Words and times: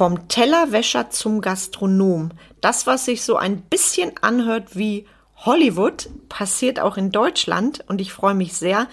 Vom 0.00 0.28
Tellerwäscher 0.28 1.10
zum 1.10 1.42
Gastronom. 1.42 2.30
Das, 2.62 2.86
was 2.86 3.04
sich 3.04 3.22
so 3.22 3.36
ein 3.36 3.60
bisschen 3.60 4.12
anhört 4.22 4.74
wie 4.74 5.06
Hollywood, 5.36 6.08
passiert 6.30 6.80
auch 6.80 6.96
in 6.96 7.12
Deutschland 7.12 7.84
und 7.86 8.00
ich 8.00 8.10
freue 8.10 8.32
mich 8.32 8.54
sehr, 8.54 8.86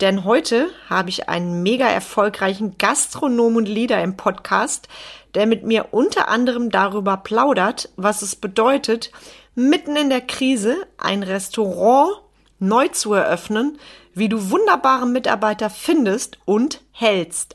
denn 0.00 0.24
heute 0.24 0.66
habe 0.88 1.08
ich 1.08 1.28
einen 1.28 1.62
mega 1.62 1.86
erfolgreichen 1.86 2.78
Gastronom 2.78 3.54
und 3.54 3.68
Leader 3.68 4.02
im 4.02 4.16
Podcast, 4.16 4.88
der 5.36 5.46
mit 5.46 5.62
mir 5.62 5.90
unter 5.92 6.26
anderem 6.26 6.70
darüber 6.70 7.16
plaudert, 7.18 7.88
was 7.94 8.20
es 8.20 8.34
bedeutet, 8.34 9.12
mitten 9.54 9.94
in 9.94 10.10
der 10.10 10.20
Krise 10.20 10.78
ein 10.98 11.22
Restaurant 11.22 12.22
neu 12.58 12.88
zu 12.88 13.12
eröffnen, 13.12 13.78
wie 14.14 14.28
du 14.28 14.50
wunderbare 14.50 15.06
Mitarbeiter 15.06 15.70
findest 15.70 16.38
und 16.44 16.80
hältst. 16.90 17.54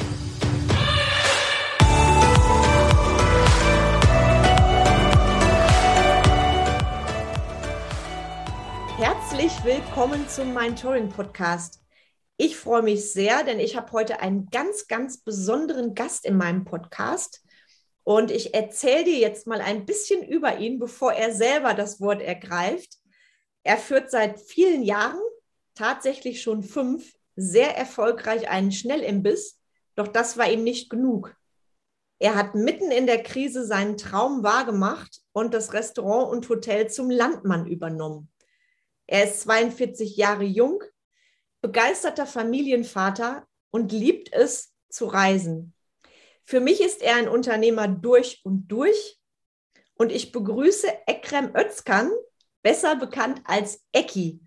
Herzlich 9.41 9.65
willkommen 9.65 10.29
zum 10.29 10.53
Mentoring 10.53 11.09
Podcast. 11.09 11.81
Ich 12.37 12.55
freue 12.57 12.83
mich 12.83 13.11
sehr, 13.11 13.43
denn 13.43 13.59
ich 13.59 13.75
habe 13.75 13.91
heute 13.91 14.19
einen 14.19 14.51
ganz, 14.51 14.87
ganz 14.87 15.17
besonderen 15.17 15.95
Gast 15.95 16.27
in 16.27 16.37
meinem 16.37 16.63
Podcast. 16.63 17.41
Und 18.03 18.29
ich 18.29 18.53
erzähle 18.53 19.05
dir 19.05 19.17
jetzt 19.17 19.47
mal 19.47 19.59
ein 19.59 19.87
bisschen 19.87 20.23
über 20.23 20.59
ihn, 20.59 20.77
bevor 20.77 21.13
er 21.13 21.33
selber 21.33 21.73
das 21.73 21.99
Wort 21.99 22.21
ergreift. 22.21 22.99
Er 23.63 23.77
führt 23.77 24.11
seit 24.11 24.39
vielen 24.39 24.83
Jahren, 24.83 25.19
tatsächlich 25.73 26.43
schon 26.43 26.61
fünf, 26.61 27.11
sehr 27.35 27.75
erfolgreich 27.75 28.47
einen 28.47 28.71
Schnellimbiss. 28.71 29.59
Doch 29.95 30.07
das 30.07 30.37
war 30.37 30.51
ihm 30.51 30.63
nicht 30.63 30.87
genug. 30.91 31.35
Er 32.19 32.35
hat 32.35 32.53
mitten 32.53 32.91
in 32.91 33.07
der 33.07 33.23
Krise 33.23 33.65
seinen 33.65 33.97
Traum 33.97 34.43
wahrgemacht 34.43 35.21
und 35.31 35.55
das 35.55 35.73
Restaurant 35.73 36.31
und 36.31 36.47
Hotel 36.47 36.91
zum 36.91 37.09
Landmann 37.09 37.65
übernommen. 37.65 38.31
Er 39.11 39.25
ist 39.25 39.41
42 39.41 40.15
Jahre 40.15 40.45
jung, 40.45 40.81
begeisterter 41.59 42.25
Familienvater 42.25 43.45
und 43.69 43.91
liebt 43.91 44.31
es 44.31 44.73
zu 44.87 45.05
reisen. 45.05 45.73
Für 46.45 46.61
mich 46.61 46.79
ist 46.79 47.01
er 47.01 47.17
ein 47.17 47.27
Unternehmer 47.27 47.89
durch 47.89 48.39
und 48.45 48.69
durch 48.69 49.19
und 49.95 50.13
ich 50.13 50.31
begrüße 50.31 50.87
Ekrem 51.07 51.53
Özkan, 51.53 52.09
besser 52.61 52.95
bekannt 52.95 53.41
als 53.43 53.83
Eki. 53.91 54.39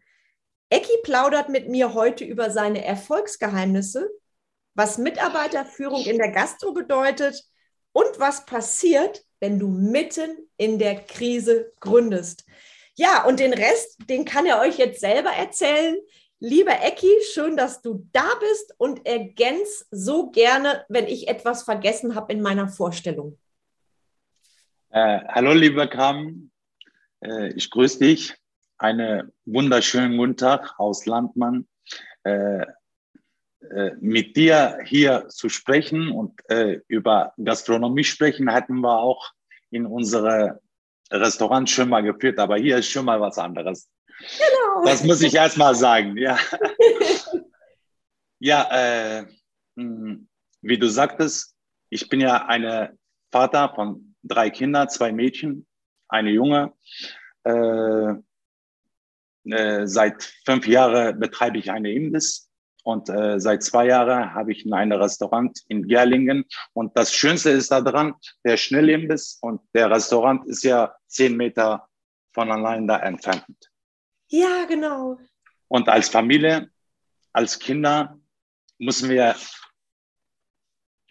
Eki 0.70 0.96
plaudert 1.02 1.50
mit 1.50 1.68
mir 1.68 1.92
heute 1.92 2.24
über 2.24 2.50
seine 2.50 2.82
Erfolgsgeheimnisse, 2.86 4.08
was 4.72 4.96
Mitarbeiterführung 4.96 6.06
in 6.06 6.16
der 6.16 6.32
Gastro 6.32 6.72
bedeutet 6.72 7.44
und 7.92 8.18
was 8.18 8.46
passiert, 8.46 9.26
wenn 9.40 9.58
du 9.58 9.68
mitten 9.68 10.48
in 10.56 10.78
der 10.78 11.04
Krise 11.04 11.70
gründest. 11.80 12.46
Ja, 12.96 13.24
und 13.24 13.40
den 13.40 13.52
Rest, 13.52 13.98
den 14.08 14.24
kann 14.24 14.46
er 14.46 14.60
euch 14.60 14.78
jetzt 14.78 15.00
selber 15.00 15.30
erzählen. 15.30 15.96
Lieber 16.38 16.80
Ecki, 16.80 17.10
schön, 17.32 17.56
dass 17.56 17.82
du 17.82 18.08
da 18.12 18.28
bist 18.38 18.74
und 18.78 19.04
ergänz 19.04 19.86
so 19.90 20.30
gerne, 20.30 20.84
wenn 20.88 21.06
ich 21.06 21.26
etwas 21.26 21.64
vergessen 21.64 22.14
habe 22.14 22.32
in 22.32 22.40
meiner 22.40 22.68
Vorstellung. 22.68 23.38
Äh, 24.90 25.20
hallo, 25.26 25.52
lieber 25.54 25.88
Kram. 25.88 26.50
Äh, 27.20 27.52
ich 27.54 27.68
grüße 27.70 27.98
dich. 27.98 28.34
Einen 28.78 29.32
wunderschönen 29.44 30.16
guten 30.16 30.36
Tag 30.36 30.78
aus 30.78 31.06
Landmann. 31.06 31.66
Äh, 32.22 32.60
äh 33.70 33.92
mit 34.00 34.36
dir 34.36 34.78
hier 34.84 35.28
zu 35.28 35.48
sprechen 35.48 36.12
und 36.12 36.38
äh, 36.48 36.80
über 36.86 37.32
Gastronomie 37.42 38.04
sprechen, 38.04 38.52
hatten 38.52 38.80
wir 38.80 39.00
auch 39.00 39.32
in 39.70 39.86
unserer 39.86 40.60
Restaurant 41.10 41.68
schon 41.68 41.88
mal 41.88 42.02
geführt, 42.02 42.38
aber 42.38 42.56
hier 42.56 42.78
ist 42.78 42.90
schon 42.90 43.04
mal 43.04 43.20
was 43.20 43.38
anderes. 43.38 43.88
Genau. 44.18 44.84
Das 44.84 45.04
muss 45.04 45.22
ich 45.22 45.34
erst 45.34 45.58
mal 45.58 45.74
sagen, 45.74 46.16
ja. 46.16 46.38
ja, 48.38 48.68
äh, 48.70 49.26
hm, 49.76 50.28
wie 50.62 50.78
du 50.78 50.88
sagtest, 50.88 51.54
ich 51.90 52.08
bin 52.08 52.20
ja 52.20 52.46
eine 52.46 52.96
Vater 53.30 53.72
von 53.74 54.14
drei 54.22 54.50
Kindern, 54.50 54.88
zwei 54.88 55.12
Mädchen, 55.12 55.66
eine 56.08 56.30
Junge. 56.30 56.72
Äh, 57.44 58.14
äh, 59.50 59.86
seit 59.86 60.22
fünf 60.44 60.66
Jahren 60.66 61.18
betreibe 61.18 61.58
ich 61.58 61.70
eine 61.70 61.92
Imbiss 61.92 62.48
und 62.84 63.08
äh, 63.08 63.40
seit 63.40 63.62
zwei 63.62 63.86
Jahren 63.86 64.34
habe 64.34 64.52
ich 64.52 64.70
ein 64.70 64.92
Restaurant 64.92 65.58
in 65.68 65.88
Gerlingen. 65.88 66.44
Und 66.74 66.96
das 66.96 67.14
Schönste 67.14 67.50
ist 67.50 67.70
daran, 67.70 68.14
der 68.44 68.58
Schnellimbiss 68.58 69.38
und 69.40 69.62
der 69.74 69.90
Restaurant 69.90 70.46
ist 70.46 70.64
ja 70.64 70.94
zehn 71.06 71.34
Meter 71.34 71.88
voneinander 72.34 73.02
entfernt. 73.02 73.70
Ja, 74.28 74.66
genau. 74.68 75.18
Und 75.68 75.88
als 75.88 76.10
Familie, 76.10 76.70
als 77.32 77.58
Kinder 77.58 78.18
müssen 78.78 79.08
wir 79.08 79.34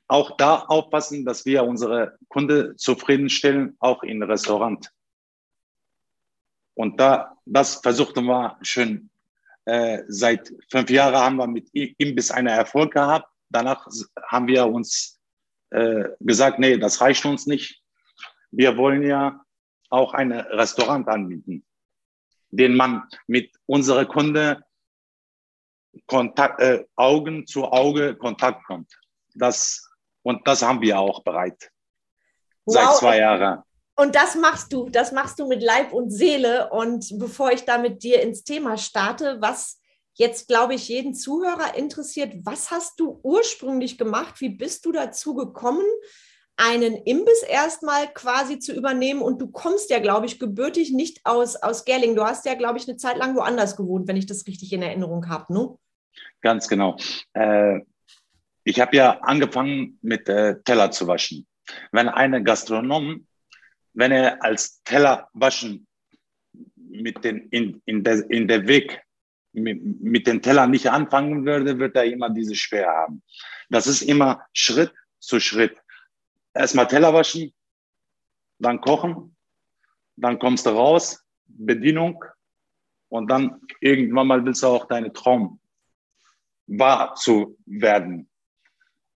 auch 0.08 0.38
da 0.38 0.60
aufpassen, 0.60 1.26
dass 1.26 1.44
wir 1.44 1.64
unsere 1.64 2.20
Kunden 2.28 2.78
zufriedenstellen, 2.78 3.76
auch 3.80 4.04
im 4.04 4.22
Restaurant. 4.22 4.92
Und 6.76 7.00
da, 7.00 7.36
das 7.46 7.78
versuchten 7.78 8.26
wir 8.26 8.60
schon 8.62 9.10
äh, 9.66 10.04
seit 10.08 10.54
fünf 10.70 10.90
Jahren 10.90 11.16
haben 11.16 11.36
wir 11.38 11.48
mit 11.48 11.70
Imbiss 11.74 12.32
einen 12.32 12.48
Erfolg 12.48 12.94
gehabt. 12.94 13.28
Danach 13.50 13.88
haben 14.28 14.48
wir 14.48 14.68
uns 14.68 15.20
äh, 15.72 16.06
gesagt, 16.20 16.60
nee, 16.60 16.78
das 16.78 17.02
reicht 17.02 17.26
uns 17.26 17.46
nicht. 17.46 17.82
Wir 18.52 18.78
wollen 18.78 19.04
ja 19.04 19.42
auch 19.90 20.14
ein 20.14 20.32
Restaurant 20.32 21.08
anbieten 21.08 21.66
den 22.54 22.76
man 22.76 23.08
mit 23.28 23.52
unserer 23.66 24.06
Kunde 24.06 24.64
Kontakt, 26.06 26.60
äh, 26.62 26.86
Augen 26.96 27.48
zu 27.48 27.66
Auge 27.66 28.16
Kontakt 28.16 28.64
kommt. 28.66 28.92
Das, 29.34 29.90
und 30.22 30.48
das 30.48 30.62
haben 30.62 30.82
wir 30.82 31.00
auch 31.00 31.24
bereit. 31.24 31.72
Wow. 32.66 32.76
Seit 32.76 32.96
zwei 32.98 33.18
Jahren. 33.20 33.64
Und 33.96 34.16
das 34.16 34.36
machst 34.36 34.74
du, 34.74 34.90
das 34.90 35.12
machst 35.12 35.40
du 35.40 35.48
mit 35.48 35.62
Leib 35.62 35.94
und 35.94 36.10
Seele. 36.10 36.70
Und 36.72 37.18
bevor 37.20 37.52
ich 37.52 37.64
da 37.66 37.78
mit 37.78 38.04
dir 38.04 38.22
ins 38.22 38.44
Thema 38.44 38.78
starte, 38.78 39.38
was 39.40 39.80
jetzt, 40.16 40.48
glaube 40.48 40.76
ich, 40.76 40.88
jeden 40.90 41.14
Zuhörer 41.14 41.76
interessiert, 41.76 42.34
was 42.44 42.72
hast 42.72 43.00
du 43.00 43.20
ursprünglich 43.24 43.98
gemacht? 43.98 44.42
Wie 44.42 44.50
bist 44.50 44.86
du 44.86 44.92
dazu 44.92 45.36
gekommen? 45.36 45.86
einen 46.56 46.96
Imbiss 46.96 47.44
erstmal 47.44 48.08
quasi 48.14 48.60
zu 48.60 48.74
übernehmen. 48.74 49.22
Und 49.22 49.42
du 49.42 49.48
kommst 49.48 49.90
ja, 49.90 50.00
glaube 50.00 50.26
ich, 50.26 50.40
gebürtig 50.40 50.92
nicht 50.92 51.22
aus, 51.24 51.56
aus 51.56 51.86
Gerling. 51.86 52.16
Du 52.16 52.24
hast 52.24 52.46
ja, 52.46 52.54
glaube 52.54 52.78
ich, 52.78 52.88
eine 52.88 52.98
Zeit 52.98 53.18
lang 53.18 53.36
woanders 53.36 53.76
gewohnt, 53.76 54.08
wenn 54.08 54.18
ich 54.18 54.26
das 54.26 54.46
richtig 54.48 54.72
in 54.74 54.82
Erinnerung 54.82 55.30
habe, 55.30 55.52
ne? 55.54 55.76
Ganz 56.42 56.68
genau. 56.68 56.98
Äh, 57.34 57.80
ich 58.64 58.80
habe 58.80 58.96
ja 58.96 59.20
angefangen 59.22 59.98
mit 60.02 60.30
äh, 60.30 60.62
Teller 60.64 60.92
zu 60.92 61.08
waschen. 61.08 61.48
Wenn 61.92 62.08
eine 62.08 62.44
Gastronom, 62.44 63.26
wenn 63.94 64.12
er 64.12 64.44
als 64.44 64.82
Teller 64.84 65.30
waschen 65.34 65.88
mit 66.76 67.24
den, 67.24 67.48
in, 67.50 67.82
in, 67.86 68.04
der, 68.04 68.30
in 68.30 68.48
der 68.48 68.68
Weg 68.68 69.02
mit, 69.54 70.02
mit 70.02 70.28
den 70.28 70.42
Tellern 70.42 70.72
nicht 70.72 70.90
anfangen 70.90 71.46
würde, 71.46 71.80
wird 71.80 71.96
er 71.96 72.06
immer 72.06 72.30
diese 72.30 72.56
schwer 72.56 72.88
haben. 72.88 73.24
Das 73.70 73.88
ist 73.88 74.02
immer 74.02 74.46
Schritt 74.54 74.92
zu 75.20 75.40
Schritt 75.40 75.78
erstmal 76.54 76.88
Teller 76.88 77.14
waschen, 77.14 77.54
dann 78.60 78.80
kochen, 78.82 79.36
dann 80.16 80.40
kommst 80.40 80.66
du 80.66 80.72
raus, 80.72 81.24
Bedienung 81.46 82.24
und 83.10 83.30
dann 83.30 83.62
irgendwann 83.82 84.28
mal 84.28 84.46
willst 84.46 84.64
du 84.64 84.68
auch 84.68 84.88
deine 84.88 85.12
Traum 85.12 85.60
wahr 86.68 87.16
zu 87.16 87.58
werden. 87.66 88.30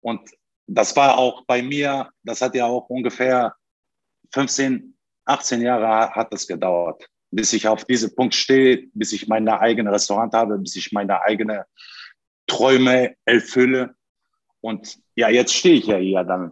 Und 0.01 0.29
das 0.67 0.95
war 0.95 1.17
auch 1.17 1.45
bei 1.45 1.61
mir, 1.61 2.11
das 2.23 2.41
hat 2.41 2.55
ja 2.55 2.65
auch 2.65 2.89
ungefähr 2.89 3.55
15, 4.31 4.95
18 5.25 5.61
Jahre 5.61 6.11
hat 6.11 6.31
das 6.33 6.47
gedauert, 6.47 7.07
bis 7.31 7.53
ich 7.53 7.67
auf 7.67 7.85
diesen 7.85 8.15
Punkt 8.15 8.35
stehe, 8.35 8.87
bis 8.93 9.13
ich 9.13 9.27
meine 9.27 9.59
eigene 9.59 9.91
Restaurant 9.91 10.33
habe, 10.33 10.57
bis 10.57 10.75
ich 10.75 10.91
meine 10.91 11.21
eigene 11.21 11.65
Träume 12.47 13.15
erfülle. 13.25 13.95
Und 14.61 14.97
ja, 15.15 15.29
jetzt 15.29 15.53
stehe 15.53 15.75
ich 15.75 15.87
ja 15.87 15.97
hier 15.97 16.23
dann 16.23 16.51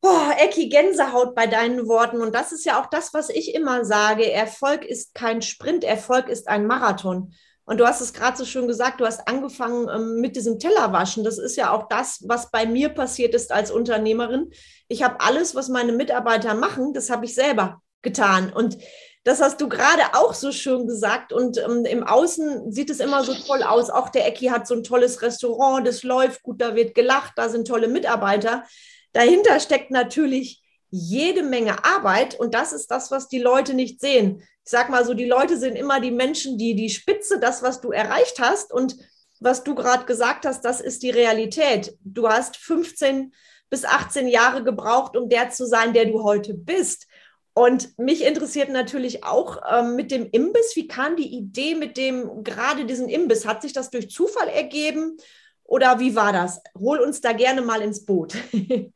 Boah, 0.00 0.32
Ecki, 0.38 0.68
Gänsehaut 0.68 1.34
bei 1.34 1.48
deinen 1.48 1.88
Worten. 1.88 2.20
Und 2.22 2.34
das 2.34 2.52
ist 2.52 2.64
ja 2.64 2.80
auch 2.80 2.86
das, 2.86 3.12
was 3.14 3.30
ich 3.30 3.54
immer 3.54 3.84
sage. 3.84 4.30
Erfolg 4.30 4.84
ist 4.84 5.12
kein 5.14 5.42
Sprint, 5.42 5.82
Erfolg 5.82 6.28
ist 6.28 6.48
ein 6.48 6.66
Marathon. 6.66 7.34
Und 7.68 7.76
du 7.76 7.86
hast 7.86 8.00
es 8.00 8.14
gerade 8.14 8.34
so 8.34 8.46
schön 8.46 8.66
gesagt, 8.66 8.98
du 8.98 9.04
hast 9.04 9.28
angefangen 9.28 9.88
ähm, 9.94 10.22
mit 10.22 10.36
diesem 10.36 10.58
Tellerwaschen. 10.58 11.22
Das 11.22 11.36
ist 11.36 11.54
ja 11.54 11.70
auch 11.70 11.86
das, 11.90 12.24
was 12.26 12.50
bei 12.50 12.64
mir 12.64 12.88
passiert 12.88 13.34
ist 13.34 13.52
als 13.52 13.70
Unternehmerin. 13.70 14.48
Ich 14.88 15.02
habe 15.02 15.20
alles, 15.20 15.54
was 15.54 15.68
meine 15.68 15.92
Mitarbeiter 15.92 16.54
machen, 16.54 16.94
das 16.94 17.10
habe 17.10 17.26
ich 17.26 17.34
selber 17.34 17.82
getan. 18.00 18.50
Und 18.50 18.78
das 19.22 19.42
hast 19.42 19.60
du 19.60 19.68
gerade 19.68 20.00
auch 20.14 20.32
so 20.32 20.50
schön 20.50 20.86
gesagt. 20.86 21.30
Und 21.30 21.58
ähm, 21.58 21.84
im 21.84 22.04
Außen 22.04 22.72
sieht 22.72 22.88
es 22.88 23.00
immer 23.00 23.22
so 23.22 23.34
toll 23.34 23.62
aus. 23.62 23.90
Auch 23.90 24.08
der 24.08 24.26
Ecki 24.26 24.46
hat 24.46 24.66
so 24.66 24.74
ein 24.74 24.82
tolles 24.82 25.20
Restaurant, 25.20 25.86
das 25.86 26.02
läuft 26.02 26.42
gut, 26.42 26.62
da 26.62 26.74
wird 26.74 26.94
gelacht, 26.94 27.34
da 27.36 27.50
sind 27.50 27.68
tolle 27.68 27.88
Mitarbeiter. 27.88 28.64
Dahinter 29.12 29.60
steckt 29.60 29.90
natürlich 29.90 30.62
jede 30.90 31.42
Menge 31.42 31.84
Arbeit 31.84 32.38
und 32.38 32.54
das 32.54 32.72
ist 32.72 32.90
das, 32.90 33.10
was 33.10 33.28
die 33.28 33.40
Leute 33.40 33.74
nicht 33.74 34.00
sehen. 34.00 34.42
Ich 34.64 34.70
sag 34.70 34.88
mal 34.90 35.04
so, 35.04 35.14
die 35.14 35.26
Leute 35.26 35.58
sind 35.58 35.76
immer 35.76 36.00
die 36.00 36.10
Menschen, 36.10 36.58
die 36.58 36.74
die 36.74 36.90
Spitze, 36.90 37.38
das, 37.38 37.62
was 37.62 37.80
du 37.80 37.90
erreicht 37.90 38.40
hast 38.40 38.72
und 38.72 38.96
was 39.40 39.64
du 39.64 39.74
gerade 39.74 40.04
gesagt 40.04 40.46
hast, 40.46 40.64
das 40.64 40.80
ist 40.80 41.02
die 41.02 41.10
Realität. 41.10 41.96
Du 42.02 42.28
hast 42.28 42.56
15 42.56 43.32
bis 43.70 43.84
18 43.84 44.28
Jahre 44.28 44.64
gebraucht, 44.64 45.16
um 45.16 45.28
der 45.28 45.50
zu 45.50 45.66
sein, 45.66 45.92
der 45.92 46.06
du 46.06 46.22
heute 46.22 46.54
bist. 46.54 47.06
Und 47.52 47.98
mich 47.98 48.24
interessiert 48.24 48.68
natürlich 48.70 49.24
auch 49.24 49.60
ähm, 49.70 49.96
mit 49.96 50.10
dem 50.10 50.28
Imbiss, 50.30 50.72
wie 50.74 50.86
kam 50.86 51.16
die 51.16 51.34
Idee 51.36 51.74
mit 51.74 51.96
dem, 51.96 52.44
gerade 52.44 52.84
diesen 52.84 53.08
Imbiss? 53.08 53.46
Hat 53.46 53.62
sich 53.62 53.72
das 53.72 53.90
durch 53.90 54.10
Zufall 54.10 54.48
ergeben 54.48 55.16
oder 55.64 55.98
wie 55.98 56.14
war 56.14 56.32
das? 56.32 56.60
Hol 56.78 56.98
uns 56.98 57.20
da 57.20 57.32
gerne 57.32 57.62
mal 57.62 57.82
ins 57.82 58.04
Boot. 58.04 58.34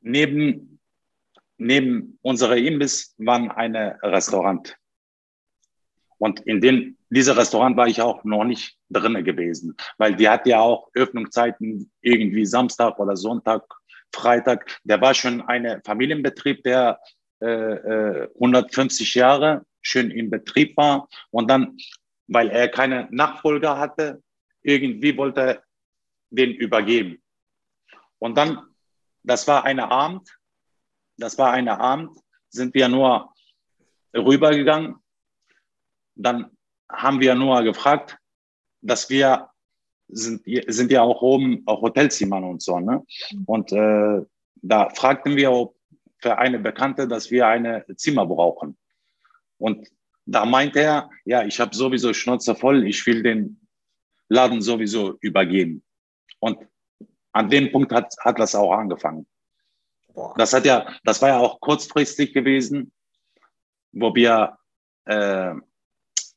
neben, 0.00 0.80
neben 1.58 2.18
unserer 2.22 2.56
Imbiss 2.56 3.14
war 3.18 3.56
ein 3.56 3.76
Restaurant. 3.76 4.76
Und 6.18 6.40
in 6.40 6.60
dem, 6.60 6.98
dieser 7.08 7.36
Restaurant 7.36 7.76
war 7.76 7.86
ich 7.86 8.02
auch 8.02 8.22
noch 8.24 8.44
nicht 8.44 8.76
drinne 8.90 9.22
gewesen, 9.22 9.74
weil 9.96 10.14
die 10.14 10.28
hat 10.28 10.46
ja 10.46 10.60
auch 10.60 10.90
Öffnungszeiten 10.94 11.90
irgendwie 12.02 12.44
Samstag 12.44 12.98
oder 12.98 13.16
Sonntag, 13.16 13.62
Freitag. 14.12 14.78
Der 14.84 15.00
war 15.00 15.14
schon 15.14 15.40
ein 15.42 15.80
Familienbetrieb, 15.84 16.62
der 16.62 17.00
äh, 17.40 18.28
150 18.34 19.16
äh, 19.16 19.18
Jahre 19.18 19.66
schön 19.80 20.10
im 20.10 20.30
Betrieb 20.30 20.76
war. 20.76 21.08
Und 21.30 21.50
dann, 21.50 21.76
weil 22.26 22.50
er 22.50 22.68
keine 22.68 23.08
Nachfolger 23.10 23.78
hatte, 23.78 24.22
irgendwie 24.62 25.16
wollte 25.16 25.40
er 25.40 25.62
den 26.30 26.52
übergeben. 26.52 27.22
Und 28.18 28.36
dann 28.36 28.60
das 29.22 29.46
war 29.46 29.64
eine 29.64 29.90
Abend, 29.90 30.28
das 31.16 31.38
war 31.38 31.52
eine 31.52 31.78
Abend, 31.78 32.18
sind 32.48 32.74
wir 32.74 32.88
nur 32.88 33.32
rübergegangen. 34.14 34.96
Dann 36.14 36.50
haben 36.90 37.20
wir 37.20 37.34
nur 37.34 37.62
gefragt, 37.62 38.18
dass 38.80 39.08
wir 39.10 39.48
sind, 40.08 40.42
sind 40.66 40.90
ja 40.90 41.02
auch 41.02 41.22
oben 41.22 41.62
auch 41.66 41.82
Hotelzimmer 41.82 42.42
und 42.42 42.62
so. 42.62 42.80
Ne? 42.80 43.04
Und 43.46 43.72
äh, 43.72 44.22
da 44.56 44.90
fragten 44.90 45.36
wir 45.36 45.52
ob 45.52 45.76
für 46.18 46.36
eine 46.36 46.58
Bekannte, 46.58 47.08
dass 47.08 47.30
wir 47.30 47.46
eine 47.46 47.84
Zimmer 47.96 48.26
brauchen. 48.26 48.76
Und 49.58 49.88
da 50.26 50.44
meinte 50.44 50.80
er, 50.80 51.10
ja, 51.24 51.44
ich 51.44 51.58
habe 51.60 51.74
sowieso 51.74 52.12
Schnauze 52.12 52.54
voll, 52.54 52.86
ich 52.86 53.06
will 53.06 53.22
den 53.22 53.66
Laden 54.28 54.60
sowieso 54.60 55.16
übergeben. 55.20 55.82
Und 56.38 56.58
an 57.32 57.48
dem 57.48 57.70
Punkt 57.70 57.92
hat, 57.92 58.14
hat 58.20 58.38
das 58.38 58.54
auch 58.54 58.72
angefangen. 58.72 59.26
Boah. 60.14 60.34
Das 60.36 60.52
hat 60.52 60.64
ja, 60.64 60.86
das 61.04 61.22
war 61.22 61.30
ja 61.30 61.38
auch 61.38 61.60
kurzfristig 61.60 62.32
gewesen, 62.32 62.92
wo 63.92 64.14
wir, 64.14 64.58
äh, 65.06 65.54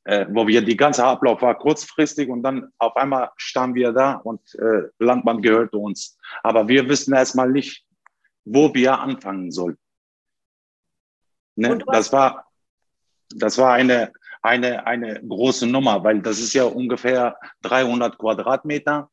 äh, 0.05 0.25
wo 0.29 0.47
wir 0.47 0.61
die 0.61 0.77
ganze 0.77 1.03
Ablauf 1.03 1.41
war 1.41 1.57
kurzfristig 1.57 2.29
und 2.29 2.43
dann 2.43 2.71
auf 2.77 2.95
einmal 2.95 3.31
standen 3.37 3.75
wir 3.75 3.91
da 3.91 4.13
und 4.13 4.41
äh, 4.55 4.89
Landmann 4.99 5.41
gehörte 5.41 5.77
uns. 5.77 6.17
Aber 6.43 6.67
wir 6.67 6.87
wissen 6.89 7.13
erstmal 7.13 7.49
nicht, 7.49 7.85
wo 8.45 8.73
wir 8.73 8.99
anfangen 8.99 9.51
sollen. 9.51 9.77
Ne? 11.55 11.79
Das 11.87 12.11
war, 12.11 12.47
das 13.29 13.57
war 13.57 13.73
eine, 13.73 14.11
eine, 14.41 14.85
eine 14.85 15.21
große 15.25 15.67
Nummer, 15.67 16.03
weil 16.03 16.21
das 16.21 16.39
ist 16.39 16.53
ja 16.53 16.63
ungefähr 16.63 17.37
300 17.61 18.17
Quadratmeter 18.17 19.09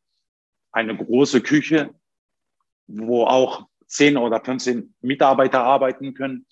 eine 0.72 0.96
große 0.96 1.40
Küche, 1.40 1.94
wo 2.87 3.25
auch 3.25 3.67
10 3.87 4.17
oder 4.17 4.43
15 4.43 4.94
Mitarbeiter 5.00 5.62
arbeiten 5.62 6.14
können, 6.14 6.46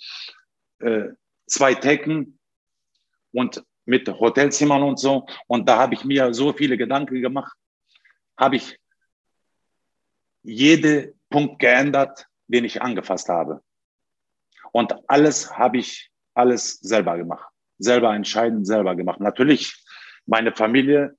äh, 0.81 1.09
zwei 1.47 1.75
Decken 1.75 2.39
und 3.33 3.65
mit 3.85 4.09
Hotelzimmern 4.09 4.83
und 4.83 4.99
so. 4.99 5.27
Und 5.47 5.69
da 5.69 5.79
habe 5.79 5.95
ich 5.95 6.05
mir 6.05 6.35
so 6.35 6.53
viele 6.53 6.77
Gedanken 6.77 7.21
gemacht, 7.21 7.57
habe 8.37 8.57
ich 8.57 8.79
jede 10.43 11.15
Punkt 11.31 11.59
geändert, 11.59 12.27
den 12.47 12.65
ich 12.65 12.83
angefasst 12.83 13.29
habe. 13.29 13.63
Und 14.73 14.95
alles 15.09 15.57
habe 15.57 15.79
ich 15.79 16.11
alles 16.35 16.79
selber 16.81 17.17
gemacht, 17.17 17.49
selber 17.79 18.15
entscheiden, 18.15 18.65
selber 18.65 18.95
gemacht. 18.95 19.21
Natürlich 19.21 19.83
meine 20.27 20.55
Familie 20.55 21.18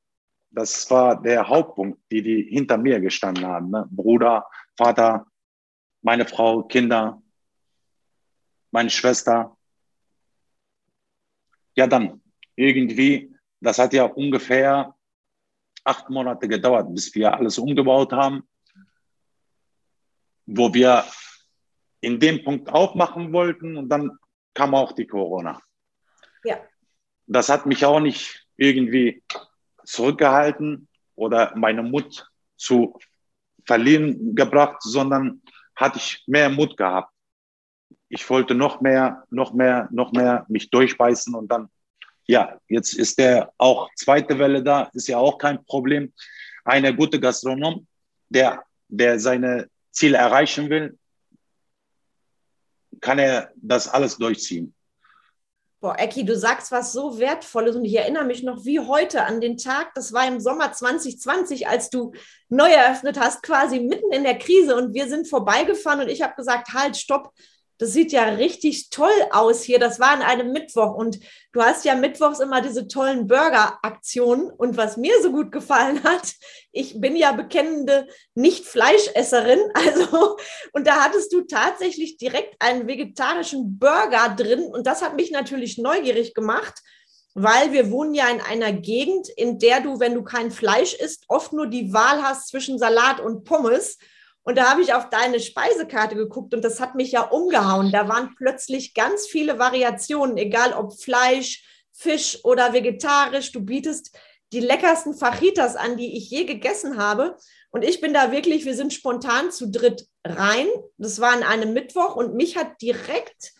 das 0.51 0.89
war 0.89 1.21
der 1.21 1.47
Hauptpunkt, 1.47 1.99
die, 2.11 2.21
die 2.21 2.43
hinter 2.43 2.77
mir 2.77 2.99
gestanden 2.99 3.45
haben. 3.45 3.69
Ne? 3.69 3.87
Bruder, 3.91 4.49
Vater, 4.77 5.27
meine 6.01 6.25
Frau, 6.25 6.63
Kinder, 6.63 7.21
meine 8.71 8.89
Schwester. 8.89 9.57
Ja, 11.75 11.87
dann 11.87 12.21
irgendwie, 12.55 13.35
das 13.59 13.79
hat 13.79 13.93
ja 13.93 14.05
ungefähr 14.05 14.95
acht 15.83 16.09
Monate 16.09 16.47
gedauert, 16.47 16.93
bis 16.93 17.13
wir 17.15 17.33
alles 17.33 17.57
umgebaut 17.57 18.11
haben, 18.11 18.47
wo 20.45 20.73
wir 20.73 21.05
in 22.01 22.19
dem 22.19 22.43
Punkt 22.43 22.69
aufmachen 22.69 23.31
wollten 23.33 23.77
und 23.77 23.89
dann 23.89 24.17
kam 24.53 24.73
auch 24.73 24.93
die 24.93 25.07
Corona. 25.07 25.61
Ja. 26.43 26.59
Das 27.27 27.49
hat 27.49 27.65
mich 27.65 27.85
auch 27.85 27.99
nicht 27.99 28.47
irgendwie 28.57 29.23
zurückgehalten 29.89 30.87
oder 31.15 31.53
meine 31.55 31.81
Mut 31.81 32.27
zu 32.57 32.97
verlieren 33.65 34.35
gebracht, 34.35 34.77
sondern 34.81 35.41
hatte 35.75 35.97
ich 35.97 36.23
mehr 36.27 36.49
Mut 36.49 36.77
gehabt. 36.77 37.11
Ich 38.07 38.27
wollte 38.29 38.55
noch 38.55 38.81
mehr, 38.81 39.23
noch 39.29 39.53
mehr, 39.53 39.87
noch 39.91 40.11
mehr 40.11 40.45
mich 40.47 40.69
durchbeißen 40.69 41.33
und 41.33 41.47
dann, 41.51 41.69
ja, 42.27 42.59
jetzt 42.67 42.93
ist 42.93 43.17
der 43.17 43.51
auch 43.57 43.89
zweite 43.95 44.37
Welle 44.37 44.63
da, 44.63 44.89
ist 44.93 45.07
ja 45.07 45.17
auch 45.17 45.37
kein 45.37 45.63
Problem. 45.65 46.13
Eine 46.65 46.95
gute 46.95 47.19
Gastronom, 47.19 47.87
der, 48.29 48.63
der 48.87 49.19
seine 49.19 49.69
Ziele 49.91 50.17
erreichen 50.17 50.69
will, 50.69 50.97
kann 53.01 53.17
er 53.17 53.51
das 53.55 53.87
alles 53.87 54.17
durchziehen. 54.17 54.75
Boah, 55.81 55.97
Ecki, 55.97 56.25
du 56.25 56.35
sagst 56.35 56.73
was 56.73 56.91
so 56.91 57.19
Wertvolles 57.19 57.77
und 57.77 57.85
ich 57.85 57.95
erinnere 57.95 58.25
mich 58.25 58.43
noch 58.43 58.65
wie 58.65 58.81
heute 58.81 59.23
an 59.23 59.39
den 59.39 59.57
Tag, 59.57 59.93
das 59.95 60.11
war 60.11 60.27
im 60.27 60.41
Sommer 60.41 60.73
2020, 60.73 61.69
als 61.69 61.89
du 61.89 62.11
neu 62.49 62.69
eröffnet 62.69 63.17
hast, 63.17 63.43
quasi 63.43 63.79
mitten 63.79 64.11
in 64.11 64.23
der 64.23 64.37
Krise 64.37 64.75
und 64.75 64.93
wir 64.93 65.07
sind 65.07 65.29
vorbeigefahren 65.29 66.01
und 66.01 66.09
ich 66.09 66.21
habe 66.21 66.35
gesagt, 66.35 66.73
halt, 66.73 66.97
stopp, 66.97 67.31
das 67.79 67.93
sieht 67.93 68.11
ja 68.11 68.25
richtig 68.25 68.89
toll 68.89 69.09
aus 69.31 69.63
hier. 69.63 69.79
Das 69.79 69.99
war 70.01 70.09
an 70.09 70.21
einem 70.21 70.51
Mittwoch 70.51 70.93
und 70.93 71.17
du 71.53 71.61
hast 71.61 71.85
ja 71.85 71.95
mittwochs 71.95 72.41
immer 72.41 72.61
diese 72.61 72.89
tollen 72.89 73.25
Burger-Aktionen. 73.25 74.51
Und 74.51 74.75
was 74.75 74.97
mir 74.97 75.13
so 75.23 75.31
gut 75.31 75.51
gefallen 75.51 76.03
hat, 76.03 76.33
ich 76.73 76.99
bin 76.99 77.15
ja 77.15 77.31
bekennende 77.31 78.07
Nicht-Fleischesserin. 78.35 79.59
Also, 79.73 80.37
und 80.73 80.87
da 80.87 81.05
hattest 81.05 81.31
du 81.31 81.41
tatsächlich 81.41 82.17
direkt 82.17 82.55
einen 82.59 82.85
vegetarischen 82.85 83.79
Burger 83.79 84.35
drin. 84.35 84.63
Und 84.65 84.85
das 84.85 85.01
hat 85.01 85.15
mich 85.15 85.31
natürlich 85.31 85.77
neugierig 85.77 86.33
gemacht 86.33 86.81
weil 87.35 87.71
wir 87.71 87.91
wohnen 87.91 88.15
ja 88.15 88.27
in 88.27 88.41
einer 88.41 88.73
Gegend, 88.73 89.29
in 89.29 89.59
der 89.59 89.79
du, 89.79 89.99
wenn 89.99 90.13
du 90.13 90.23
kein 90.23 90.51
Fleisch 90.51 90.93
isst, 90.95 91.23
oft 91.29 91.53
nur 91.53 91.67
die 91.67 91.93
Wahl 91.93 92.21
hast 92.21 92.49
zwischen 92.49 92.77
Salat 92.77 93.21
und 93.21 93.45
Pommes. 93.45 93.97
Und 94.49 94.55
da 94.55 94.71
habe 94.71 94.81
ich 94.81 94.95
auf 94.95 95.11
deine 95.11 95.39
Speisekarte 95.39 96.15
geguckt 96.15 96.55
und 96.55 96.65
das 96.65 96.79
hat 96.79 96.95
mich 96.95 97.11
ja 97.11 97.21
umgehauen. 97.21 97.91
Da 97.91 98.09
waren 98.09 98.33
plötzlich 98.35 98.95
ganz 98.95 99.27
viele 99.27 99.59
Variationen, 99.59 100.37
egal 100.37 100.73
ob 100.73 100.99
Fleisch, 100.99 101.63
Fisch 101.93 102.39
oder 102.43 102.73
vegetarisch. 102.73 103.51
Du 103.51 103.61
bietest 103.61 104.17
die 104.51 104.59
leckersten 104.59 105.13
Fajitas 105.13 105.75
an, 105.75 105.97
die 105.97 106.17
ich 106.17 106.31
je 106.31 106.45
gegessen 106.45 106.97
habe. 106.97 107.37
Und 107.69 107.85
ich 107.85 108.01
bin 108.01 108.11
da 108.11 108.31
wirklich, 108.31 108.65
wir 108.65 108.73
sind 108.73 108.91
spontan 108.91 109.51
zu 109.51 109.69
dritt 109.69 110.07
rein. 110.25 110.65
Das 110.97 111.21
war 111.21 111.33
an 111.33 111.43
einem 111.43 111.73
Mittwoch 111.73 112.15
und 112.15 112.33
mich 112.33 112.57
hat 112.57 112.81
direkt 112.81 113.51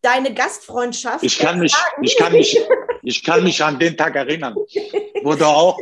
deine 0.00 0.32
Gastfreundschaft. 0.32 1.22
Ich 1.22 1.38
kann 1.38 1.58
mich, 1.58 1.76
ich 2.00 2.16
kann 2.16 2.32
mich, 2.32 2.58
ich 3.02 3.22
kann 3.22 3.44
mich 3.44 3.62
an 3.62 3.78
den 3.78 3.94
Tag 3.94 4.16
erinnern, 4.16 4.54
wo 5.22 5.34
du 5.34 5.44
auch 5.44 5.76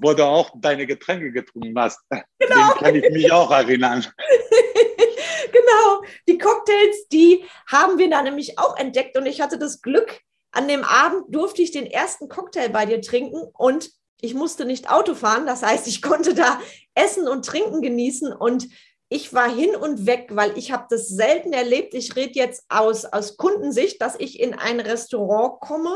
wo 0.00 0.14
du 0.14 0.24
auch 0.24 0.50
deine 0.56 0.86
Getränke 0.86 1.30
getrunken 1.30 1.78
hast. 1.78 2.00
Genau. 2.08 2.20
Den 2.74 2.78
kann 2.78 2.94
ich 2.94 3.10
mich 3.10 3.32
auch 3.32 3.50
erinnern. 3.50 4.06
genau, 5.52 6.02
die 6.28 6.38
Cocktails, 6.38 7.08
die 7.12 7.44
haben 7.66 7.98
wir 7.98 8.08
da 8.08 8.22
nämlich 8.22 8.58
auch 8.58 8.76
entdeckt 8.76 9.16
und 9.16 9.26
ich 9.26 9.40
hatte 9.40 9.58
das 9.58 9.82
Glück, 9.82 10.20
an 10.52 10.66
dem 10.66 10.84
Abend 10.84 11.24
durfte 11.28 11.62
ich 11.62 11.70
den 11.70 11.86
ersten 11.86 12.28
Cocktail 12.28 12.68
bei 12.70 12.86
dir 12.86 13.00
trinken 13.00 13.42
und 13.56 13.90
ich 14.20 14.34
musste 14.34 14.64
nicht 14.64 14.90
Auto 14.90 15.14
fahren. 15.14 15.46
Das 15.46 15.62
heißt, 15.62 15.86
ich 15.86 16.02
konnte 16.02 16.34
da 16.34 16.60
essen 16.94 17.28
und 17.28 17.46
trinken 17.46 17.80
genießen 17.82 18.32
und 18.32 18.68
ich 19.08 19.34
war 19.34 19.52
hin 19.52 19.74
und 19.74 20.06
weg, 20.06 20.28
weil 20.30 20.56
ich 20.56 20.72
habe 20.72 20.86
das 20.88 21.08
selten 21.08 21.52
erlebt. 21.52 21.94
Ich 21.94 22.14
rede 22.16 22.34
jetzt 22.34 22.64
aus, 22.68 23.04
aus 23.04 23.36
Kundensicht, 23.36 24.00
dass 24.00 24.14
ich 24.18 24.38
in 24.38 24.54
ein 24.54 24.78
Restaurant 24.78 25.60
komme, 25.60 25.92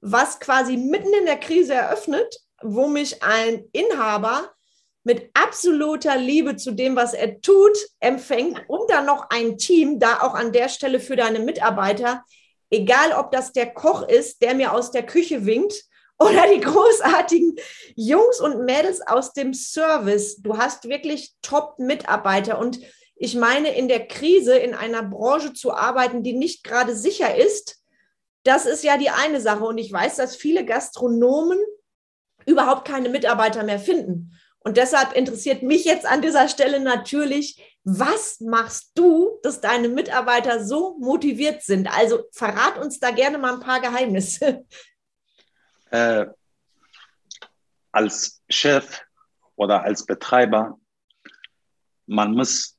was 0.00 0.40
quasi 0.40 0.76
mitten 0.76 1.12
in 1.14 1.24
der 1.24 1.38
Krise 1.38 1.74
eröffnet, 1.74 2.40
wo 2.62 2.86
mich 2.86 3.22
ein 3.22 3.64
Inhaber 3.72 4.50
mit 5.04 5.30
absoluter 5.34 6.16
Liebe 6.16 6.56
zu 6.56 6.72
dem, 6.72 6.96
was 6.96 7.14
er 7.14 7.40
tut, 7.40 7.76
empfängt 8.00 8.62
und 8.68 8.90
dann 8.90 9.06
noch 9.06 9.26
ein 9.30 9.58
Team, 9.58 9.98
da 9.98 10.20
auch 10.20 10.34
an 10.34 10.52
der 10.52 10.68
Stelle 10.68 11.00
für 11.00 11.16
deine 11.16 11.40
Mitarbeiter, 11.40 12.24
egal 12.70 13.12
ob 13.12 13.32
das 13.32 13.52
der 13.52 13.72
Koch 13.72 14.08
ist, 14.08 14.42
der 14.42 14.54
mir 14.54 14.72
aus 14.72 14.90
der 14.90 15.04
Küche 15.04 15.44
winkt 15.44 15.74
oder 16.18 16.46
die 16.54 16.60
großartigen 16.60 17.56
Jungs 17.96 18.40
und 18.40 18.64
Mädels 18.64 19.00
aus 19.00 19.32
dem 19.32 19.54
Service. 19.54 20.36
Du 20.36 20.56
hast 20.56 20.88
wirklich 20.88 21.32
Top-Mitarbeiter 21.42 22.58
und 22.58 22.78
ich 23.16 23.34
meine, 23.34 23.74
in 23.74 23.88
der 23.88 24.06
Krise 24.06 24.56
in 24.56 24.74
einer 24.74 25.02
Branche 25.02 25.52
zu 25.52 25.72
arbeiten, 25.72 26.22
die 26.22 26.32
nicht 26.32 26.64
gerade 26.64 26.94
sicher 26.94 27.34
ist, 27.36 27.82
das 28.44 28.66
ist 28.66 28.82
ja 28.82 28.96
die 28.96 29.10
eine 29.10 29.40
Sache. 29.40 29.64
Und 29.64 29.78
ich 29.78 29.92
weiß, 29.92 30.16
dass 30.16 30.36
viele 30.36 30.64
Gastronomen 30.64 31.58
überhaupt 32.46 32.86
keine 32.86 33.08
Mitarbeiter 33.08 33.62
mehr 33.62 33.78
finden. 33.78 34.38
Und 34.64 34.76
deshalb 34.76 35.12
interessiert 35.12 35.62
mich 35.62 35.84
jetzt 35.84 36.06
an 36.06 36.22
dieser 36.22 36.48
Stelle 36.48 36.78
natürlich, 36.80 37.76
was 37.84 38.40
machst 38.40 38.92
du, 38.94 39.40
dass 39.42 39.60
deine 39.60 39.88
Mitarbeiter 39.88 40.64
so 40.64 40.96
motiviert 40.98 41.62
sind? 41.62 41.88
Also 41.92 42.24
verrat 42.32 42.78
uns 42.78 43.00
da 43.00 43.10
gerne 43.10 43.38
mal 43.38 43.54
ein 43.54 43.60
paar 43.60 43.80
Geheimnisse. 43.80 44.64
Äh, 45.90 46.26
als 47.90 48.42
Chef 48.48 49.02
oder 49.56 49.82
als 49.82 50.06
Betreiber, 50.06 50.78
man 52.06 52.32
muss 52.32 52.78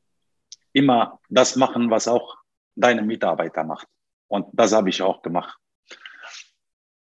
immer 0.71 1.19
das 1.29 1.55
machen, 1.55 1.89
was 1.91 2.07
auch 2.07 2.37
deine 2.75 3.03
Mitarbeiter 3.03 3.63
macht. 3.63 3.87
Und 4.27 4.47
das 4.53 4.73
habe 4.73 4.89
ich 4.89 5.01
auch 5.01 5.21
gemacht. 5.21 5.59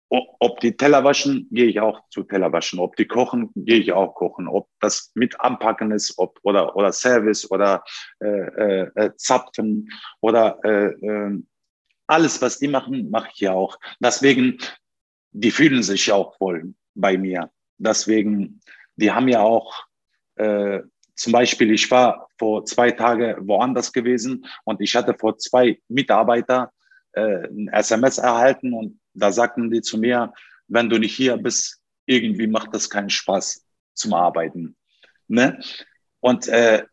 Ob 0.09 0.61
die 0.61 0.77
Teller 0.77 1.03
waschen, 1.03 1.47
gehe 1.51 1.65
ich 1.65 1.81
auch 1.81 2.01
zu 2.09 2.23
Teller 2.23 2.51
waschen. 2.53 2.79
Ob 2.79 2.95
die 2.95 3.07
kochen, 3.07 3.51
gehe 3.55 3.79
ich 3.79 3.91
auch 3.91 4.15
kochen. 4.15 4.47
Ob 4.47 4.69
das 4.79 5.11
mit 5.15 5.39
anpacken 5.41 5.91
ist, 5.91 6.17
ob, 6.17 6.39
oder, 6.43 6.75
oder 6.77 6.93
Service 6.93 7.49
oder 7.51 7.83
äh, 8.21 8.27
äh, 8.27 8.91
äh 8.95 9.15
Zapfen 9.17 9.89
oder 10.21 10.59
äh, 10.63 10.93
äh, 11.05 11.43
alles, 12.07 12.41
was 12.41 12.57
die 12.57 12.69
machen, 12.69 13.11
mache 13.11 13.29
ich 13.33 13.41
ja 13.41 13.51
auch. 13.51 13.77
Deswegen, 13.99 14.59
die 15.31 15.51
fühlen 15.51 15.83
sich 15.83 16.11
auch 16.11 16.39
wohl 16.39 16.73
bei 16.95 17.17
mir. 17.17 17.51
Deswegen, 17.77 18.61
die 18.95 19.11
haben 19.11 19.27
ja 19.27 19.41
auch, 19.41 19.83
äh, 20.35 20.79
zum 21.15 21.33
Beispiel, 21.33 21.71
ich 21.71 21.89
war 21.91 22.29
vor 22.39 22.63
zwei 22.65 22.91
Tagen 22.91 23.47
woanders 23.47 23.91
gewesen 23.91 24.45
und 24.63 24.79
ich 24.81 24.95
hatte 24.95 25.15
vor 25.15 25.37
zwei 25.37 25.79
Mitarbeiter 25.89 26.71
äh, 27.17 27.47
ein 27.47 27.67
SMS 27.69 28.19
erhalten 28.19 28.73
und 28.73 28.99
da 29.13 29.31
sagten 29.31 29.71
die 29.71 29.81
zu 29.81 29.97
mir, 29.97 30.33
wenn 30.67 30.89
du 30.89 30.99
nicht 30.99 31.15
hier 31.15 31.37
bist, 31.37 31.81
irgendwie 32.05 32.47
macht 32.47 32.73
das 32.73 32.89
keinen 32.89 33.09
Spaß 33.09 33.65
zum 33.93 34.13
Arbeiten. 34.13 34.75
Ne? 35.27 35.59
Und 36.19 36.47
äh, 36.47 36.83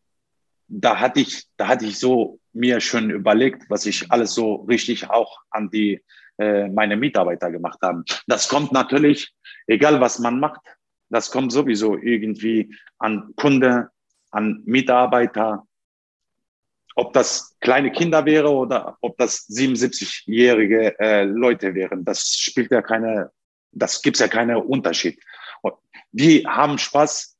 da 0.69 0.99
hatte 0.99 1.21
ich, 1.21 1.47
da 1.57 1.69
hatte 1.69 1.85
ich 1.85 1.99
so 1.99 2.40
mir 2.52 2.81
schon 2.81 3.11
überlegt, 3.11 3.69
was 3.69 3.85
ich 3.87 4.11
alles 4.11 4.35
so 4.35 4.54
richtig 4.62 5.11
auch 5.11 5.38
an 5.50 5.71
die 5.71 6.02
äh, 6.38 6.69
meine 6.69 6.97
Mitarbeiter 6.97 7.50
gemacht 7.50 7.78
haben. 7.83 8.04
Das 8.26 8.49
kommt 8.49 8.73
natürlich, 8.73 9.35
egal 9.66 10.00
was 10.00 10.19
man 10.19 10.40
macht, 10.40 10.61
das 11.11 11.31
kommt 11.31 11.52
sowieso 11.52 11.97
irgendwie 11.97 12.75
an 12.99 13.35
Kunde, 13.37 13.90
an 14.31 14.62
Mitarbeiter, 14.64 15.66
ob 16.94 17.12
das 17.12 17.56
kleine 17.60 17.90
Kinder 17.90 18.24
wäre 18.24 18.50
oder 18.50 18.96
ob 19.00 19.16
das 19.18 19.48
77-jährige 19.48 20.98
äh, 20.98 21.24
Leute 21.24 21.74
wären. 21.74 22.04
Das 22.04 22.28
spielt 22.28 22.70
ja 22.70 22.82
keine, 22.82 23.30
das 23.72 24.00
gibt's 24.00 24.20
ja 24.20 24.28
keine 24.28 24.60
Unterschied. 24.60 25.20
Die 26.12 26.46
haben 26.46 26.78
Spaß 26.78 27.36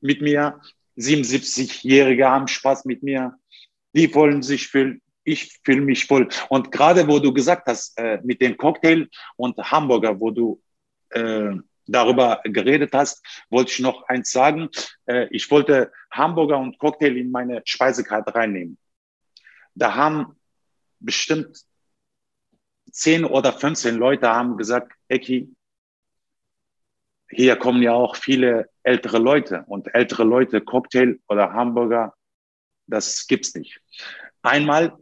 mit 0.00 0.22
mir. 0.22 0.60
77-Jährige 0.96 2.28
haben 2.28 2.46
Spaß 2.46 2.84
mit 2.84 3.02
mir. 3.02 3.34
Die 3.94 4.14
wollen 4.14 4.42
sich 4.42 4.68
fühlen. 4.68 5.02
Ich 5.24 5.58
fühle 5.64 5.80
mich 5.80 6.06
voll. 6.06 6.28
Und 6.48 6.70
gerade 6.70 7.08
wo 7.08 7.18
du 7.18 7.32
gesagt 7.32 7.66
hast, 7.66 7.98
äh, 7.98 8.20
mit 8.22 8.40
dem 8.40 8.56
Cocktail 8.56 9.08
und 9.36 9.58
Hamburger, 9.58 10.18
wo 10.20 10.30
du 10.30 10.62
äh, 11.10 11.54
darüber 11.90 12.40
geredet 12.44 12.92
hast, 12.92 13.24
wollte 13.50 13.72
ich 13.72 13.80
noch 13.80 14.04
eins 14.08 14.30
sagen. 14.30 14.68
Äh, 15.06 15.28
ich 15.30 15.50
wollte 15.50 15.92
Hamburger 16.10 16.58
und 16.58 16.78
Cocktail 16.78 17.16
in 17.16 17.30
meine 17.30 17.62
Speisekarte 17.64 18.34
reinnehmen. 18.34 18.78
Da 19.74 19.94
haben 19.94 20.36
bestimmt 20.98 21.64
10 22.92 23.24
oder 23.24 23.52
15 23.52 23.96
Leute 23.96 24.28
haben 24.28 24.56
gesagt, 24.56 24.92
Eki, 25.08 25.54
hier 27.30 27.56
kommen 27.56 27.82
ja 27.82 27.92
auch 27.92 28.16
viele 28.16 28.68
ältere 28.82 29.18
Leute 29.18 29.64
und 29.68 29.94
ältere 29.94 30.24
Leute 30.24 30.60
Cocktail 30.60 31.20
oder 31.28 31.52
Hamburger, 31.52 32.14
das 32.86 33.26
gibt's 33.28 33.54
nicht. 33.54 33.80
Einmal 34.42 34.98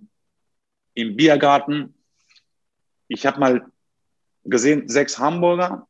im 0.93 1.17
Biergarten, 1.17 1.95
ich 3.09 3.25
habe 3.25 3.41
mal 3.41 3.67
gesehen, 4.45 4.89
sechs 4.89 5.19
Hamburger 5.19 5.88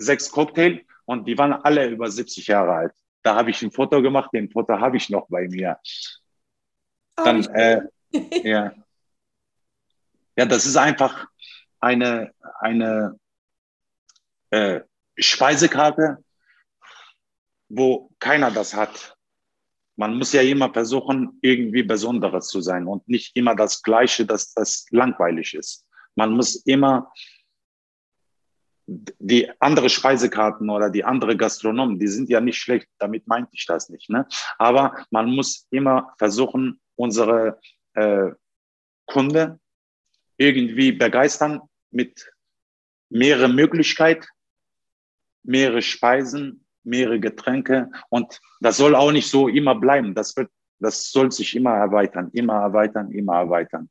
sechs 0.00 0.30
Cocktail 0.30 0.84
und 1.04 1.26
die 1.26 1.36
waren 1.38 1.52
alle 1.52 1.88
über 1.88 2.10
70 2.10 2.46
Jahre 2.46 2.72
alt. 2.72 2.92
Da 3.22 3.34
habe 3.36 3.50
ich 3.50 3.62
ein 3.62 3.70
Foto 3.70 4.00
gemacht, 4.00 4.30
den 4.32 4.50
Foto 4.50 4.78
habe 4.80 4.96
ich 4.96 5.10
noch 5.10 5.28
bei 5.28 5.46
mir. 5.48 5.78
Oh, 7.16 7.24
Dann, 7.24 7.44
äh, 7.54 7.82
ja. 8.42 8.72
ja, 10.36 10.46
das 10.46 10.66
ist 10.66 10.76
einfach 10.76 11.28
eine, 11.80 12.32
eine 12.60 13.18
äh, 14.50 14.80
Speisekarte, 15.18 16.24
wo 17.68 18.10
keiner 18.18 18.50
das 18.50 18.74
hat. 18.74 19.16
Man 19.96 20.16
muss 20.16 20.32
ja 20.32 20.40
immer 20.40 20.72
versuchen, 20.72 21.38
irgendwie 21.42 21.82
Besonderes 21.82 22.48
zu 22.48 22.62
sein 22.62 22.86
und 22.86 23.06
nicht 23.06 23.36
immer 23.36 23.54
das 23.54 23.82
Gleiche, 23.82 24.24
dass 24.24 24.54
das 24.54 24.86
langweilig 24.90 25.54
ist. 25.54 25.86
Man 26.14 26.32
muss 26.32 26.56
immer 26.56 27.12
die 28.90 29.48
andere 29.60 29.88
Speisekarten 29.88 30.68
oder 30.68 30.90
die 30.90 31.04
andere 31.04 31.36
Gastronomen, 31.36 32.00
die 32.00 32.08
sind 32.08 32.28
ja 32.28 32.40
nicht 32.40 32.58
schlecht, 32.58 32.88
damit 32.98 33.26
meinte 33.28 33.50
ich 33.52 33.64
das 33.64 33.88
nicht. 33.88 34.10
Ne? 34.10 34.26
Aber 34.58 35.06
man 35.10 35.30
muss 35.30 35.68
immer 35.70 36.12
versuchen, 36.18 36.80
unsere 36.96 37.60
äh, 37.94 38.30
Kunde 39.06 39.60
irgendwie 40.36 40.90
begeistern 40.90 41.60
mit 41.92 42.32
mehrere 43.10 43.48
Möglichkeiten, 43.48 44.26
mehrere 45.44 45.82
Speisen, 45.82 46.64
mehrere 46.82 47.20
Getränke 47.20 47.90
und 48.08 48.40
das 48.60 48.76
soll 48.76 48.96
auch 48.96 49.12
nicht 49.12 49.30
so 49.30 49.46
immer 49.46 49.76
bleiben. 49.76 50.14
Das 50.14 50.36
wird, 50.36 50.50
das 50.80 51.10
soll 51.10 51.30
sich 51.30 51.54
immer 51.54 51.74
erweitern, 51.74 52.30
immer 52.32 52.60
erweitern, 52.60 53.12
immer 53.12 53.36
erweitern. 53.36 53.88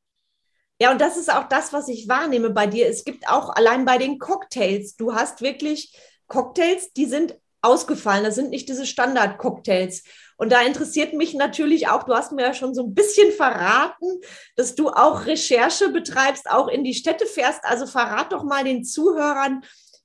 Ja, 0.81 0.91
und 0.91 1.01
das 1.01 1.17
ist 1.17 1.31
auch 1.31 1.50
das, 1.50 1.74
was 1.74 1.88
ich 1.89 2.07
wahrnehme 2.07 2.51
bei 2.51 2.67
dir. 2.67 2.88
Es 2.88 3.03
gibt 3.03 3.27
auch 3.27 3.50
allein 3.50 3.86
bei 3.86 3.98
den 3.98 4.17
Cocktails, 4.17 4.95
du 4.95 5.13
hast 5.13 5.41
wirklich 5.41 5.93
Cocktails, 6.27 6.93
die 6.93 7.05
sind 7.05 7.38
ausgefallen. 7.62 8.24
Das 8.24 8.36
sind 8.36 8.50
nicht 8.50 8.69
diese 8.69 8.86
Standard-Cocktails. 8.86 10.03
Und 10.38 10.51
da 10.51 10.62
interessiert 10.62 11.13
mich 11.13 11.33
natürlich 11.33 11.89
auch, 11.89 12.03
du 12.03 12.13
hast 12.13 12.31
mir 12.31 12.43
ja 12.43 12.53
schon 12.53 12.74
so 12.74 12.83
ein 12.83 12.93
bisschen 12.93 13.31
verraten, 13.31 14.21
dass 14.55 14.75
du 14.75 14.89
auch 14.89 15.25
Recherche 15.25 15.89
betreibst, 15.89 16.50
auch 16.50 16.67
in 16.69 16.83
die 16.83 16.93
Städte 16.93 17.25
fährst. 17.25 17.59
Also 17.63 17.86
verrat 17.86 18.31
doch 18.31 18.43
mal 18.43 18.63
den 18.63 18.86
Zuhörern, 18.86 19.63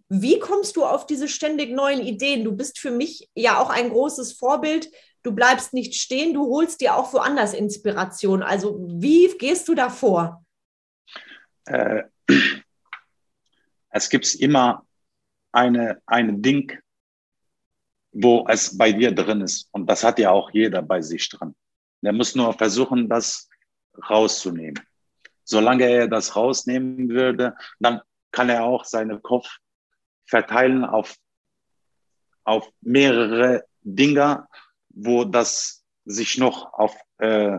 wie 0.08 0.38
kommst 0.38 0.76
du 0.76 0.84
auf 0.84 1.06
diese 1.06 1.28
ständig 1.28 1.70
neuen 1.70 2.00
Ideen? 2.00 2.44
Du 2.44 2.52
bist 2.52 2.78
für 2.78 2.90
mich 2.90 3.30
ja 3.34 3.60
auch 3.60 3.70
ein 3.70 3.90
großes 3.90 4.34
Vorbild. 4.34 4.90
Du 5.22 5.32
bleibst 5.32 5.72
nicht 5.72 5.94
stehen, 5.94 6.34
du 6.34 6.46
holst 6.48 6.80
dir 6.80 6.96
auch 6.96 7.12
woanders 7.12 7.54
Inspiration. 7.54 8.42
Also 8.42 8.78
wie 8.86 9.28
gehst 9.38 9.68
du 9.68 9.74
da 9.74 9.88
vor? 9.88 10.43
Äh, 11.66 12.04
es 13.90 14.08
gibt 14.08 14.34
immer 14.34 14.86
eine, 15.52 16.02
ein 16.06 16.42
Ding, 16.42 16.78
wo 18.12 18.46
es 18.48 18.76
bei 18.76 18.92
dir 18.92 19.12
drin 19.12 19.40
ist. 19.40 19.68
Und 19.72 19.86
das 19.86 20.04
hat 20.04 20.18
ja 20.18 20.30
auch 20.30 20.50
jeder 20.52 20.82
bei 20.82 21.00
sich 21.00 21.28
dran. 21.28 21.54
Der 22.00 22.12
muss 22.12 22.34
nur 22.34 22.52
versuchen, 22.52 23.08
das 23.08 23.48
rauszunehmen. 24.08 24.80
Solange 25.44 25.84
er 25.84 26.08
das 26.08 26.36
rausnehmen 26.36 27.08
würde, 27.08 27.56
dann 27.78 28.00
kann 28.30 28.48
er 28.48 28.64
auch 28.64 28.84
seinen 28.84 29.22
Kopf 29.22 29.58
verteilen 30.26 30.84
auf 30.84 31.16
auf 32.44 32.70
mehrere 32.82 33.64
Dinge, 33.82 34.46
wo 34.90 35.24
das 35.24 35.84
sich 36.04 36.38
noch 36.38 36.72
auf, 36.74 36.94
äh, 37.18 37.58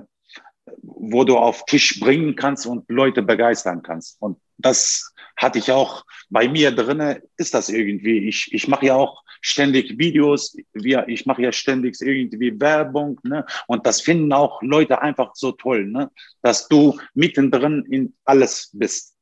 wo 0.82 1.24
du 1.24 1.38
auf 1.38 1.65
Tisch 1.65 2.00
bringen 2.00 2.36
kannst 2.36 2.65
und 2.65 2.89
Leute 2.89 3.22
begeistern 3.22 3.82
kannst. 3.82 4.22
Und 4.22 4.39
das 4.58 5.13
hatte 5.38 5.60
ich 5.60 5.72
auch 5.72 6.05
bei 6.29 6.48
mir 6.48 6.72
drinne, 6.72 7.22
ist 7.38 7.53
das 7.53 7.70
irgendwie. 7.70 8.27
Ich, 8.27 8.53
ich 8.53 8.67
mache 8.67 8.88
ja 8.88 8.96
auch 8.96 9.24
ständig 9.41 9.98
Videos, 9.98 10.55
wir, 10.74 11.08
ich 11.08 11.25
mache 11.25 11.44
ja 11.44 11.51
ständig 11.51 12.01
irgendwie 12.01 12.60
Werbung, 12.60 13.20
ne? 13.24 13.46
Und 13.67 13.86
das 13.86 14.01
finden 14.01 14.34
auch 14.34 14.62
Leute 14.62 15.01
einfach 15.01 15.36
so 15.36 15.51
toll, 15.51 15.86
ne? 15.86 16.12
Dass 16.41 16.67
du 16.67 16.98
mittendrin 17.13 17.86
in 17.89 18.15
alles 18.24 18.70
bist. 18.74 19.17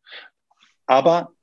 Aber 0.85 1.33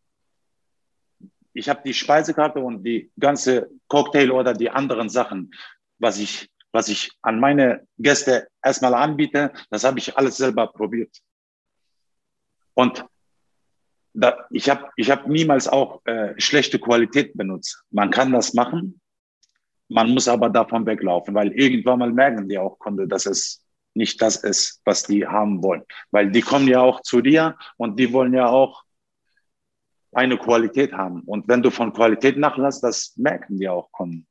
ich 1.52 1.68
habe 1.68 1.80
die 1.84 1.94
Speisekarte 1.94 2.60
und 2.60 2.84
die 2.84 3.10
ganze 3.18 3.70
Cocktail 3.88 4.30
oder 4.30 4.54
die 4.54 4.70
anderen 4.70 5.08
Sachen, 5.08 5.52
was 5.98 6.18
ich, 6.18 6.48
was 6.72 6.88
ich 6.88 7.10
an 7.22 7.40
meine 7.40 7.86
Gäste 7.98 8.48
erstmal 8.62 8.94
anbiete, 8.94 9.52
das 9.70 9.84
habe 9.84 9.98
ich 9.98 10.16
alles 10.16 10.36
selber 10.36 10.66
probiert. 10.68 11.16
Und 12.74 13.04
da, 14.12 14.46
ich 14.50 14.68
habe 14.68 14.88
ich 14.96 15.10
hab 15.10 15.26
niemals 15.26 15.68
auch 15.68 16.04
äh, 16.06 16.34
schlechte 16.38 16.78
Qualität 16.78 17.36
benutzt. 17.36 17.82
Man 17.90 18.10
kann 18.10 18.32
das 18.32 18.54
machen, 18.54 19.00
man 19.88 20.10
muss 20.10 20.28
aber 20.28 20.48
davon 20.48 20.86
weglaufen, 20.86 21.34
weil 21.34 21.52
irgendwann 21.52 21.98
mal 21.98 22.12
merken 22.12 22.48
die 22.48 22.58
auch 22.58 22.78
Kunde, 22.78 23.08
dass 23.08 23.26
es 23.26 23.64
nicht 23.94 24.22
das 24.22 24.36
ist, 24.36 24.80
was 24.84 25.02
die 25.02 25.26
haben 25.26 25.62
wollen. 25.62 25.82
Weil 26.12 26.30
die 26.30 26.42
kommen 26.42 26.68
ja 26.68 26.80
auch 26.80 27.02
zu 27.02 27.20
dir 27.20 27.56
und 27.76 27.98
die 27.98 28.12
wollen 28.12 28.32
ja 28.32 28.48
auch 28.48 28.84
eine 30.12 30.38
Qualität 30.38 30.92
haben. 30.92 31.22
Und 31.22 31.48
wenn 31.48 31.62
du 31.62 31.70
von 31.70 31.92
Qualität 31.92 32.36
nachlässt, 32.36 32.82
das 32.82 33.16
merken 33.16 33.58
die 33.58 33.68
auch 33.68 33.90
Kunden. 33.92 34.26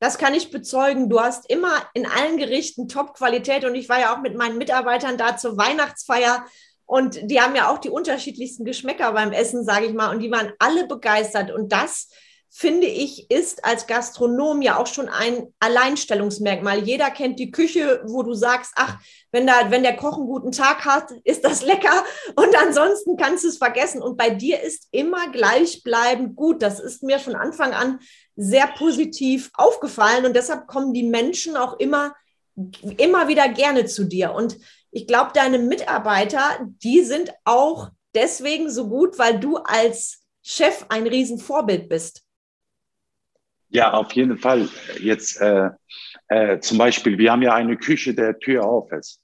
Das 0.00 0.18
kann 0.18 0.34
ich 0.34 0.50
bezeugen. 0.50 1.08
Du 1.08 1.20
hast 1.20 1.50
immer 1.50 1.72
in 1.94 2.06
allen 2.06 2.36
Gerichten 2.36 2.88
Top-Qualität 2.88 3.64
und 3.64 3.74
ich 3.74 3.88
war 3.88 3.98
ja 3.98 4.14
auch 4.14 4.20
mit 4.20 4.36
meinen 4.36 4.58
Mitarbeitern 4.58 5.18
da 5.18 5.36
zur 5.36 5.56
Weihnachtsfeier 5.56 6.44
und 6.88 7.30
die 7.30 7.38
haben 7.38 7.54
ja 7.54 7.70
auch 7.70 7.76
die 7.76 7.90
unterschiedlichsten 7.90 8.64
Geschmäcker 8.64 9.12
beim 9.12 9.30
Essen, 9.30 9.62
sage 9.62 9.84
ich 9.84 9.92
mal. 9.92 10.10
Und 10.10 10.20
die 10.20 10.30
waren 10.30 10.54
alle 10.58 10.86
begeistert. 10.86 11.50
Und 11.50 11.70
das, 11.70 12.08
finde 12.50 12.86
ich, 12.86 13.30
ist 13.30 13.64
als 13.64 13.86
Gastronom 13.86 14.62
ja 14.62 14.78
auch 14.78 14.86
schon 14.86 15.08
ein 15.08 15.52
Alleinstellungsmerkmal. 15.60 16.80
Jeder 16.80 17.10
kennt 17.10 17.38
die 17.38 17.50
Küche, 17.50 18.02
wo 18.06 18.22
du 18.22 18.34
sagst, 18.34 18.72
ach, 18.74 18.98
wenn, 19.30 19.46
da, 19.46 19.70
wenn 19.70 19.82
der 19.82 19.96
Koch 19.96 20.16
einen 20.16 20.26
guten 20.26 20.52
Tag 20.52 20.84
hat, 20.84 21.10
ist 21.24 21.44
das 21.44 21.62
lecker. 21.62 22.04
Und 22.36 22.56
ansonsten 22.56 23.16
kannst 23.16 23.44
du 23.44 23.48
es 23.48 23.58
vergessen. 23.58 24.02
Und 24.02 24.16
bei 24.16 24.30
dir 24.30 24.60
ist 24.62 24.88
immer 24.90 25.30
gleichbleibend 25.30 26.36
gut. 26.36 26.62
Das 26.62 26.80
ist 26.80 27.02
mir 27.02 27.18
von 27.18 27.34
Anfang 27.34 27.72
an 27.72 28.00
sehr 28.34 28.66
positiv 28.66 29.50
aufgefallen. 29.54 30.24
Und 30.24 30.34
deshalb 30.34 30.66
kommen 30.66 30.94
die 30.94 31.04
Menschen 31.04 31.56
auch 31.56 31.78
immer, 31.78 32.14
immer 32.96 33.28
wieder 33.28 33.48
gerne 33.48 33.84
zu 33.84 34.04
dir. 34.04 34.32
Und 34.32 34.56
ich 34.90 35.06
glaube, 35.06 35.32
deine 35.34 35.58
Mitarbeiter, 35.58 36.58
die 36.82 37.02
sind 37.02 37.32
auch 37.44 37.90
deswegen 38.14 38.70
so 38.70 38.88
gut, 38.88 39.18
weil 39.18 39.38
du 39.38 39.58
als 39.58 40.22
Chef 40.42 40.86
ein 40.88 41.06
Riesenvorbild 41.06 41.90
bist. 41.90 42.24
Ja, 43.70 43.92
auf 43.92 44.12
jeden 44.12 44.38
Fall. 44.38 44.68
Jetzt 45.00 45.40
äh, 45.40 45.70
äh, 46.28 46.58
zum 46.60 46.78
Beispiel, 46.78 47.18
wir 47.18 47.32
haben 47.32 47.42
ja 47.42 47.54
eine 47.54 47.76
Küche, 47.76 48.14
der 48.14 48.38
Tür 48.38 48.64
auf 48.64 48.90
ist. 48.92 49.20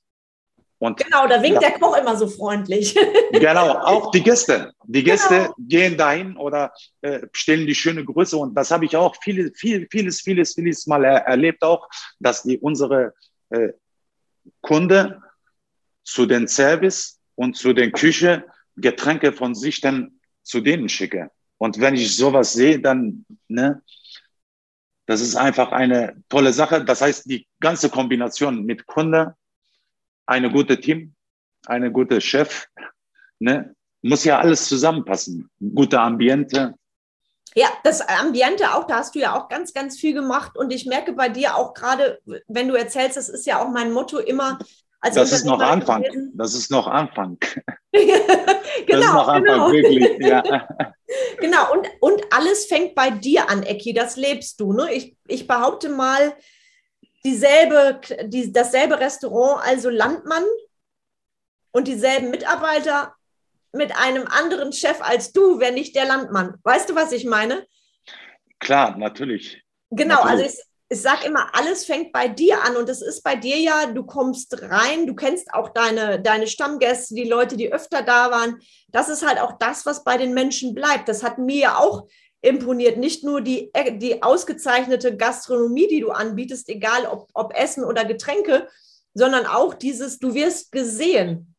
Und 0.78 0.98
genau, 0.98 1.26
da 1.26 1.42
winkt 1.42 1.62
ja, 1.62 1.70
der 1.70 1.78
Koch 1.78 1.96
immer 1.96 2.16
so 2.16 2.26
freundlich. 2.26 2.94
Genau, 3.32 3.72
auch 3.72 4.10
die 4.10 4.22
Gäste. 4.22 4.72
Die 4.84 5.02
Gäste 5.02 5.34
genau. 5.34 5.54
gehen 5.58 5.96
dahin 5.96 6.36
oder 6.36 6.72
äh, 7.00 7.26
stellen 7.32 7.66
die 7.66 7.74
schöne 7.74 8.04
Größe. 8.04 8.36
Und 8.36 8.54
das 8.54 8.70
habe 8.70 8.84
ich 8.84 8.96
auch 8.96 9.16
viele, 9.22 9.50
viel, 9.54 9.88
vieles, 9.90 10.20
vieles, 10.20 10.54
vieles 10.54 10.86
Mal 10.86 11.04
er 11.04 11.26
erlebt 11.26 11.62
auch, 11.62 11.88
dass 12.20 12.42
die 12.42 12.58
unsere 12.58 13.14
äh, 13.50 13.70
Kunde 14.60 15.20
zu 16.04 16.26
den 16.26 16.46
Service 16.46 17.18
und 17.34 17.56
zu 17.56 17.72
den 17.72 17.92
Küche 17.92 18.44
Getränke 18.76 19.32
von 19.32 19.54
sich 19.54 19.80
dann 19.80 20.20
zu 20.42 20.60
denen 20.60 20.88
schicke. 20.88 21.30
Und 21.58 21.80
wenn 21.80 21.94
ich 21.94 22.16
sowas 22.16 22.52
sehe, 22.52 22.78
dann, 22.78 23.24
ne, 23.48 23.82
das 25.06 25.20
ist 25.20 25.36
einfach 25.36 25.72
eine 25.72 26.22
tolle 26.28 26.52
Sache. 26.52 26.84
Das 26.84 27.02
heißt, 27.02 27.30
die 27.30 27.46
ganze 27.60 27.90
Kombination 27.90 28.64
mit 28.64 28.86
Kunde, 28.86 29.36
eine 30.26 30.50
gute 30.50 30.80
Team, 30.80 31.14
eine 31.66 31.92
gute 31.92 32.20
Chef, 32.20 32.66
ne, 33.38 33.74
muss 34.02 34.24
ja 34.24 34.38
alles 34.38 34.68
zusammenpassen. 34.68 35.50
Gute 35.74 36.00
Ambiente. 36.00 36.74
Ja, 37.54 37.68
das 37.84 38.00
Ambiente 38.00 38.74
auch, 38.74 38.86
da 38.86 38.96
hast 38.96 39.14
du 39.14 39.20
ja 39.20 39.38
auch 39.38 39.48
ganz, 39.48 39.72
ganz 39.72 39.98
viel 39.98 40.12
gemacht. 40.12 40.56
Und 40.56 40.72
ich 40.72 40.86
merke 40.86 41.12
bei 41.12 41.28
dir 41.28 41.56
auch 41.56 41.72
gerade, 41.72 42.20
wenn 42.48 42.68
du 42.68 42.74
erzählst, 42.74 43.16
das 43.16 43.28
ist 43.28 43.46
ja 43.46 43.62
auch 43.62 43.68
mein 43.68 43.92
Motto 43.92 44.18
immer, 44.18 44.58
also 45.04 45.20
das 45.20 45.32
ist 45.32 45.44
noch 45.44 45.60
Anfang. 45.60 46.02
Gewesen. 46.02 46.32
Das 46.34 46.54
ist 46.54 46.70
noch 46.70 46.86
Anfang. 46.86 47.36
genau, 47.38 47.66
das 48.88 49.00
ist 49.00 49.12
noch 49.12 49.28
Anfang, 49.28 49.44
genau. 49.44 49.72
wirklich. 49.72 50.18
Ja. 50.18 50.42
genau, 51.38 51.72
und, 51.72 51.88
und 52.00 52.22
alles 52.32 52.64
fängt 52.64 52.94
bei 52.94 53.10
dir 53.10 53.50
an, 53.50 53.62
Ecki, 53.62 53.92
das 53.92 54.16
lebst 54.16 54.58
du. 54.60 54.72
Ne? 54.72 54.92
Ich, 54.94 55.14
ich 55.28 55.46
behaupte 55.46 55.90
mal, 55.90 56.34
dieselbe, 57.24 58.00
die, 58.24 58.50
dasselbe 58.50 58.98
Restaurant, 58.98 59.62
also 59.62 59.90
Landmann 59.90 60.44
und 61.72 61.86
dieselben 61.86 62.30
Mitarbeiter 62.30 63.14
mit 63.72 63.94
einem 63.96 64.26
anderen 64.26 64.72
Chef 64.72 65.02
als 65.02 65.32
du, 65.32 65.60
wenn 65.60 65.74
nicht 65.74 65.94
der 65.96 66.06
Landmann. 66.06 66.54
Weißt 66.62 66.88
du, 66.88 66.94
was 66.94 67.12
ich 67.12 67.26
meine? 67.26 67.66
Klar, 68.58 68.96
natürlich. 68.96 69.62
Genau, 69.90 70.22
also 70.22 70.28
natürlich. 70.28 70.46
also 70.46 70.62
ich, 70.62 70.73
ich 70.88 71.00
sage 71.00 71.26
immer, 71.26 71.54
alles 71.54 71.86
fängt 71.86 72.12
bei 72.12 72.28
dir 72.28 72.62
an 72.62 72.76
und 72.76 72.88
es 72.88 73.00
ist 73.00 73.22
bei 73.22 73.36
dir 73.36 73.56
ja, 73.56 73.86
du 73.86 74.04
kommst 74.04 74.60
rein, 74.62 75.06
du 75.06 75.14
kennst 75.14 75.52
auch 75.54 75.70
deine, 75.70 76.20
deine 76.20 76.46
Stammgäste, 76.46 77.14
die 77.14 77.24
Leute, 77.24 77.56
die 77.56 77.72
öfter 77.72 78.02
da 78.02 78.30
waren. 78.30 78.60
Das 78.88 79.08
ist 79.08 79.26
halt 79.26 79.40
auch 79.40 79.52
das, 79.58 79.86
was 79.86 80.04
bei 80.04 80.18
den 80.18 80.34
Menschen 80.34 80.74
bleibt. 80.74 81.08
Das 81.08 81.22
hat 81.22 81.38
mir 81.38 81.56
ja 81.56 81.78
auch 81.78 82.06
imponiert. 82.42 82.98
Nicht 82.98 83.24
nur 83.24 83.40
die, 83.40 83.72
die 83.94 84.22
ausgezeichnete 84.22 85.16
Gastronomie, 85.16 85.88
die 85.88 86.00
du 86.00 86.10
anbietest, 86.10 86.68
egal 86.68 87.06
ob, 87.06 87.28
ob 87.32 87.56
Essen 87.56 87.84
oder 87.84 88.04
Getränke, 88.04 88.68
sondern 89.14 89.46
auch 89.46 89.74
dieses, 89.74 90.18
du 90.18 90.34
wirst 90.34 90.70
gesehen. 90.70 91.53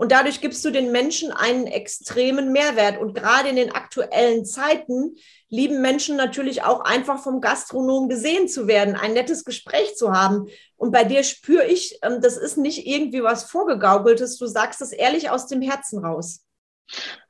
Und 0.00 0.12
dadurch 0.12 0.40
gibst 0.40 0.64
du 0.64 0.70
den 0.70 0.92
Menschen 0.92 1.30
einen 1.30 1.66
extremen 1.66 2.52
Mehrwert. 2.52 2.98
Und 2.98 3.12
gerade 3.12 3.50
in 3.50 3.56
den 3.56 3.70
aktuellen 3.70 4.46
Zeiten 4.46 5.14
lieben 5.50 5.82
Menschen 5.82 6.16
natürlich 6.16 6.62
auch 6.62 6.80
einfach 6.80 7.22
vom 7.22 7.42
Gastronom 7.42 8.08
gesehen 8.08 8.48
zu 8.48 8.66
werden, 8.66 8.94
ein 8.94 9.12
nettes 9.12 9.44
Gespräch 9.44 9.96
zu 9.96 10.12
haben. 10.12 10.46
Und 10.76 10.90
bei 10.90 11.04
dir 11.04 11.22
spüre 11.22 11.66
ich, 11.66 11.98
ähm, 12.00 12.22
das 12.22 12.38
ist 12.38 12.56
nicht 12.56 12.86
irgendwie 12.86 13.22
was 13.22 13.44
vorgegaukeltes. 13.50 14.38
Du 14.38 14.46
sagst 14.46 14.80
es 14.80 14.92
ehrlich 14.92 15.28
aus 15.28 15.48
dem 15.48 15.60
Herzen 15.60 16.02
raus. 16.02 16.46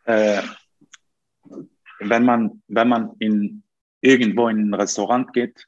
Äh, 0.04 0.40
wenn 1.98 2.24
man, 2.24 2.62
wenn 2.68 2.88
man 2.88 3.16
in 3.18 3.64
irgendwo 4.00 4.46
in 4.46 4.70
ein 4.70 4.74
Restaurant 4.74 5.32
geht 5.32 5.66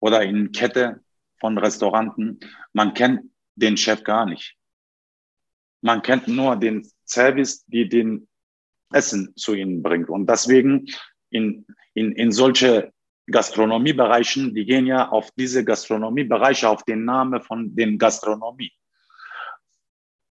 oder 0.00 0.22
in 0.24 0.50
Kette 0.50 1.00
von 1.38 1.56
Restauranten, 1.58 2.40
man 2.72 2.92
kennt 2.92 3.30
den 3.54 3.76
Chef 3.76 4.02
gar 4.02 4.26
nicht 4.26 4.56
man 5.82 6.00
kennt 6.00 6.28
nur 6.28 6.56
den 6.56 6.88
Service, 7.04 7.64
die 7.66 7.88
den 7.88 8.28
Essen 8.92 9.34
zu 9.36 9.54
ihnen 9.54 9.82
bringt. 9.82 10.08
Und 10.08 10.28
deswegen 10.28 10.86
in, 11.30 11.66
in, 11.94 12.12
in 12.12 12.32
solche 12.32 12.92
Gastronomiebereichen, 13.30 14.54
die 14.54 14.64
gehen 14.64 14.86
ja 14.86 15.08
auf 15.08 15.30
diese 15.32 15.64
Gastronomiebereiche, 15.64 16.68
auf 16.68 16.84
den 16.84 17.04
Namen 17.04 17.42
von 17.42 17.74
den 17.74 17.98
Gastronomie. 17.98 18.72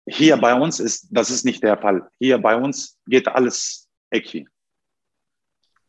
Hier 0.07 0.37
bei 0.37 0.55
uns 0.55 0.81
ist, 0.81 1.09
das 1.11 1.31
ist 1.31 1.45
nicht 1.45 1.63
der 1.63 1.77
Fall. 1.77 2.09
Hier 2.19 2.39
bei 2.39 2.57
uns 2.57 2.99
geht 3.07 3.29
alles 3.29 3.89
Ecki. 4.11 4.47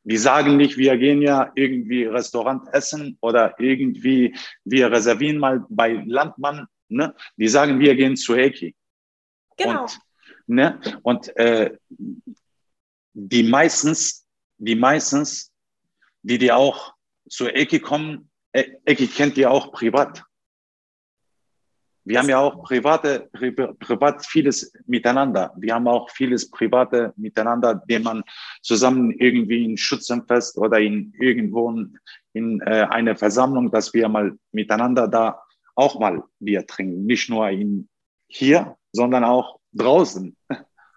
Wir 0.04 0.20
sagen 0.20 0.58
nicht, 0.58 0.78
wir 0.78 0.98
gehen 0.98 1.22
ja 1.22 1.52
irgendwie 1.56 2.04
Restaurant 2.06 2.64
essen 2.74 3.18
oder 3.22 3.54
irgendwie, 3.60 4.36
wir 4.66 4.92
reservieren 4.92 5.38
mal 5.38 5.66
bei 5.70 6.04
Landmann. 6.06 6.66
Ne? 6.90 7.14
Wir 7.38 7.50
sagen, 7.50 7.80
wir 7.80 7.96
gehen 7.96 8.18
zu 8.18 8.34
Eki. 8.36 8.76
Genau. 9.60 9.84
Und, 9.84 10.00
ne? 10.48 10.80
und 11.04 11.36
äh, 11.38 11.78
die 13.14 13.44
meistens, 13.44 14.26
die 14.58 14.76
meistens, 14.76 15.52
die 16.22 16.38
dir 16.38 16.58
auch 16.58 16.94
zur 17.30 17.56
Ecke 17.56 17.80
kommen, 17.80 18.30
äh, 18.54 18.66
Ecke 18.86 19.08
kennt 19.08 19.38
ihr 19.38 19.52
auch 19.52 19.72
privat. 19.72 20.24
Wir 22.06 22.18
haben 22.18 22.30
ja 22.30 22.40
auch 22.40 22.64
private, 22.64 23.30
pri 23.34 23.52
privat 23.52 24.26
vieles 24.26 24.74
miteinander. 24.88 25.54
Wir 25.58 25.76
haben 25.76 25.88
auch 25.88 26.10
vieles 26.10 26.50
private 26.50 27.14
miteinander, 27.18 27.76
dem 27.76 28.04
man 28.04 28.24
zusammen 28.64 29.12
irgendwie 29.12 29.64
in 29.64 29.78
Schützenfest 29.78 30.58
oder 30.58 30.80
in 30.80 31.14
irgendwo 31.20 31.70
in 32.34 32.62
äh, 32.62 32.88
eine 32.90 33.16
Versammlung, 33.16 33.70
dass 33.70 33.94
wir 33.94 34.10
mal 34.10 34.36
miteinander 34.52 35.08
da 35.08 35.44
auch 35.76 36.00
mal 36.00 36.24
Bier 36.40 36.66
trinken. 36.66 37.06
Nicht 37.06 37.30
nur 37.30 37.48
in 37.50 37.90
hier, 38.28 38.76
sondern 38.92 39.24
auch 39.24 39.60
draußen. 39.74 40.36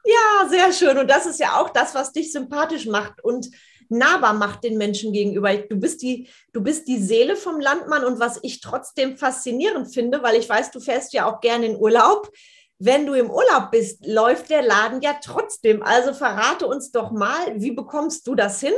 Ja, 0.05 0.49
sehr 0.49 0.73
schön. 0.73 0.99
Und 0.99 1.09
das 1.09 1.27
ist 1.27 1.39
ja 1.39 1.61
auch 1.61 1.71
das, 1.71 1.95
was 1.95 2.13
dich 2.13 2.33
sympathisch 2.33 2.87
macht. 2.87 3.23
Und 3.23 3.49
nahbar 3.89 4.33
macht 4.33 4.65
den 4.65 4.79
Menschen 4.79 5.13
gegenüber. 5.13 5.55
Du 5.55 5.79
bist 5.79 6.03
die, 6.03 6.29
du 6.53 6.63
bist 6.63 6.89
die 6.89 6.99
Seele 6.99 7.37
vom 7.37 7.61
Landmann 7.61 8.05
und 8.05 8.19
was 8.19 8.41
ich 8.43 8.61
trotzdem 8.61 9.17
faszinierend 9.17 9.93
finde, 9.95 10.23
weil 10.23 10.37
ich 10.37 10.49
weiß, 10.49 10.71
du 10.71 10.81
fährst 10.81 11.13
ja 11.13 11.31
auch 11.31 11.41
gerne 11.41 11.67
in 11.67 11.77
Urlaub. 11.77 12.31
Wenn 12.79 13.07
du 13.07 13.15
im 13.15 13.31
Urlaub 13.31 13.71
bist, 13.71 14.05
läuft 14.05 14.51
der 14.51 14.63
Laden 14.63 15.03
ja 15.03 15.15
trotzdem. 15.23 15.83
Also 15.85 16.15
verrate 16.15 16.67
uns 16.67 16.91
doch 16.91 17.13
mal, 17.13 17.61
wie 17.61 17.71
bekommst 17.71 18.27
du 18.27 18.35
das 18.35 18.59
hin? 18.61 18.75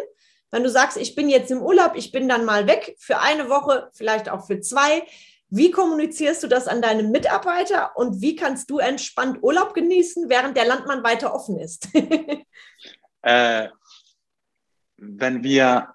Wenn 0.50 0.62
du 0.62 0.70
sagst, 0.70 0.98
ich 0.98 1.14
bin 1.14 1.28
jetzt 1.28 1.50
im 1.50 1.62
Urlaub, 1.62 1.92
ich 1.96 2.12
bin 2.12 2.28
dann 2.28 2.44
mal 2.44 2.66
weg 2.66 2.96
für 2.98 3.18
eine 3.18 3.48
Woche, 3.48 3.90
vielleicht 3.94 4.28
auch 4.28 4.46
für 4.46 4.60
zwei. 4.60 5.04
Wie 5.50 5.70
kommunizierst 5.70 6.42
du 6.42 6.48
das 6.48 6.66
an 6.66 6.82
deine 6.82 7.02
Mitarbeiter 7.02 7.96
und 7.96 8.20
wie 8.20 8.34
kannst 8.34 8.70
du 8.70 8.78
entspannt 8.78 9.38
Urlaub 9.42 9.74
genießen, 9.74 10.28
während 10.28 10.56
der 10.56 10.66
Landmann 10.66 11.04
weiter 11.04 11.34
offen 11.34 11.58
ist? 11.58 11.88
äh, 13.22 13.68
wenn 14.96 15.44
wir, 15.44 15.94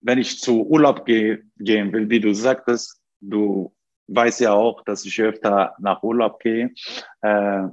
wenn 0.00 0.18
ich 0.18 0.40
zu 0.40 0.66
Urlaub 0.66 1.06
gehe, 1.06 1.44
gehen 1.56 1.92
will, 1.92 2.10
wie 2.10 2.20
du 2.20 2.34
sagtest, 2.34 3.00
du 3.20 3.74
weißt 4.08 4.40
ja 4.40 4.52
auch, 4.52 4.82
dass 4.84 5.04
ich 5.04 5.20
öfter 5.20 5.74
nach 5.78 6.02
Urlaub 6.02 6.40
gehe. 6.40 6.74
Äh, 7.22 7.68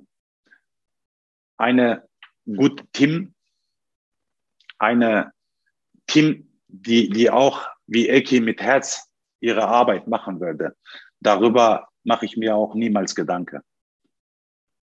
eine 1.57 2.07
gute 2.45 2.85
Team, 2.87 3.33
eine 4.79 5.33
Team, 6.07 6.49
die, 6.67 7.09
die 7.09 7.29
auch 7.29 7.67
wie 7.87 8.07
Eki 8.07 8.39
mit 8.39 8.61
Herz 8.61 9.10
ihre 9.41 9.67
Arbeit 9.67 10.07
machen 10.07 10.39
würde. 10.39 10.75
Darüber 11.19 11.89
mache 12.03 12.25
ich 12.25 12.37
mir 12.37 12.55
auch 12.55 12.73
niemals 12.75 13.13
Gedanken. 13.13 13.61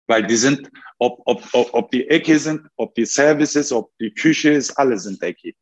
Weil 0.08 0.26
die 0.26 0.36
sind, 0.36 0.70
ob, 0.98 1.22
ob, 1.26 1.44
ob, 1.54 1.74
ob 1.74 1.92
die 1.92 2.08
Ecke 2.08 2.40
sind, 2.40 2.68
ob 2.76 2.96
die 2.96 3.06
Service 3.06 3.56
ist, 3.56 3.72
ob 3.72 3.92
die 4.00 4.14
Küche 4.14 4.52
ist, 4.52 4.72
alle 4.72 4.98
sind 4.98 5.22
Ecke. 5.22 5.54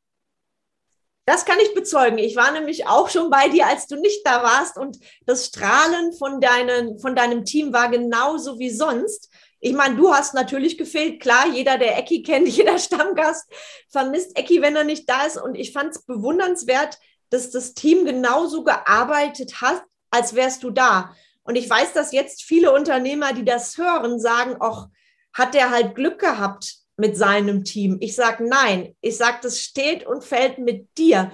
Das 1.27 1.43
kann 1.43 1.57
ich 1.59 1.73
bezeugen. 1.73 2.19
Ich 2.19 2.35
war 2.35 2.51
nämlich 2.51 2.85
auch 2.85 3.09
schon 3.09 3.31
bei 3.31 3.49
dir, 3.49 3.65
als 3.65 3.87
du 3.87 3.95
nicht 3.95 4.21
da 4.25 4.43
warst 4.43 4.77
und 4.77 4.99
das 5.25 5.47
Strahlen 5.47 6.13
von, 6.13 6.39
deinen, 6.39 6.99
von 6.99 7.15
deinem 7.15 7.45
Team 7.45 7.73
war 7.73 7.89
genauso 7.89 8.59
wie 8.59 8.69
sonst. 8.69 9.31
Ich 9.59 9.73
meine, 9.73 9.95
du 9.95 10.13
hast 10.13 10.35
natürlich 10.35 10.77
gefehlt. 10.77 11.19
Klar, 11.19 11.47
jeder, 11.51 11.79
der 11.79 11.97
Ecki 11.97 12.21
kennt, 12.21 12.47
jeder 12.55 12.77
Stammgast 12.77 13.51
vermisst 13.89 14.37
Ecki, 14.37 14.61
wenn 14.61 14.75
er 14.75 14.83
nicht 14.83 15.09
da 15.09 15.25
ist. 15.25 15.41
Und 15.41 15.55
ich 15.55 15.73
fand 15.73 15.95
es 15.95 16.05
bewundernswert, 16.05 16.99
dass 17.29 17.51
das 17.51 17.73
Team 17.73 18.05
genauso 18.05 18.63
gearbeitet 18.63 19.61
hat, 19.61 19.83
als 20.09 20.35
wärst 20.35 20.63
du 20.63 20.71
da. 20.71 21.15
Und 21.43 21.55
ich 21.55 21.69
weiß, 21.69 21.93
dass 21.93 22.11
jetzt 22.11 22.43
viele 22.43 22.71
Unternehmer, 22.71 23.33
die 23.33 23.45
das 23.45 23.77
hören, 23.77 24.19
sagen, 24.19 24.57
ach, 24.59 24.87
hat 25.33 25.53
der 25.53 25.69
halt 25.69 25.95
Glück 25.95 26.19
gehabt 26.19 26.77
mit 26.97 27.17
seinem 27.17 27.63
Team. 27.63 27.97
Ich 27.99 28.15
sage 28.15 28.47
nein. 28.47 28.95
Ich 29.01 29.17
sage, 29.17 29.39
das 29.41 29.59
steht 29.59 30.05
und 30.05 30.23
fällt 30.23 30.57
mit 30.57 30.97
dir. 30.97 31.31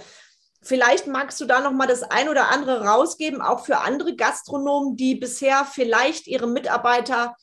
Vielleicht 0.63 1.08
magst 1.08 1.39
du 1.39 1.45
da 1.45 1.62
noch 1.62 1.71
mal 1.71 1.88
das 1.88 2.04
ein 2.04 2.30
oder 2.30 2.49
andere 2.49 2.86
rausgeben, 2.86 3.41
auch 3.41 3.65
für 3.65 3.80
andere 3.80 4.15
Gastronomen, 4.15 4.95
die 4.95 5.15
bisher 5.15 5.65
vielleicht 5.65 6.27
ihre 6.27 6.47
Mitarbeiter 6.47 7.36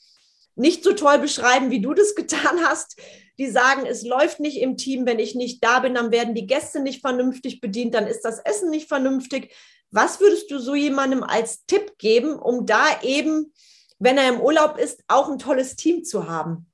nicht 0.55 0.85
so 0.85 0.93
toll 0.93 1.19
beschreiben, 1.19 1.71
wie 1.71 1.81
du 1.81 1.95
das 1.95 2.15
getan 2.17 2.65
hast 2.65 3.01
die 3.39 3.49
sagen, 3.49 3.87
es 3.87 4.05
läuft 4.05 4.41
nicht 4.41 4.61
im 4.61 4.77
Team, 4.77 5.07
wenn 5.07 5.19
ich 5.19 5.35
nicht 5.35 5.63
da 5.63 5.81
bin, 5.81 5.95
dann 5.95 6.11
werden 6.11 6.35
die 6.35 6.47
Gäste 6.47 6.81
nicht 6.81 7.01
vernünftig 7.01 7.61
bedient, 7.61 7.95
dann 7.95 8.07
ist 8.07 8.23
das 8.23 8.41
Essen 8.41 8.71
nicht 8.71 8.89
vernünftig. 8.89 9.55
Was 9.91 10.21
würdest 10.21 10.51
du 10.51 10.59
so 10.59 10.75
jemandem 10.75 11.23
als 11.23 11.65
Tipp 11.67 11.99
geben, 11.99 12.39
um 12.39 12.67
da 12.67 13.01
eben, 13.03 13.53
wenn 13.99 14.19
er 14.19 14.29
im 14.29 14.41
Urlaub 14.41 14.77
ist, 14.77 15.03
auch 15.09 15.31
ein 15.31 15.39
tolles 15.39 15.77
Team 15.77 16.05
zu 16.05 16.29
haben? 16.29 16.67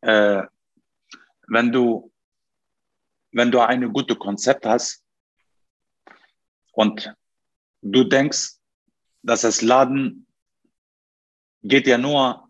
Äh, 0.00 0.42
wenn 1.48 1.70
du 1.70 2.12
wenn 3.32 3.50
du 3.50 3.60
ein 3.60 3.92
gutes 3.92 4.18
Konzept 4.18 4.66
hast 4.66 5.02
und 6.72 7.14
du 7.80 8.04
denkst, 8.04 8.56
dass 9.22 9.40
das 9.40 9.62
Laden 9.62 10.26
geht 11.62 11.86
ja 11.86 11.96
nur, 11.96 12.48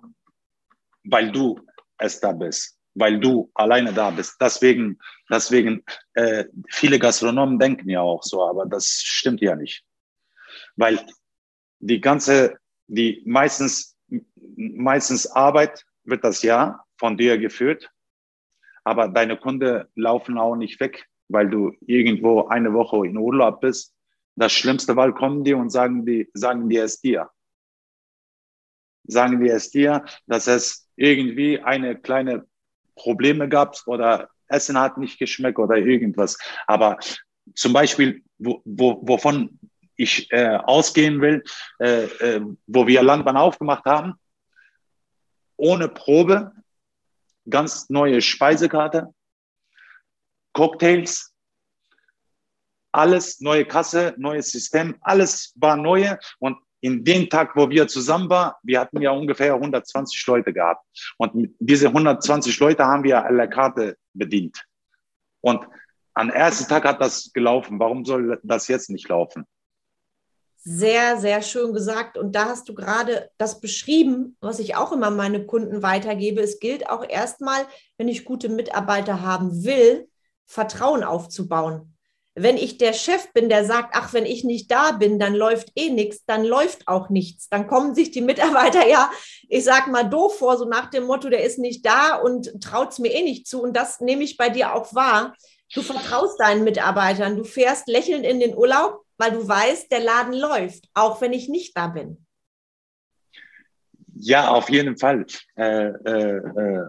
weil 1.05 1.31
du 1.31 1.61
es 2.03 2.21
da 2.21 2.33
bist, 2.33 2.79
weil 2.95 3.19
du 3.21 3.51
alleine 3.55 3.93
da 3.93 4.11
bist. 4.11 4.37
Deswegen, 4.41 4.99
deswegen 5.31 5.85
äh, 6.15 6.45
viele 6.69 6.99
Gastronomen 6.99 7.59
denken 7.59 7.89
ja 7.89 8.01
auch 8.01 8.23
so, 8.23 8.43
aber 8.45 8.67
das 8.67 8.87
stimmt 8.87 9.41
ja 9.41 9.57
nicht. 9.57 9.85
Weil 10.77 11.01
die 11.79 12.01
ganze, 12.01 12.59
die 12.87 13.23
meistens, 13.27 13.97
meistens 14.57 15.27
Arbeit 15.27 15.85
wird 16.05 16.25
das 16.25 16.43
Jahr 16.43 16.87
von 16.97 17.17
dir 17.17 17.39
geführt, 17.39 17.91
aber 18.85 19.09
deine 19.09 19.37
Kunden 19.37 19.85
laufen 19.95 20.39
auch 20.39 20.57
nicht 20.57 20.81
weg, 20.81 21.07
weil 21.29 21.49
du 21.49 21.73
irgendwo 21.87 22.47
eine 22.49 22.73
Woche 22.73 23.07
in 23.07 23.17
Urlaub 23.17 23.61
bist. 23.61 23.95
Das 24.37 24.53
Schlimmste 24.53 24.95
Mal 24.95 25.13
kommen 25.13 25.45
die 25.45 25.55
und 25.55 25.71
sagen 25.71 26.05
die, 26.05 26.29
sagen 26.35 26.69
die 26.69 26.79
es 26.79 27.01
dir. 27.01 27.31
Sagen 29.05 29.41
die 29.41 29.51
es 29.51 29.71
dir, 29.71 30.05
dass 30.27 30.47
es 30.47 30.82
irgendwie 30.97 31.61
eine 31.61 31.97
kleine 31.97 32.47
Probleme 32.95 33.49
gab 33.49 33.77
oder 33.87 34.31
Essen 34.49 34.79
hat 34.79 34.99
nicht 34.99 35.19
geschmeckt 35.19 35.59
oder 35.59 35.77
irgendwas. 35.77 36.39
Aber 36.67 36.99
zum 37.55 37.73
Beispiel, 37.73 38.23
wo, 38.39 38.61
wo, 38.65 39.01
wovon 39.03 39.59
ich 39.97 40.31
äh, 40.33 40.57
ausgehen 40.57 41.21
will, 41.21 41.43
äh, 41.79 42.05
äh, 42.05 42.41
wo 42.67 42.87
wir 42.87 43.03
Landbahn 43.03 43.37
aufgemacht 43.37 43.85
haben, 43.85 44.15
ohne 45.57 45.89
Probe, 45.89 46.53
ganz 47.49 47.89
neue 47.89 48.21
Speisekarte, 48.21 49.13
Cocktails, 50.53 51.35
alles 52.93 53.41
neue 53.41 53.65
Kasse, 53.65 54.15
neues 54.19 54.51
System, 54.51 54.97
alles 55.01 55.53
war 55.57 55.77
neu 55.77 56.17
und 56.39 56.59
in 56.83 57.05
dem 57.05 57.31
Tag, 57.31 57.55
wo 57.55 57.71
wir 57.71 57.87
zusammen 57.87 58.29
waren, 58.29 58.55
wir 58.65 58.81
hatten 58.81 59.01
ja 59.01 59.13
ungefähr 59.13 59.55
120 59.55 60.27
Leute 60.27 60.53
gehabt. 60.53 60.85
Und 61.17 61.55
diese 61.61 61.87
120 61.87 62.59
Leute 62.59 62.85
haben 62.85 63.05
wir 63.05 63.25
à 63.25 63.31
la 63.31 63.47
carte 63.47 63.97
bedient. 64.13 64.65
Und 65.41 65.65
am 66.15 66.29
ersten 66.31 66.69
Tag 66.69 66.85
hat 66.85 67.01
das 67.01 67.33
gelaufen. 67.33 67.79
Warum 67.79 68.05
soll 68.05 68.41
das 68.43 68.67
jetzt 68.67 68.91
nicht 68.91 69.09
laufen? 69.09 69.47
Sehr, 70.57 71.19
sehr 71.19 71.41
schön 71.43 71.73
gesagt. 71.73 72.19
Und 72.19 72.35
da 72.35 72.47
hast 72.47 72.69
du 72.69 72.75
gerade 72.75 73.31
das 73.39 73.61
beschrieben, 73.61 74.37
was 74.41 74.59
ich 74.59 74.75
auch 74.75 74.91
immer 74.91 75.11
meine 75.11 75.47
Kunden 75.47 75.83
weitergebe. 75.83 76.41
Es 76.41 76.59
gilt 76.59 76.89
auch 76.89 77.09
erstmal, 77.09 77.65
wenn 77.97 78.09
ich 78.09 78.25
gute 78.25 78.49
Mitarbeiter 78.49 79.23
haben 79.23 79.65
will, 79.65 80.09
Vertrauen 80.47 81.05
aufzubauen 81.05 81.92
wenn 82.35 82.57
ich 82.57 82.79
der 82.79 82.95
Chef 82.95 83.33
bin, 83.33 83.49
der 83.49 83.65
sagt, 83.65 83.91
ach, 83.93 84.13
wenn 84.15 84.25
ich 84.25 84.43
nicht 84.43 84.71
da 84.71 84.93
bin, 84.93 85.19
dann 85.19 85.35
läuft 85.35 85.71
eh 85.77 85.91
nichts, 85.91 86.25
dann 86.25 86.45
läuft 86.45 86.89
auch 86.89 87.11
nichts. 87.11 87.49
Dann 87.49 87.67
kommen 87.67 87.95
sich 87.95 88.11
die 88.11 88.23
Mitarbeiter 88.23 88.87
ja, 88.89 89.11
ich 89.49 89.65
sag 89.65 89.89
mal, 89.89 90.05
doof 90.05 90.39
vor, 90.39 90.57
so 90.57 90.65
nach 90.65 90.89
dem 90.89 91.05
Motto, 91.05 91.29
der 91.29 91.45
ist 91.45 91.59
nicht 91.59 91.85
da 91.85 92.17
und 92.17 92.63
traut 92.63 92.93
es 92.93 92.99
mir 92.99 93.13
eh 93.13 93.23
nicht 93.23 93.47
zu. 93.47 93.63
Und 93.63 93.77
das 93.77 94.01
nehme 94.01 94.25
ich 94.25 94.37
bei 94.37 94.49
dir 94.49 94.75
auch 94.75 94.95
wahr. 94.95 95.35
Du 95.75 95.83
vertraust 95.83 96.41
deinen 96.41 96.65
Mitarbeitern, 96.65 97.37
du 97.37 97.45
fährst 97.45 97.87
lächelnd 97.89 98.25
in 98.25 98.41
den 98.41 98.57
Urlaub, 98.57 99.05
weil 99.19 99.33
du 99.33 99.47
weißt, 99.47 99.91
der 99.91 100.01
Laden 100.01 100.35
läuft, 100.35 100.89
auch 100.95 101.21
wenn 101.21 101.33
ich 101.33 101.49
nicht 101.49 101.77
da 101.77 101.89
bin. 101.89 102.27
Ja, 104.15 104.49
auf 104.51 104.71
jeden 104.71 104.97
Fall. 104.97 105.27
Äh, 105.57 105.89
äh, 105.89 106.37
äh 106.37 106.87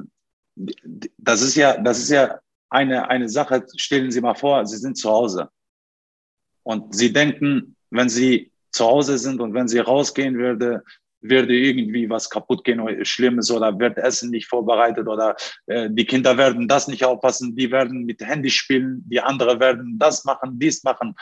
das 1.18 1.42
ist 1.42 1.56
ja, 1.56 1.78
das 1.78 1.98
ist 1.98 2.10
ja 2.10 2.40
eine, 2.74 3.10
eine 3.10 3.30
Sache, 3.30 3.66
stellen 3.78 4.12
Sie 4.12 4.22
mal 4.22 4.36
vor, 4.36 4.66
Sie 4.66 4.78
sind 4.78 4.98
zu 4.98 5.10
Hause 5.10 5.50
und 6.64 6.96
Sie 6.96 7.14
denken, 7.14 7.76
wenn 7.92 8.10
Sie 8.10 8.52
zu 8.72 8.86
Hause 8.86 9.18
sind 9.18 9.40
und 9.40 9.54
wenn 9.54 9.68
Sie 9.68 9.80
rausgehen 9.80 10.38
würde, 10.38 10.84
würde 11.22 11.56
irgendwie 11.56 12.10
was 12.10 12.30
kaputt 12.30 12.64
gehen 12.66 12.80
oder 12.80 13.06
Schlimmes 13.06 13.50
oder 13.50 13.80
wird 13.80 13.98
Essen 13.98 14.30
nicht 14.32 14.48
vorbereitet 14.48 15.08
oder 15.08 15.36
äh, 15.68 15.90
die 15.90 16.06
Kinder 16.06 16.38
werden 16.38 16.68
das 16.68 16.88
nicht 16.88 17.06
aufpassen, 17.06 17.56
die 17.56 17.72
werden 17.72 18.06
mit 18.06 18.22
Handy 18.22 18.50
spielen, 18.50 19.04
die 19.08 19.22
anderen 19.22 19.60
werden 19.60 19.98
das 20.00 20.26
machen, 20.26 20.60
dies 20.60 20.84
machen. 20.84 21.16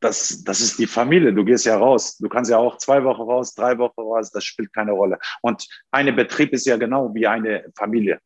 Das, 0.00 0.42
das 0.44 0.60
ist 0.60 0.78
die 0.78 0.86
Familie. 0.86 1.32
Du 1.32 1.44
gehst 1.44 1.66
ja 1.66 1.76
raus. 1.76 2.16
Du 2.16 2.28
kannst 2.28 2.50
ja 2.50 2.56
auch 2.56 2.78
zwei 2.78 3.04
Wochen 3.04 3.20
raus, 3.20 3.54
drei 3.54 3.76
Wochen 3.76 4.00
raus. 4.00 4.30
Das 4.30 4.44
spielt 4.44 4.72
keine 4.72 4.92
Rolle. 4.92 5.18
Und 5.42 5.68
ein 5.90 6.14
Betrieb 6.16 6.54
ist 6.54 6.64
ja 6.66 6.78
genau 6.78 7.14
wie 7.14 7.26
eine 7.26 7.66
Familie. 7.76 8.18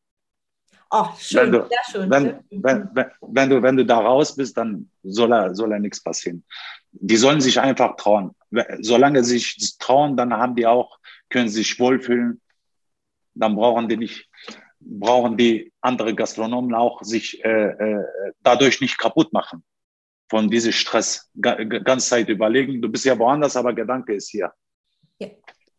Oh, 0.96 1.08
schön, 1.18 1.50
du, 1.50 1.66
sehr 1.66 1.78
schön. 1.90 2.08
Wenn, 2.08 2.38
wenn, 2.50 2.88
wenn, 2.94 3.06
wenn, 3.20 3.50
du, 3.50 3.60
wenn 3.60 3.76
du 3.76 3.84
da 3.84 3.98
raus 3.98 4.36
bist, 4.36 4.56
dann 4.56 4.88
soll 5.02 5.32
er, 5.32 5.52
soll 5.52 5.72
er 5.72 5.80
nichts 5.80 6.00
passieren. 6.00 6.44
Die 6.92 7.16
sollen 7.16 7.40
sich 7.40 7.58
einfach 7.58 7.96
trauen. 7.96 8.36
Solange 8.78 9.24
sie 9.24 9.40
sich 9.40 9.76
trauen, 9.78 10.16
dann 10.16 10.32
haben 10.32 10.54
die 10.54 10.68
auch, 10.68 11.00
können 11.30 11.48
sich 11.48 11.80
wohlfühlen. 11.80 12.40
Dann 13.34 13.56
brauchen 13.56 13.88
die 13.88 13.96
nicht, 13.96 14.28
brauchen 14.78 15.36
die 15.36 15.72
andere 15.80 16.14
Gastronomen 16.14 16.76
auch 16.76 17.02
sich 17.02 17.44
äh, 17.44 17.70
äh, 17.70 18.04
dadurch 18.44 18.80
nicht 18.80 18.96
kaputt 18.96 19.32
machen 19.32 19.64
von 20.30 20.48
diesem 20.48 20.70
Stress. 20.70 21.28
Ganz 21.40 22.08
Zeit 22.08 22.28
überlegen, 22.28 22.80
du 22.80 22.88
bist 22.88 23.04
ja 23.04 23.18
woanders, 23.18 23.56
aber 23.56 23.72
Gedanke 23.72 24.14
ist 24.14 24.30
hier. 24.30 24.52
Ja. 25.18 25.26
Wir 25.26 25.36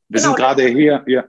genau. 0.10 0.24
sind 0.24 0.36
gerade 0.36 0.68
hier, 0.68 1.06
ja. 1.08 1.24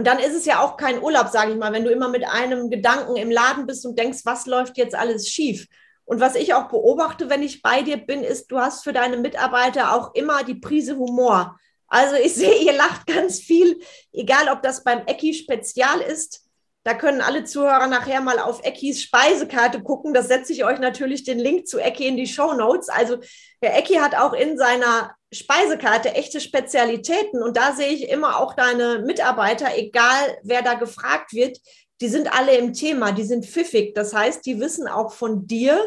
Und 0.00 0.06
dann 0.06 0.18
ist 0.18 0.34
es 0.34 0.46
ja 0.46 0.60
auch 0.60 0.78
kein 0.78 1.02
Urlaub, 1.02 1.28
sage 1.28 1.52
ich 1.52 1.58
mal, 1.58 1.74
wenn 1.74 1.84
du 1.84 1.90
immer 1.90 2.08
mit 2.08 2.26
einem 2.26 2.70
Gedanken 2.70 3.16
im 3.16 3.30
Laden 3.30 3.66
bist 3.66 3.84
und 3.84 3.98
denkst, 3.98 4.20
was 4.24 4.46
läuft 4.46 4.78
jetzt 4.78 4.94
alles 4.94 5.28
schief. 5.28 5.66
Und 6.06 6.20
was 6.20 6.36
ich 6.36 6.54
auch 6.54 6.68
beobachte, 6.68 7.28
wenn 7.28 7.42
ich 7.42 7.60
bei 7.60 7.82
dir 7.82 7.98
bin, 7.98 8.24
ist, 8.24 8.50
du 8.50 8.58
hast 8.58 8.82
für 8.82 8.94
deine 8.94 9.18
Mitarbeiter 9.18 9.94
auch 9.94 10.14
immer 10.14 10.42
die 10.42 10.54
Prise 10.54 10.96
Humor. 10.96 11.60
Also 11.86 12.16
ich 12.16 12.34
sehe, 12.34 12.62
ihr 12.62 12.72
lacht 12.72 13.06
ganz 13.08 13.40
viel, 13.40 13.78
egal 14.10 14.48
ob 14.50 14.62
das 14.62 14.84
beim 14.84 15.00
Ecki 15.04 15.34
Spezial 15.34 16.00
ist. 16.00 16.46
Da 16.82 16.94
können 16.94 17.20
alle 17.20 17.44
Zuhörer 17.44 17.86
nachher 17.86 18.22
mal 18.22 18.38
auf 18.38 18.64
Eckis 18.64 19.02
Speisekarte 19.02 19.82
gucken. 19.82 20.14
Das 20.14 20.28
setze 20.28 20.54
ich 20.54 20.64
euch 20.64 20.78
natürlich 20.78 21.24
den 21.24 21.38
Link 21.38 21.68
zu 21.68 21.78
Ecki 21.78 22.06
in 22.06 22.16
die 22.16 22.26
Show 22.26 22.54
Notes. 22.54 22.88
Also 22.88 23.18
der 23.62 23.76
Ecki 23.76 23.96
hat 23.96 24.14
auch 24.14 24.32
in 24.32 24.56
seiner 24.56 25.14
Speisekarte 25.32 26.14
echte 26.14 26.40
Spezialitäten 26.40 27.42
und 27.42 27.56
da 27.56 27.72
sehe 27.72 27.88
ich 27.88 28.08
immer 28.08 28.38
auch 28.38 28.54
deine 28.54 29.00
Mitarbeiter, 29.00 29.68
egal 29.76 30.38
wer 30.42 30.62
da 30.62 30.74
gefragt 30.74 31.32
wird, 31.32 31.58
die 32.00 32.08
sind 32.08 32.32
alle 32.32 32.56
im 32.56 32.72
Thema, 32.72 33.12
die 33.12 33.22
sind 33.22 33.46
pfiffig. 33.46 33.94
Das 33.94 34.14
heißt, 34.14 34.44
die 34.46 34.58
wissen 34.58 34.88
auch 34.88 35.12
von 35.12 35.46
dir, 35.46 35.78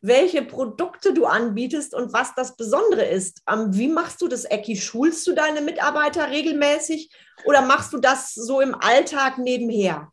welche 0.00 0.42
Produkte 0.42 1.14
du 1.14 1.24
anbietest 1.24 1.94
und 1.94 2.12
was 2.12 2.34
das 2.34 2.56
Besondere 2.56 3.04
ist. 3.06 3.42
Wie 3.68 3.88
machst 3.88 4.20
du 4.20 4.28
das, 4.28 4.44
Ecki? 4.44 4.76
Schulst 4.76 5.26
du 5.26 5.32
deine 5.32 5.62
Mitarbeiter 5.62 6.30
regelmäßig 6.30 7.10
oder 7.46 7.62
machst 7.62 7.94
du 7.94 7.98
das 7.98 8.34
so 8.34 8.60
im 8.60 8.74
Alltag 8.74 9.38
nebenher? 9.38 10.12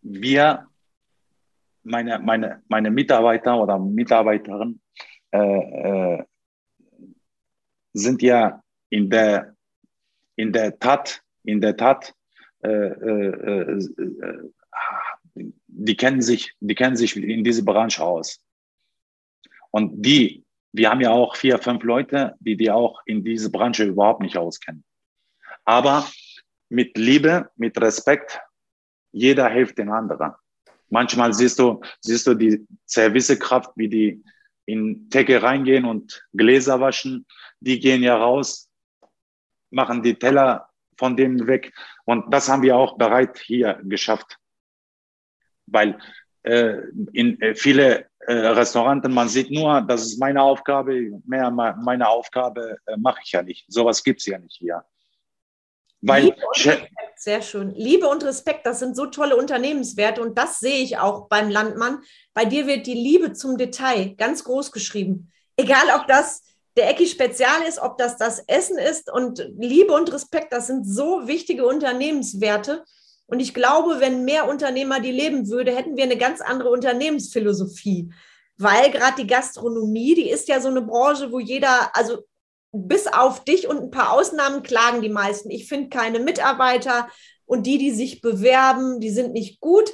Wir, 0.00 0.66
meine, 1.82 2.18
meine, 2.20 2.62
meine 2.68 2.90
Mitarbeiter 2.90 3.60
oder 3.60 3.78
Mitarbeiterinnen, 3.78 4.80
äh, 5.36 6.18
äh, 6.18 6.24
sind 7.92 8.22
ja 8.22 8.62
in 8.90 9.10
der, 9.10 9.54
in 10.36 10.52
der 10.52 10.78
Tat, 10.78 11.22
in 11.44 11.60
der 11.60 11.76
Tat, 11.76 12.14
äh, 12.62 12.68
äh, 12.68 13.80
die 15.66 15.96
kennen 15.96 16.22
sich, 16.22 16.54
die 16.60 16.74
kennen 16.74 16.96
sich 16.96 17.16
in 17.16 17.44
diese 17.44 17.64
Branche 17.64 18.02
aus. 18.02 18.40
Und 19.70 20.02
die, 20.04 20.44
wir 20.72 20.90
haben 20.90 21.00
ja 21.00 21.10
auch 21.10 21.36
vier, 21.36 21.58
fünf 21.58 21.82
Leute, 21.82 22.34
die 22.40 22.56
die 22.56 22.70
auch 22.70 23.00
in 23.04 23.22
diese 23.24 23.50
Branche 23.50 23.84
überhaupt 23.84 24.22
nicht 24.22 24.36
auskennen. 24.38 24.84
Aber 25.64 26.06
mit 26.68 26.96
Liebe, 26.96 27.50
mit 27.56 27.78
Respekt, 27.80 28.40
jeder 29.12 29.48
hilft 29.48 29.78
den 29.78 29.90
anderen. 29.90 30.32
Manchmal 30.88 31.32
siehst 31.34 31.58
du, 31.58 31.80
siehst 32.00 32.26
du 32.26 32.34
die 32.34 32.66
Servicekraft, 32.86 33.72
wie 33.76 33.88
die 33.88 34.22
in 34.66 35.08
Theke 35.10 35.42
reingehen 35.42 35.84
und 35.84 36.26
Gläser 36.32 36.80
waschen. 36.80 37.26
Die 37.60 37.80
gehen 37.80 38.02
ja 38.02 38.16
raus, 38.16 38.70
machen 39.70 40.02
die 40.02 40.14
Teller 40.14 40.68
von 40.98 41.16
denen 41.16 41.46
weg. 41.46 41.72
Und 42.04 42.32
das 42.32 42.48
haben 42.48 42.62
wir 42.62 42.76
auch 42.76 42.98
bereit 42.98 43.38
hier 43.38 43.80
geschafft 43.84 44.38
weil 45.66 45.98
äh, 46.42 46.78
in 47.12 47.40
äh, 47.40 47.54
viele 47.54 48.06
äh, 48.20 48.32
Restauranten, 48.32 49.12
man 49.12 49.28
sieht 49.28 49.50
nur, 49.50 49.82
das 49.82 50.02
ist 50.02 50.18
meine 50.18 50.42
Aufgabe, 50.42 51.20
mehr 51.26 51.50
meine 51.50 52.08
Aufgabe 52.08 52.78
äh, 52.86 52.96
mache 52.96 53.20
ich 53.24 53.32
ja 53.32 53.42
nicht. 53.42 53.64
Sowas 53.68 54.02
gibt 54.02 54.20
es 54.20 54.26
ja 54.26 54.38
nicht 54.38 54.56
hier. 54.56 54.84
Weil 56.02 56.24
Liebe 56.24 56.36
und 56.36 56.66
Respekt, 56.66 56.92
sehr 57.16 57.42
schön. 57.42 57.70
Liebe 57.70 58.08
und 58.08 58.24
Respekt, 58.24 58.66
das 58.66 58.78
sind 58.78 58.96
so 58.96 59.06
tolle 59.06 59.36
Unternehmenswerte 59.36 60.22
und 60.22 60.36
das 60.36 60.60
sehe 60.60 60.82
ich 60.82 60.98
auch 60.98 61.28
beim 61.28 61.50
Landmann. 61.50 62.02
Bei 62.34 62.44
dir 62.44 62.66
wird 62.66 62.86
die 62.86 62.94
Liebe 62.94 63.32
zum 63.32 63.56
Detail 63.56 64.14
ganz 64.16 64.44
groß 64.44 64.72
geschrieben. 64.72 65.32
Egal, 65.56 65.84
ob 65.98 66.06
das 66.06 66.42
der 66.76 66.90
Ecki 66.90 67.06
Spezial 67.06 67.62
ist, 67.66 67.78
ob 67.78 67.96
das 67.96 68.18
das 68.18 68.40
Essen 68.46 68.76
ist 68.76 69.10
und 69.10 69.50
Liebe 69.58 69.94
und 69.94 70.12
Respekt, 70.12 70.52
das 70.52 70.66
sind 70.66 70.86
so 70.86 71.26
wichtige 71.26 71.66
Unternehmenswerte. 71.66 72.84
Und 73.26 73.40
ich 73.40 73.54
glaube, 73.54 73.98
wenn 73.98 74.24
mehr 74.24 74.48
Unternehmer 74.48 75.00
die 75.00 75.10
leben 75.10 75.48
würde, 75.48 75.74
hätten 75.74 75.96
wir 75.96 76.04
eine 76.04 76.18
ganz 76.18 76.40
andere 76.40 76.70
Unternehmensphilosophie. 76.70 78.12
Weil 78.58 78.90
gerade 78.90 79.22
die 79.22 79.26
Gastronomie, 79.26 80.14
die 80.14 80.30
ist 80.30 80.48
ja 80.48 80.60
so 80.60 80.68
eine 80.68 80.82
Branche, 80.82 81.32
wo 81.32 81.40
jeder, 81.40 81.90
also 81.94 82.22
bis 82.82 83.06
auf 83.06 83.44
dich 83.44 83.68
und 83.68 83.78
ein 83.78 83.90
paar 83.90 84.12
Ausnahmen 84.12 84.62
klagen 84.62 85.02
die 85.02 85.08
meisten. 85.08 85.50
Ich 85.50 85.68
finde 85.68 85.88
keine 85.88 86.20
Mitarbeiter 86.20 87.08
und 87.44 87.66
die, 87.66 87.78
die 87.78 87.92
sich 87.92 88.20
bewerben, 88.20 89.00
die 89.00 89.10
sind 89.10 89.32
nicht 89.32 89.60
gut. 89.60 89.90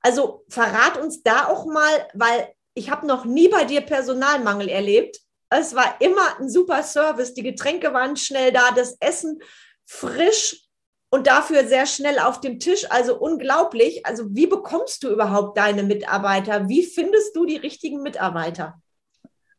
Also 0.00 0.44
verrat 0.48 0.98
uns 0.98 1.22
da 1.22 1.46
auch 1.48 1.66
mal, 1.66 2.08
weil 2.14 2.52
ich 2.74 2.90
habe 2.90 3.06
noch 3.06 3.24
nie 3.24 3.48
bei 3.48 3.64
dir 3.64 3.80
Personalmangel 3.80 4.68
erlebt. 4.68 5.18
Es 5.48 5.74
war 5.74 6.00
immer 6.00 6.38
ein 6.38 6.50
super 6.50 6.82
Service. 6.82 7.34
Die 7.34 7.42
Getränke 7.42 7.92
waren 7.92 8.16
schnell 8.16 8.52
da, 8.52 8.70
das 8.72 8.96
Essen 9.00 9.40
frisch 9.84 10.66
und 11.10 11.26
dafür 11.26 11.66
sehr 11.66 11.86
schnell 11.86 12.18
auf 12.18 12.40
dem 12.40 12.58
Tisch. 12.58 12.90
Also 12.90 13.18
unglaublich. 13.18 14.04
Also 14.04 14.26
wie 14.34 14.46
bekommst 14.46 15.02
du 15.02 15.10
überhaupt 15.10 15.56
deine 15.56 15.82
Mitarbeiter? 15.82 16.68
Wie 16.68 16.84
findest 16.84 17.34
du 17.36 17.46
die 17.46 17.56
richtigen 17.56 18.02
Mitarbeiter? 18.02 18.80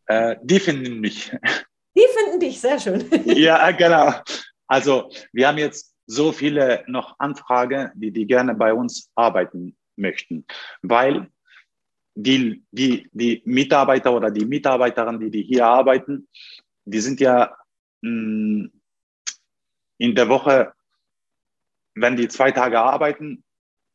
Äh, 0.06 0.36
die 0.42 0.60
finden 0.60 1.00
mich. 1.00 1.32
Die 1.98 2.06
finden 2.14 2.40
dich, 2.40 2.62
sehr 2.62 2.80
schön. 2.80 3.10
ja, 3.26 3.72
genau. 3.72 4.14
Also 4.68 5.10
wir 5.34 5.48
haben 5.48 5.58
jetzt 5.58 5.96
so 6.06 6.32
viele 6.32 6.84
noch 6.88 7.16
Anfragen, 7.20 7.92
die, 7.96 8.12
die 8.12 8.28
gerne 8.28 8.54
bei 8.54 8.74
uns 8.74 9.10
arbeiten 9.16 9.76
möchten, 9.96 10.46
weil 10.84 11.30
die, 12.16 12.64
die, 12.72 13.10
die 13.12 13.42
Mitarbeiter 13.46 14.14
oder 14.14 14.32
die 14.32 14.46
Mitarbeiterinnen, 14.46 15.20
die, 15.20 15.32
die 15.32 15.44
hier 15.44 15.66
arbeiten, 15.66 16.28
die 16.86 17.00
sind 17.00 17.20
ja 17.20 17.56
mh, 18.02 18.12
mm, 18.12 18.72
in 20.00 20.14
der 20.14 20.30
Woche 20.30 20.74
wenn 22.02 22.16
die 22.16 22.28
zwei 22.28 22.52
Tage 22.52 22.80
arbeiten, 22.80 23.44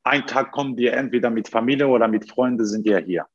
ein 0.04 0.26
Tag 0.26 0.52
kommen 0.52 0.76
die 0.76 0.88
entweder 0.88 1.30
mit 1.30 1.48
Familie 1.48 1.86
oder 1.88 2.08
mit 2.08 2.28
Freunden, 2.28 2.66
sind 2.66 2.86
ja 2.86 2.98
hier. 2.98 3.26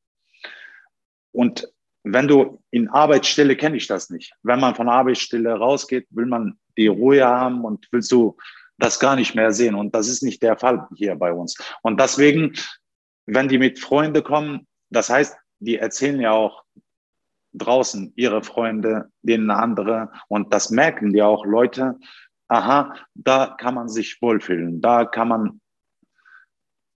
Und 1.32 1.72
wenn 2.14 2.28
du 2.28 2.62
in 2.72 2.90
Arbeitsstelle 2.90 3.56
kenne 3.56 3.78
ich 3.78 3.88
das 3.88 4.10
nicht. 4.10 4.34
Wenn 4.44 4.60
man 4.60 4.76
von 4.76 4.90
Arbeitsstelle 4.90 5.54
rausgeht, 5.54 6.08
will 6.12 6.26
man 6.26 6.58
die 6.78 6.88
Ruhe 6.88 7.26
haben 7.26 7.64
und 7.66 7.88
willst 7.92 8.12
du 8.12 8.38
das 8.78 9.00
gar 9.00 9.16
nicht 9.16 9.36
mehr 9.36 9.52
sehen. 9.52 9.76
Und 9.76 9.96
das 9.96 10.08
ist 10.08 10.24
nicht 10.24 10.44
der 10.44 10.58
Fall 10.58 10.88
hier 10.96 11.16
bei 11.16 11.32
uns. 11.32 11.56
Und 11.82 12.00
deswegen, 12.00 12.54
wenn 13.26 13.48
die 13.48 13.58
mit 13.58 13.80
Freunden 13.80 14.24
kommen, 14.24 14.68
das 14.90 15.10
heißt, 15.10 15.36
die 15.60 15.78
erzählen 15.78 16.20
ja 16.20 16.32
auch 16.32 16.64
draußen 17.54 18.14
ihre 18.16 18.44
Freunde, 18.44 19.10
denen 19.22 19.50
andere. 19.50 20.12
Und 20.28 20.54
das 20.54 20.70
merken 20.70 21.12
die 21.12 21.24
auch 21.24 21.46
Leute, 21.46 21.96
aha, 22.48 22.94
da 23.16 23.56
kann 23.60 23.74
man 23.74 23.90
sich 23.90 24.22
wohlfühlen, 24.22 24.80
da 24.82 25.06
kann 25.06 25.28
man 25.28 25.62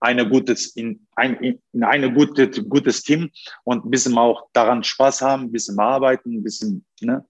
eine 0.01 0.29
gutes, 0.29 0.75
in, 0.77 1.07
ein, 1.15 1.61
in 1.73 1.85
eine 1.85 2.13
gute, 2.13 2.49
gutes 2.65 3.03
Team 3.03 3.31
und 3.65 3.85
ein 3.85 3.91
bisschen 3.91 4.17
auch 4.17 4.49
daran 4.53 4.83
Spaß 4.83 5.21
haben, 5.23 5.45
ein 5.45 5.53
bisschen 5.53 5.79
arbeiten, 5.79 6.39
ein 6.39 6.43
bisschen, 6.43 6.85
ne? 7.01 7.25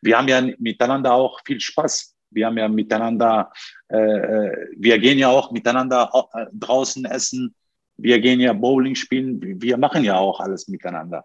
Wir 0.00 0.16
haben 0.16 0.28
ja 0.28 0.40
miteinander 0.58 1.12
auch 1.12 1.40
viel 1.44 1.60
Spaß. 1.60 2.14
Wir 2.30 2.46
haben 2.46 2.56
ja 2.56 2.68
miteinander, 2.68 3.52
äh, 3.88 3.96
äh 3.96 4.68
wir 4.76 4.98
gehen 4.98 5.18
ja 5.18 5.28
auch 5.28 5.50
miteinander 5.50 6.08
äh, 6.34 6.46
draußen 6.52 7.04
essen. 7.04 7.54
Wir 7.96 8.20
gehen 8.20 8.38
ja 8.38 8.52
Bowling 8.52 8.94
spielen. 8.94 9.60
Wir 9.60 9.76
machen 9.76 10.04
ja 10.04 10.16
auch 10.16 10.38
alles 10.38 10.68
miteinander. 10.68 11.24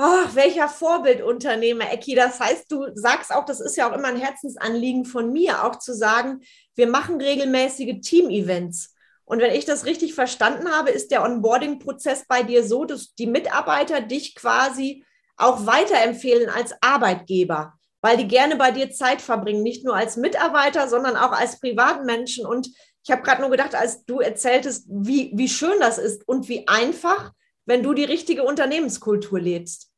Ach, 0.00 0.34
welcher 0.34 0.68
Vorbildunternehmer, 0.68 1.92
Ecki. 1.92 2.14
Das 2.14 2.38
heißt, 2.38 2.70
du 2.70 2.86
sagst 2.94 3.34
auch, 3.34 3.44
das 3.44 3.60
ist 3.60 3.76
ja 3.76 3.90
auch 3.90 3.96
immer 3.96 4.08
ein 4.08 4.16
Herzensanliegen 4.16 5.04
von 5.04 5.32
mir, 5.32 5.64
auch 5.64 5.78
zu 5.78 5.92
sagen, 5.92 6.40
wir 6.76 6.86
machen 6.86 7.20
regelmäßige 7.20 8.00
Team-Events. 8.00 8.94
Und 9.28 9.40
wenn 9.40 9.54
ich 9.54 9.66
das 9.66 9.84
richtig 9.84 10.14
verstanden 10.14 10.70
habe, 10.70 10.88
ist 10.88 11.10
der 11.10 11.22
Onboarding-Prozess 11.22 12.24
bei 12.26 12.42
dir 12.42 12.64
so, 12.64 12.86
dass 12.86 13.14
die 13.14 13.26
Mitarbeiter 13.26 14.00
dich 14.00 14.34
quasi 14.34 15.04
auch 15.36 15.66
weiterempfehlen 15.66 16.48
als 16.48 16.74
Arbeitgeber, 16.80 17.74
weil 18.00 18.16
die 18.16 18.26
gerne 18.26 18.56
bei 18.56 18.70
dir 18.70 18.90
Zeit 18.90 19.20
verbringen, 19.20 19.62
nicht 19.62 19.84
nur 19.84 19.94
als 19.94 20.16
Mitarbeiter, 20.16 20.88
sondern 20.88 21.18
auch 21.18 21.32
als 21.32 21.60
Privatmenschen. 21.60 22.46
Und 22.46 22.68
ich 23.04 23.10
habe 23.10 23.20
gerade 23.20 23.42
nur 23.42 23.50
gedacht, 23.50 23.74
als 23.74 24.06
du 24.06 24.20
erzähltest, 24.20 24.86
wie, 24.88 25.30
wie 25.34 25.48
schön 25.48 25.78
das 25.78 25.98
ist 25.98 26.26
und 26.26 26.48
wie 26.48 26.66
einfach, 26.66 27.32
wenn 27.66 27.82
du 27.82 27.92
die 27.92 28.04
richtige 28.04 28.44
Unternehmenskultur 28.44 29.38
lebst. 29.38 29.92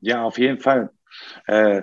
Ja, 0.00 0.22
auf 0.22 0.38
jeden 0.38 0.60
Fall. 0.60 0.90
Äh, 1.46 1.82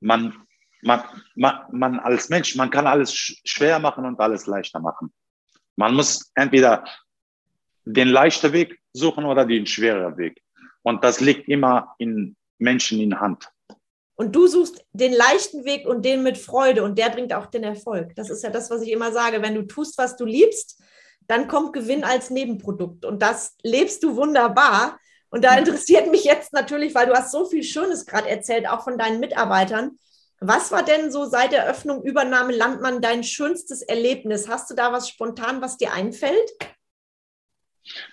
man, 0.00 0.34
man, 0.82 1.02
man, 1.34 1.60
man 1.72 2.00
als 2.00 2.28
Mensch, 2.28 2.54
man 2.54 2.68
kann 2.68 2.86
alles 2.86 3.14
schwer 3.14 3.78
machen 3.78 4.04
und 4.04 4.20
alles 4.20 4.46
leichter 4.46 4.80
machen. 4.80 5.10
Man 5.80 5.94
muss 5.94 6.30
entweder 6.34 6.84
den 7.86 8.08
leichten 8.08 8.52
Weg 8.52 8.78
suchen 8.92 9.24
oder 9.24 9.46
den 9.46 9.64
schweren 9.64 10.18
Weg. 10.18 10.42
Und 10.82 11.02
das 11.02 11.20
liegt 11.20 11.48
immer 11.48 11.94
in 11.96 12.36
Menschen 12.58 13.00
in 13.00 13.18
Hand. 13.18 13.48
Und 14.14 14.36
du 14.36 14.46
suchst 14.46 14.84
den 14.92 15.14
leichten 15.14 15.64
Weg 15.64 15.86
und 15.86 16.04
den 16.04 16.22
mit 16.22 16.36
Freude 16.36 16.82
und 16.82 16.98
der 16.98 17.08
bringt 17.08 17.32
auch 17.32 17.46
den 17.46 17.64
Erfolg. 17.64 18.14
Das 18.14 18.28
ist 18.28 18.44
ja 18.44 18.50
das, 18.50 18.70
was 18.70 18.82
ich 18.82 18.92
immer 18.92 19.10
sage. 19.10 19.40
Wenn 19.40 19.54
du 19.54 19.62
tust, 19.62 19.96
was 19.96 20.16
du 20.16 20.26
liebst, 20.26 20.82
dann 21.26 21.48
kommt 21.48 21.72
Gewinn 21.72 22.04
als 22.04 22.28
Nebenprodukt. 22.28 23.06
Und 23.06 23.22
das 23.22 23.56
lebst 23.62 24.02
du 24.02 24.16
wunderbar. 24.16 24.98
Und 25.30 25.44
da 25.44 25.56
interessiert 25.56 26.10
mich 26.10 26.24
jetzt 26.24 26.52
natürlich, 26.52 26.94
weil 26.94 27.06
du 27.06 27.14
hast 27.14 27.32
so 27.32 27.46
viel 27.46 27.62
Schönes 27.62 28.04
gerade 28.04 28.28
erzählt, 28.28 28.68
auch 28.68 28.84
von 28.84 28.98
deinen 28.98 29.18
Mitarbeitern. 29.18 29.98
Was 30.40 30.72
war 30.72 30.82
denn 30.82 31.12
so 31.12 31.26
seit 31.26 31.52
der 31.52 31.68
Öffnung 31.68 32.02
Übernahme 32.02 32.56
Landmann 32.56 33.02
dein 33.02 33.22
schönstes 33.22 33.82
Erlebnis? 33.82 34.48
Hast 34.48 34.70
du 34.70 34.74
da 34.74 34.90
was 34.90 35.08
spontan, 35.08 35.60
was 35.60 35.76
dir 35.76 35.92
einfällt? 35.92 36.50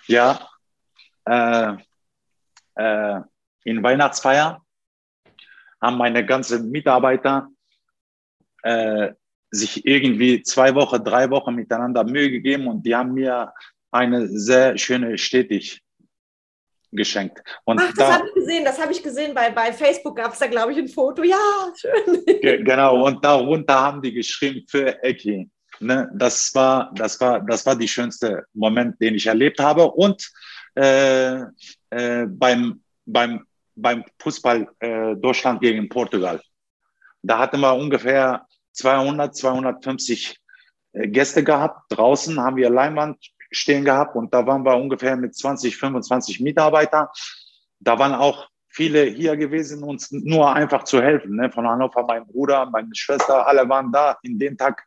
Ja, 0.07 0.49
äh, 1.25 1.73
äh, 2.75 3.21
in 3.63 3.81
Weihnachtsfeier 3.81 4.61
haben 5.81 5.97
meine 5.97 6.25
ganzen 6.25 6.69
Mitarbeiter 6.69 7.49
äh, 8.63 9.13
sich 9.49 9.85
irgendwie 9.85 10.43
zwei 10.43 10.75
Wochen, 10.75 11.03
drei 11.03 11.29
Wochen 11.29 11.55
miteinander 11.55 12.03
Mühe 12.03 12.29
gegeben 12.29 12.67
und 12.67 12.85
die 12.85 12.95
haben 12.95 13.13
mir 13.13 13.53
eine 13.91 14.27
sehr 14.27 14.77
schöne 14.77 15.17
Stetig 15.17 15.81
geschenkt. 16.91 17.41
Und 17.65 17.79
Ach, 17.79 17.87
das 17.87 17.95
da, 17.95 18.13
habe 18.15 18.27
ich 18.27 18.33
gesehen, 18.33 18.65
das 18.65 18.81
habe 18.81 18.91
ich 18.91 19.03
gesehen. 19.03 19.33
Bei, 19.33 19.51
bei 19.51 19.73
Facebook 19.73 20.15
gab 20.17 20.33
es 20.33 20.39
da, 20.39 20.47
glaube 20.47 20.71
ich, 20.71 20.77
ein 20.77 20.87
Foto. 20.87 21.23
Ja, 21.23 21.37
schön. 21.75 22.23
Genau, 22.65 23.05
und 23.05 23.23
darunter 23.23 23.79
haben 23.79 24.01
die 24.01 24.13
geschrieben 24.13 24.65
für 24.67 25.03
Eki. 25.03 25.49
Ne, 25.79 26.09
das 26.13 26.53
war, 26.55 26.91
das 26.95 27.19
war, 27.21 27.39
das 27.41 27.65
war 27.65 27.75
die 27.75 27.87
schönste 27.87 28.45
Moment, 28.53 28.99
den 28.99 29.15
ich 29.15 29.27
erlebt 29.27 29.59
habe. 29.59 29.83
Und 29.83 30.31
äh, 30.75 31.41
äh, 31.89 32.25
beim, 32.27 32.81
beim, 33.05 33.45
beim 33.75 34.03
Fußball 34.19 34.67
äh, 34.79 35.15
Deutschland 35.15 35.61
gegen 35.61 35.87
Portugal. 35.87 36.41
Da 37.21 37.37
hatten 37.39 37.59
wir 37.59 37.75
ungefähr 37.75 38.45
200, 38.73 39.35
250 39.35 40.37
äh, 40.93 41.07
Gäste 41.07 41.43
gehabt. 41.43 41.81
Draußen 41.89 42.39
haben 42.39 42.55
wir 42.55 42.69
Leinwand 42.69 43.17
stehen 43.51 43.85
gehabt 43.85 44.15
und 44.15 44.33
da 44.33 44.45
waren 44.45 44.63
wir 44.63 44.75
ungefähr 44.75 45.15
mit 45.15 45.35
20, 45.35 45.77
25 45.77 46.39
Mitarbeitern. 46.39 47.07
Da 47.79 47.99
waren 47.99 48.13
auch 48.15 48.47
viele 48.69 49.03
hier 49.03 49.35
gewesen, 49.37 49.83
uns 49.83 50.11
nur 50.11 50.53
einfach 50.53 50.83
zu 50.83 51.01
helfen. 51.01 51.35
Ne? 51.35 51.51
Von 51.51 51.67
Hannover, 51.67 52.03
mein 52.03 52.25
Bruder, 52.27 52.65
meine 52.67 52.93
Schwester, 52.93 53.47
alle 53.47 53.67
waren 53.67 53.91
da 53.91 54.17
in 54.21 54.37
dem 54.37 54.57
Tag, 54.57 54.85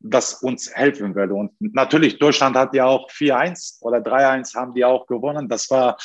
das 0.00 0.34
uns 0.42 0.74
helfen 0.74 1.14
würde. 1.14 1.34
Und 1.34 1.52
natürlich, 1.58 2.18
Deutschland 2.18 2.56
hat 2.56 2.74
ja 2.74 2.86
auch 2.86 3.10
4-1 3.10 3.82
oder 3.82 3.98
3-1 3.98 4.54
haben 4.54 4.74
die 4.74 4.84
auch 4.84 5.06
gewonnen. 5.06 5.48
Das 5.48 5.70
war 5.70 5.96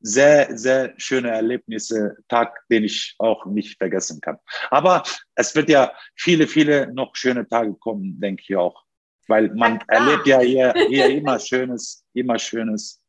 sehr, 0.00 0.56
sehr 0.56 0.94
schöne 0.96 1.30
Erlebnisse, 1.30 2.16
Tag, 2.28 2.62
den 2.70 2.84
ich 2.84 3.14
auch 3.18 3.46
nicht 3.46 3.78
vergessen 3.78 4.20
kann. 4.20 4.38
Aber 4.70 5.02
es 5.34 5.54
wird 5.54 5.68
ja 5.68 5.92
viele, 6.14 6.46
viele 6.46 6.92
noch 6.92 7.16
schöne 7.16 7.48
Tage 7.48 7.74
kommen, 7.74 8.20
denke 8.20 8.42
ich 8.46 8.56
auch. 8.56 8.84
Weil 9.28 9.54
man 9.54 9.74
ja, 9.74 9.84
erlebt 9.88 10.26
ja 10.26 10.40
hier, 10.40 10.74
hier 10.88 11.06
immer 11.10 11.38
Schönes, 11.38 12.04
immer 12.14 12.38
Schönes. 12.38 13.00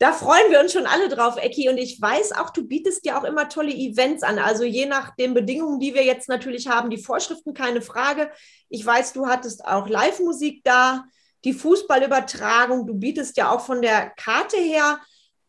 Da 0.00 0.12
freuen 0.12 0.50
wir 0.50 0.60
uns 0.60 0.72
schon 0.72 0.86
alle 0.86 1.10
drauf, 1.10 1.36
Ecki. 1.36 1.68
Und 1.68 1.76
ich 1.76 2.00
weiß 2.00 2.32
auch, 2.32 2.50
du 2.50 2.66
bietest 2.66 3.04
ja 3.04 3.20
auch 3.20 3.24
immer 3.24 3.48
tolle 3.48 3.72
Events 3.72 4.22
an. 4.22 4.38
Also 4.38 4.64
je 4.64 4.86
nach 4.86 5.14
den 5.16 5.34
Bedingungen, 5.34 5.78
die 5.78 5.94
wir 5.94 6.04
jetzt 6.04 6.28
natürlich 6.28 6.68
haben, 6.68 6.88
die 6.88 7.02
Vorschriften, 7.02 7.52
keine 7.52 7.82
Frage. 7.82 8.30
Ich 8.70 8.84
weiß, 8.84 9.12
du 9.12 9.26
hattest 9.26 9.64
auch 9.66 9.88
Live-Musik 9.88 10.62
da, 10.64 11.04
die 11.44 11.52
Fußballübertragung. 11.52 12.86
Du 12.86 12.94
bietest 12.94 13.36
ja 13.36 13.50
auch 13.50 13.60
von 13.60 13.82
der 13.82 14.10
Karte 14.16 14.56
her 14.56 15.00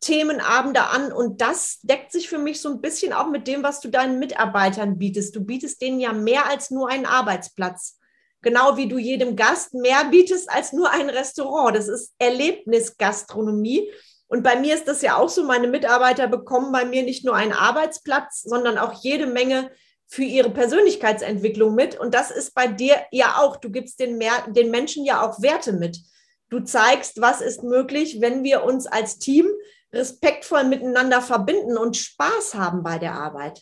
Themenabende 0.02 0.84
an. 0.84 1.14
Und 1.14 1.40
das 1.40 1.80
deckt 1.84 2.12
sich 2.12 2.28
für 2.28 2.40
mich 2.40 2.60
so 2.60 2.70
ein 2.70 2.82
bisschen 2.82 3.14
auch 3.14 3.30
mit 3.30 3.48
dem, 3.48 3.64
was 3.64 3.80
du 3.80 3.88
deinen 3.88 4.20
Mitarbeitern 4.20 4.98
bietest. 4.98 5.34
Du 5.34 5.46
bietest 5.46 5.82
denen 5.82 6.02
ja 6.02 6.12
mehr 6.12 6.48
als 6.48 6.72
nur 6.72 6.90
einen 6.90 7.06
Arbeitsplatz 7.06 8.00
genau 8.42 8.78
wie 8.78 8.88
du 8.88 8.98
jedem 8.98 9.36
Gast 9.36 9.74
mehr 9.74 10.06
bietest 10.06 10.50
als 10.50 10.74
nur 10.74 10.90
ein 10.92 11.10
Restaurant. 11.10 11.76
Das 11.76 11.88
ist 11.88 12.14
Erlebnisgastronomie. 12.20 13.92
Und 14.28 14.44
bei 14.44 14.56
mir 14.56 14.76
ist 14.76 14.88
das 14.88 15.02
ja 15.02 15.18
auch 15.18 15.30
so, 15.30 15.44
meine 15.44 15.68
Mitarbeiter 15.68 16.28
bekommen 16.28 16.72
bei 16.72 16.86
mir 16.86 17.04
nicht 17.04 17.26
nur 17.26 17.36
einen 17.36 17.54
Arbeitsplatz, 17.54 18.42
sondern 18.42 18.78
auch 18.78 18.94
jede 19.04 19.28
Menge 19.28 19.72
für 20.08 20.24
ihre 20.24 20.50
Persönlichkeitsentwicklung 20.50 21.76
mit. 21.76 22.00
Und 22.00 22.14
das 22.14 22.32
ist 22.32 22.54
bei 22.54 22.68
dir 22.68 22.96
ja 23.12 23.38
auch. 23.40 23.58
Du 23.58 23.70
gibst 23.70 24.00
den, 24.00 24.18
mehr, 24.18 24.46
den 24.48 24.72
Menschen 24.72 25.06
ja 25.06 25.22
auch 25.22 25.42
Werte 25.42 25.74
mit. 25.74 25.98
Du 26.50 26.60
zeigst, 26.60 27.22
was 27.22 27.42
ist 27.42 27.64
möglich, 27.64 28.20
wenn 28.20 28.44
wir 28.44 28.64
uns 28.64 28.88
als 28.88 29.20
Team 29.20 29.48
respektvoll 29.94 30.64
miteinander 30.66 31.22
verbinden 31.22 31.78
und 31.78 31.98
Spaß 31.98 32.56
haben 32.56 32.84
bei 32.84 32.98
der 32.98 33.14
Arbeit. 33.14 33.62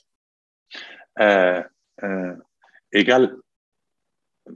Äh, 1.15 1.63
äh, 1.97 2.35
egal, 2.91 3.39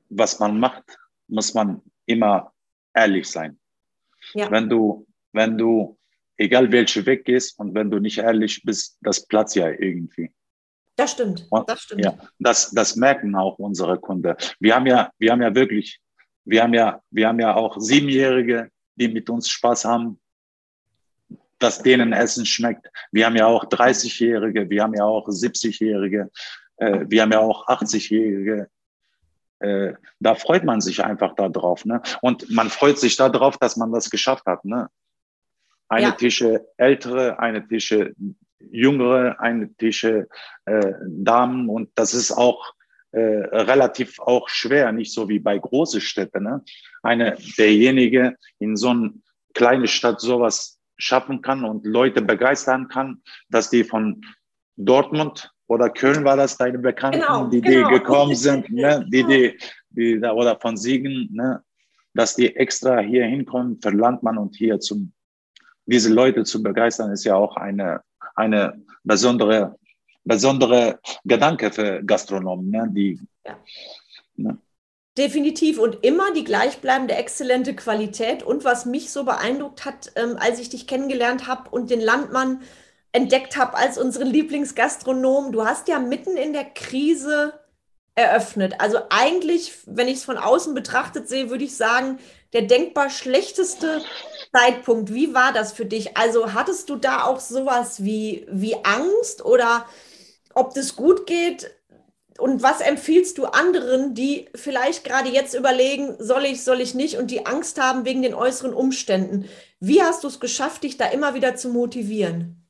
was 0.10 0.40
man 0.40 0.60
macht, 0.60 0.98
muss 1.28 1.54
man 1.54 1.82
immer 2.06 2.54
ehrlich 2.94 3.30
sein. 3.30 3.60
Ja. 4.34 4.50
Wenn 4.52 4.70
du, 4.70 5.08
wenn 5.32 5.58
du, 5.58 5.98
egal 6.38 6.72
welche 6.72 7.06
Weg 7.06 7.26
gehst 7.26 7.60
und 7.60 7.74
wenn 7.74 7.90
du 7.92 8.00
nicht 8.00 8.18
ehrlich 8.18 8.64
bist, 8.64 8.98
das 9.02 9.26
platzt 9.26 9.56
ja 9.56 9.70
irgendwie. 9.70 10.34
Das 10.96 11.12
stimmt. 11.12 11.48
Das 11.68 11.82
stimmt. 11.82 12.06
Ja, 12.06 12.18
das, 12.40 12.72
das 12.72 12.96
merken 12.96 13.36
auch 13.36 13.58
unsere 13.58 14.00
Kunden. 14.00 14.36
Wir 14.60 14.76
haben 14.76 14.86
ja, 14.86 15.12
wir 15.18 15.32
haben 15.32 15.42
ja 15.42 15.54
wirklich, 15.54 16.00
wir 16.46 16.62
haben 16.62 16.74
ja, 16.74 17.02
wir 17.10 17.28
haben 17.28 17.40
ja 17.40 17.56
auch 17.56 17.78
Siebenjährige, 17.80 18.70
die 18.96 19.08
mit 19.08 19.30
uns 19.30 19.50
Spaß 19.50 19.86
haben, 19.86 20.20
dass 21.58 21.82
denen 21.82 22.14
Essen 22.14 22.46
schmeckt. 22.46 22.90
Wir 23.12 23.26
haben 23.26 23.36
ja 23.36 23.48
auch 23.48 23.66
30-Jährige, 23.66 24.70
wir 24.70 24.84
haben 24.84 24.94
ja 24.94 25.06
auch 25.06 25.28
70-Jährige, 25.28 26.30
äh, 26.78 27.06
wir 27.08 27.22
haben 27.22 27.32
ja 27.32 27.40
auch 27.40 27.68
80-Jährige, 27.68 28.70
äh, 29.64 29.94
da 30.20 30.36
freut 30.36 30.66
man 30.66 30.82
sich 30.82 31.04
einfach 31.04 31.36
darauf. 31.36 31.86
Ne? 31.86 32.02
Und 32.22 32.50
man 32.52 32.70
freut 32.70 33.00
sich 33.00 33.16
darauf, 33.16 33.58
dass 33.58 33.78
man 33.78 33.92
das 33.94 34.10
geschafft 34.10 34.46
hat. 34.46 34.66
Ne? 34.66 34.90
Eine 35.88 36.08
ja. 36.08 36.12
Tische 36.12 36.68
ältere, 36.78 37.40
eine 37.40 37.66
Tische 37.66 38.14
jüngere, 38.60 39.40
eine 39.40 39.74
Tische 39.76 40.28
äh, 40.66 40.94
Damen. 41.08 41.70
Und 41.70 41.92
das 41.96 42.14
ist 42.14 42.32
auch 42.32 42.74
äh, 43.12 43.20
relativ 43.20 44.20
auch 44.20 44.50
schwer, 44.50 44.92
nicht 44.92 45.14
so 45.14 45.30
wie 45.30 45.40
bei 45.40 45.58
großen 45.58 46.02
Städten. 46.02 46.44
Ne? 46.44 46.62
Eine, 47.02 47.38
derjenige 47.58 48.36
in 48.60 48.76
so 48.76 48.90
eine 48.90 49.14
kleine 49.54 49.88
Stadt 49.88 50.20
sowas 50.20 50.78
schaffen 50.98 51.42
kann 51.42 51.64
und 51.64 51.86
Leute 51.86 52.22
begeistern 52.22 52.90
kann, 52.90 53.22
dass 53.50 53.70
die 53.70 53.86
von 53.86 54.22
Dortmund 54.76 55.53
oder 55.68 55.90
Köln 55.90 56.24
war 56.24 56.38
das 56.38 56.58
deine 56.58 56.80
Bekannten, 56.80 57.22
genau, 57.22 57.48
die, 57.48 57.62
genau. 57.62 57.90
die 57.90 57.96
gekommen 57.96 58.36
sind, 58.36 58.70
ne? 58.70 59.06
die, 59.10 59.24
die, 59.24 59.58
die, 59.90 60.20
da, 60.20 60.34
oder 60.34 60.60
von 60.60 60.78
Siegen, 60.78 61.30
ne? 61.32 61.64
dass 62.14 62.36
die 62.36 62.56
extra 62.56 63.00
hier 63.00 63.26
hinkommen 63.26 63.80
für 63.82 63.90
Landmann 63.90 64.38
und 64.38 64.56
hier 64.56 64.80
zum, 64.80 65.14
diese 65.86 66.14
Leute 66.14 66.44
zu 66.44 66.62
begeistern, 66.62 67.12
ist 67.12 67.24
ja 67.24 67.36
auch 67.36 67.56
eine, 67.56 68.02
eine 68.36 68.82
besondere, 69.04 69.78
besondere 70.24 71.00
Gedanke 71.24 71.72
für 71.72 72.04
Gastronomen, 72.04 72.70
ne? 72.70 72.88
die, 72.92 73.20
ja. 73.46 73.58
ne? 74.36 74.58
Definitiv 75.16 75.78
und 75.78 76.04
immer 76.04 76.34
die 76.34 76.44
gleichbleibende 76.44 77.14
exzellente 77.14 77.76
Qualität. 77.76 78.42
Und 78.42 78.66
was 78.66 78.88
mich 78.88 79.12
so 79.12 79.26
beeindruckt 79.26 79.86
hat, 79.86 80.12
ähm, 80.16 80.38
als 80.40 80.60
ich 80.60 80.70
dich 80.70 80.88
kennengelernt 80.88 81.48
habe 81.48 81.70
und 81.70 81.92
den 81.92 82.02
Landmann 82.02 82.62
entdeckt 83.14 83.56
habe 83.58 83.78
als 83.78 83.98
unseren 83.98 84.28
Lieblingsgastronom. 84.28 85.52
Du 85.52 85.66
hast 85.66 85.88
ja 85.88 86.00
mitten 86.00 86.36
in 86.36 86.52
der 86.52 86.66
Krise 86.66 87.54
eröffnet. 88.16 88.76
Also 88.80 89.00
eigentlich, 89.10 89.74
wenn 89.86 90.08
ich 90.08 90.18
es 90.18 90.26
von 90.26 90.38
außen 90.38 90.74
betrachtet 90.74 91.30
sehe, 91.30 91.50
würde 91.50 91.64
ich 91.64 91.78
sagen, 91.78 92.20
der 92.54 92.64
denkbar 92.64 93.10
schlechteste 93.10 94.02
Zeitpunkt. 94.52 95.14
Wie 95.14 95.34
war 95.34 95.54
das 95.54 95.74
für 95.74 95.86
dich? 95.86 96.18
Also 96.18 96.54
hattest 96.54 96.90
du 96.90 96.96
da 96.96 97.24
auch 97.24 97.40
sowas 97.40 98.04
wie, 98.04 98.46
wie 98.52 98.76
Angst 98.84 99.46
oder 99.46 99.88
ob 100.54 100.74
das 100.74 100.96
gut 100.96 101.26
geht? 101.26 101.72
Und 102.40 102.64
was 102.64 102.82
empfiehlst 102.82 103.38
du 103.38 103.46
anderen, 103.46 104.16
die 104.16 104.50
vielleicht 104.56 105.04
gerade 105.04 105.30
jetzt 105.30 105.54
überlegen, 105.54 106.16
soll 106.18 106.46
ich, 106.46 106.64
soll 106.64 106.82
ich 106.82 106.96
nicht 106.96 107.18
und 107.18 107.30
die 107.30 107.46
Angst 107.46 107.80
haben 107.80 108.06
wegen 108.06 108.24
den 108.24 108.34
äußeren 108.34 108.74
Umständen? 108.74 109.48
Wie 109.80 110.02
hast 110.02 110.24
du 110.24 110.28
es 110.28 110.40
geschafft, 110.40 110.84
dich 110.84 110.98
da 110.98 111.06
immer 111.06 111.36
wieder 111.36 111.56
zu 111.56 111.70
motivieren? 111.70 112.63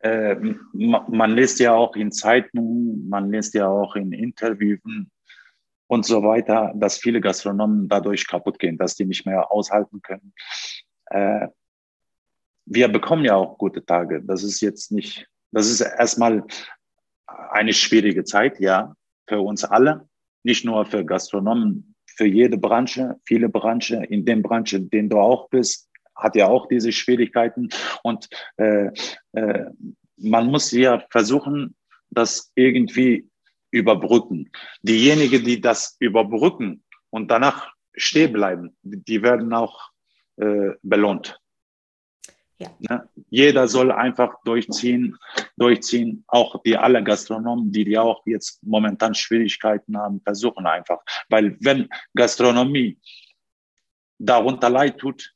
Äh, 0.00 0.36
man 0.72 1.32
liest 1.32 1.58
ja 1.60 1.74
auch 1.74 1.96
in 1.96 2.12
Zeitungen, 2.12 3.08
man 3.08 3.30
liest 3.30 3.54
ja 3.54 3.68
auch 3.68 3.96
in 3.96 4.12
Interviews 4.12 4.80
und 5.88 6.04
so 6.04 6.22
weiter, 6.22 6.72
dass 6.74 6.98
viele 6.98 7.20
Gastronomen 7.20 7.88
dadurch 7.88 8.26
kaputt 8.26 8.58
gehen, 8.58 8.78
dass 8.78 8.96
die 8.96 9.04
nicht 9.04 9.26
mehr 9.26 9.50
aushalten 9.50 10.02
können. 10.02 10.32
Äh, 11.06 11.48
wir 12.66 12.88
bekommen 12.88 13.24
ja 13.24 13.36
auch 13.36 13.58
gute 13.58 13.84
Tage. 13.84 14.22
Das 14.22 14.42
ist 14.42 14.60
jetzt 14.60 14.90
nicht, 14.90 15.28
das 15.52 15.70
ist 15.70 15.80
erstmal 15.80 16.44
eine 17.26 17.72
schwierige 17.72 18.24
Zeit, 18.24 18.60
ja, 18.60 18.94
für 19.28 19.40
uns 19.40 19.64
alle, 19.64 20.08
nicht 20.42 20.64
nur 20.64 20.84
für 20.84 21.04
Gastronomen, 21.04 21.94
für 22.06 22.26
jede 22.26 22.58
Branche, 22.58 23.16
viele 23.24 23.48
Branchen, 23.48 24.04
in 24.04 24.24
den 24.24 24.42
Branchen, 24.42 24.82
in 24.82 24.90
denen 24.90 25.08
du 25.08 25.18
auch 25.18 25.48
bist, 25.48 25.88
hat 26.16 26.36
ja 26.36 26.48
auch 26.48 26.68
diese 26.68 26.92
Schwierigkeiten 26.92 27.68
und 28.02 28.28
äh, 28.56 28.90
äh, 29.32 29.66
man 30.16 30.46
muss 30.46 30.70
ja 30.72 31.04
versuchen, 31.10 31.76
das 32.10 32.50
irgendwie 32.54 33.28
überbrücken. 33.70 34.50
Diejenigen, 34.82 35.44
die 35.44 35.60
das 35.60 35.96
überbrücken 36.00 36.82
und 37.10 37.30
danach 37.30 37.72
stehen 37.94 38.32
bleiben, 38.32 38.76
die 38.82 39.22
werden 39.22 39.52
auch 39.52 39.90
äh, 40.36 40.70
belohnt. 40.82 41.38
Ja. 42.58 42.70
Ne? 42.78 43.08
Jeder 43.28 43.68
soll 43.68 43.92
einfach 43.92 44.34
durchziehen, 44.44 45.16
durchziehen. 45.56 46.24
Auch 46.26 46.62
die 46.62 46.76
alle 46.76 47.04
Gastronomen, 47.04 47.70
die, 47.70 47.84
die 47.84 47.98
auch 47.98 48.22
jetzt 48.26 48.62
momentan 48.62 49.14
Schwierigkeiten 49.14 49.96
haben, 49.96 50.20
versuchen 50.22 50.66
einfach. 50.66 51.00
Weil 51.28 51.56
wenn 51.60 51.88
Gastronomie 52.14 52.98
darunter 54.18 54.70
leid 54.70 54.98
tut, 54.98 55.34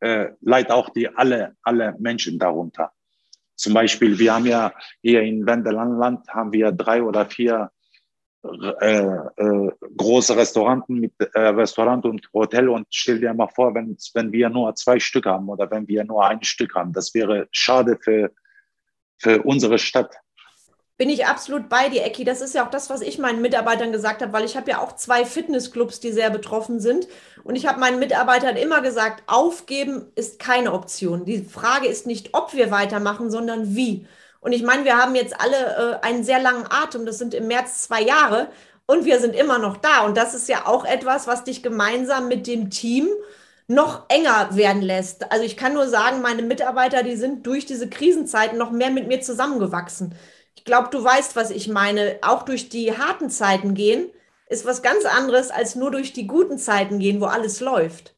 äh, 0.00 0.30
leid 0.40 0.70
auch 0.70 0.90
die 0.90 1.08
alle, 1.08 1.56
alle 1.62 1.94
Menschen 1.98 2.38
darunter. 2.38 2.92
Zum 3.54 3.74
Beispiel, 3.74 4.18
wir 4.18 4.34
haben 4.34 4.46
ja 4.46 4.72
hier 5.02 5.22
in 5.22 5.46
Wendelandland 5.46 6.26
haben 6.28 6.52
wir 6.52 6.72
drei 6.72 7.02
oder 7.02 7.26
vier 7.26 7.70
äh, 8.42 8.86
äh, 8.86 9.70
große 9.98 10.34
Restauranten 10.34 10.98
mit 10.98 11.12
äh, 11.34 11.38
Restaurant 11.38 12.06
und 12.06 12.26
Hotel 12.32 12.70
und 12.70 12.86
stell 12.88 13.20
dir 13.20 13.34
mal 13.34 13.48
vor, 13.48 13.74
wenn, 13.74 13.98
wenn 14.14 14.32
wir 14.32 14.48
nur 14.48 14.74
zwei 14.76 14.98
Stück 14.98 15.26
haben 15.26 15.50
oder 15.50 15.70
wenn 15.70 15.86
wir 15.86 16.04
nur 16.04 16.24
ein 16.24 16.42
Stück 16.42 16.74
haben, 16.74 16.94
das 16.94 17.12
wäre 17.12 17.48
schade 17.52 17.98
für, 18.00 18.32
für 19.18 19.42
unsere 19.42 19.78
Stadt. 19.78 20.14
Bin 21.00 21.08
ich 21.08 21.24
absolut 21.24 21.70
bei 21.70 21.88
dir, 21.88 22.04
Ecki. 22.04 22.24
Das 22.24 22.42
ist 22.42 22.54
ja 22.54 22.62
auch 22.62 22.70
das, 22.70 22.90
was 22.90 23.00
ich 23.00 23.18
meinen 23.18 23.40
Mitarbeitern 23.40 23.90
gesagt 23.90 24.20
habe, 24.20 24.34
weil 24.34 24.44
ich 24.44 24.54
habe 24.54 24.70
ja 24.70 24.80
auch 24.82 24.96
zwei 24.96 25.24
Fitnessclubs, 25.24 25.98
die 26.00 26.12
sehr 26.12 26.28
betroffen 26.28 26.78
sind. 26.78 27.08
Und 27.42 27.56
ich 27.56 27.66
habe 27.66 27.80
meinen 27.80 27.98
Mitarbeitern 27.98 28.54
immer 28.56 28.82
gesagt, 28.82 29.22
aufgeben 29.26 30.12
ist 30.14 30.38
keine 30.38 30.74
Option. 30.74 31.24
Die 31.24 31.42
Frage 31.42 31.86
ist 31.86 32.06
nicht, 32.06 32.34
ob 32.34 32.52
wir 32.52 32.70
weitermachen, 32.70 33.30
sondern 33.30 33.74
wie. 33.74 34.06
Und 34.40 34.52
ich 34.52 34.62
meine, 34.62 34.84
wir 34.84 34.98
haben 34.98 35.14
jetzt 35.14 35.40
alle 35.40 36.00
äh, 36.02 36.06
einen 36.06 36.22
sehr 36.22 36.38
langen 36.38 36.66
Atem. 36.68 37.06
Das 37.06 37.16
sind 37.16 37.32
im 37.32 37.48
März 37.48 37.84
zwei 37.84 38.02
Jahre 38.02 38.48
und 38.84 39.06
wir 39.06 39.20
sind 39.20 39.34
immer 39.34 39.58
noch 39.58 39.78
da. 39.78 40.04
Und 40.04 40.18
das 40.18 40.34
ist 40.34 40.50
ja 40.50 40.66
auch 40.66 40.84
etwas, 40.84 41.26
was 41.26 41.44
dich 41.44 41.62
gemeinsam 41.62 42.28
mit 42.28 42.46
dem 42.46 42.68
Team 42.68 43.08
noch 43.68 44.04
enger 44.08 44.54
werden 44.54 44.82
lässt. 44.82 45.32
Also 45.32 45.44
ich 45.44 45.56
kann 45.56 45.72
nur 45.72 45.88
sagen, 45.88 46.20
meine 46.20 46.42
Mitarbeiter, 46.42 47.02
die 47.02 47.16
sind 47.16 47.46
durch 47.46 47.64
diese 47.64 47.88
Krisenzeiten 47.88 48.58
noch 48.58 48.70
mehr 48.70 48.90
mit 48.90 49.08
mir 49.08 49.22
zusammengewachsen. 49.22 50.14
Ich 50.60 50.64
glaube, 50.64 50.90
du 50.92 51.02
weißt, 51.02 51.36
was 51.36 51.50
ich 51.50 51.68
meine. 51.68 52.18
Auch 52.20 52.42
durch 52.42 52.68
die 52.68 52.92
harten 52.92 53.30
Zeiten 53.30 53.72
gehen 53.72 54.10
ist 54.50 54.66
was 54.66 54.82
ganz 54.82 55.06
anderes 55.06 55.50
als 55.50 55.74
nur 55.74 55.90
durch 55.90 56.12
die 56.12 56.26
guten 56.26 56.58
Zeiten 56.58 56.98
gehen, 56.98 57.18
wo 57.22 57.24
alles 57.24 57.60
läuft. 57.60 58.14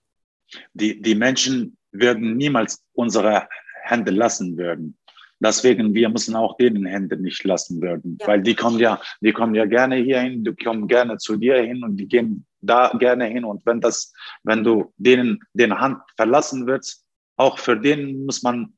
Die, 0.74 1.00
die 1.00 1.14
Menschen 1.14 1.76
würden 1.92 2.36
niemals 2.36 2.82
unsere 2.94 3.48
Hände 3.84 4.10
lassen 4.10 4.58
würden. 4.58 4.98
Deswegen, 5.38 5.94
wir 5.94 6.08
müssen 6.08 6.34
auch 6.34 6.56
denen 6.56 6.84
Hände 6.84 7.16
nicht 7.16 7.44
lassen 7.44 7.80
werden, 7.80 8.18
ja. 8.20 8.26
weil 8.26 8.42
die 8.42 8.56
kommen 8.56 8.80
ja, 8.80 9.00
die 9.20 9.32
kommen 9.32 9.54
ja 9.54 9.64
gerne 9.64 9.96
hier 9.96 10.18
hin, 10.18 10.42
die 10.42 10.54
kommen 10.56 10.88
gerne 10.88 11.18
zu 11.18 11.36
dir 11.36 11.62
hin 11.62 11.84
und 11.84 11.96
die 11.96 12.08
gehen 12.08 12.44
da 12.60 12.88
gerne 12.98 13.26
hin. 13.26 13.44
Und 13.44 13.64
wenn 13.64 13.80
das, 13.80 14.12
wenn 14.42 14.64
du 14.64 14.92
denen 14.96 15.38
den 15.52 15.78
Hand 15.78 16.00
verlassen 16.16 16.66
wirst, 16.66 17.04
auch 17.36 17.60
für 17.60 17.76
den 17.76 18.26
muss 18.26 18.42
man 18.42 18.74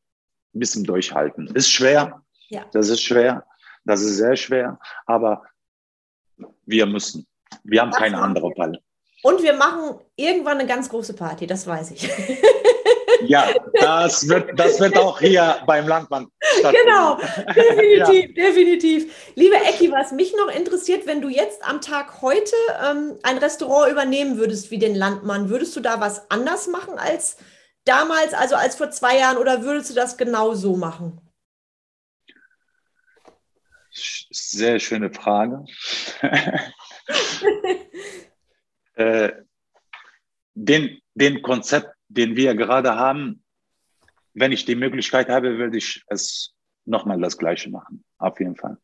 ein 0.54 0.60
bisschen 0.60 0.84
durchhalten. 0.84 1.46
Ist 1.54 1.70
schwer. 1.70 2.22
Ja. 2.48 2.66
Das 2.72 2.90
ist 2.90 3.02
schwer. 3.02 3.46
Das 3.84 4.00
ist 4.02 4.16
sehr 4.16 4.36
schwer. 4.36 4.78
Aber 5.06 5.42
wir 6.66 6.86
müssen. 6.86 7.26
Wir 7.62 7.80
haben 7.80 7.90
das 7.90 8.00
keine 8.00 8.18
andere 8.18 8.50
Wahl. 8.56 8.78
Und 9.22 9.42
wir 9.42 9.54
machen 9.54 9.98
irgendwann 10.16 10.58
eine 10.58 10.68
ganz 10.68 10.88
große 10.88 11.14
Party, 11.14 11.46
das 11.46 11.66
weiß 11.66 11.92
ich. 11.92 12.10
Ja, 13.26 13.48
das 13.74 14.28
wird, 14.28 14.58
das 14.58 14.80
wird 14.80 14.96
auch 14.98 15.18
hier 15.20 15.56
beim 15.66 15.86
Landmann 15.88 16.28
stattfinden. 16.58 16.86
Genau, 16.86 17.18
definitiv, 17.54 18.36
ja. 18.36 18.44
definitiv. 18.44 19.32
Liebe 19.34 19.56
Ecki, 19.56 19.90
was 19.92 20.12
mich 20.12 20.34
noch 20.36 20.54
interessiert, 20.54 21.06
wenn 21.06 21.20
du 21.20 21.28
jetzt 21.28 21.66
am 21.66 21.80
Tag 21.80 22.22
heute 22.22 22.54
ähm, 22.84 23.18
ein 23.22 23.38
Restaurant 23.38 23.90
übernehmen 23.90 24.36
würdest 24.36 24.70
wie 24.70 24.78
den 24.78 24.94
Landmann, 24.94 25.48
würdest 25.48 25.74
du 25.76 25.80
da 25.80 26.00
was 26.00 26.30
anders 26.30 26.66
machen 26.66 26.98
als 26.98 27.36
damals, 27.84 28.34
also 28.34 28.56
als 28.56 28.76
vor 28.76 28.90
zwei 28.90 29.18
Jahren, 29.18 29.38
oder 29.38 29.62
würdest 29.62 29.90
du 29.90 29.94
das 29.94 30.16
genau 30.16 30.54
so 30.54 30.76
machen? 30.76 31.20
Sehr 34.34 34.80
schöne 34.80 35.12
Frage. 35.12 35.64
äh, 38.94 39.32
den, 40.54 41.00
den 41.14 41.42
Konzept 41.42 41.94
den 42.08 42.36
wir 42.36 42.54
gerade 42.54 42.96
haben, 42.96 43.42
wenn 44.34 44.52
ich 44.52 44.64
die 44.64 44.74
Möglichkeit 44.74 45.28
habe, 45.28 45.58
würde 45.58 45.76
ich 45.76 46.04
es 46.08 46.52
nochmal 46.84 47.20
das 47.20 47.38
Gleiche 47.38 47.70
machen. 47.70 48.04
Auf 48.18 48.38
jeden 48.40 48.56
Fall. 48.56 48.76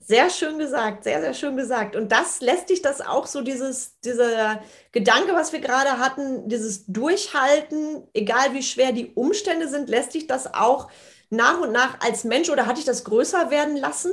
Sehr 0.00 0.30
schön 0.30 0.58
gesagt, 0.58 1.04
sehr, 1.04 1.20
sehr 1.20 1.34
schön 1.34 1.56
gesagt. 1.56 1.96
Und 1.96 2.12
das 2.12 2.40
lässt 2.40 2.70
dich 2.70 2.82
das 2.82 3.00
auch 3.00 3.26
so, 3.26 3.42
dieses, 3.42 3.98
dieser 4.00 4.62
Gedanke, 4.92 5.32
was 5.32 5.52
wir 5.52 5.60
gerade 5.60 5.98
hatten, 5.98 6.48
dieses 6.48 6.86
Durchhalten, 6.86 8.06
egal 8.14 8.54
wie 8.54 8.62
schwer 8.62 8.92
die 8.92 9.12
Umstände 9.12 9.68
sind, 9.68 9.88
lässt 9.88 10.14
dich 10.14 10.26
das 10.26 10.54
auch 10.54 10.90
nach 11.30 11.60
und 11.60 11.72
nach 11.72 12.00
als 12.00 12.24
Mensch 12.24 12.48
oder 12.48 12.66
hat 12.66 12.78
dich 12.78 12.86
das 12.86 13.04
größer 13.04 13.50
werden 13.50 13.76
lassen? 13.76 14.12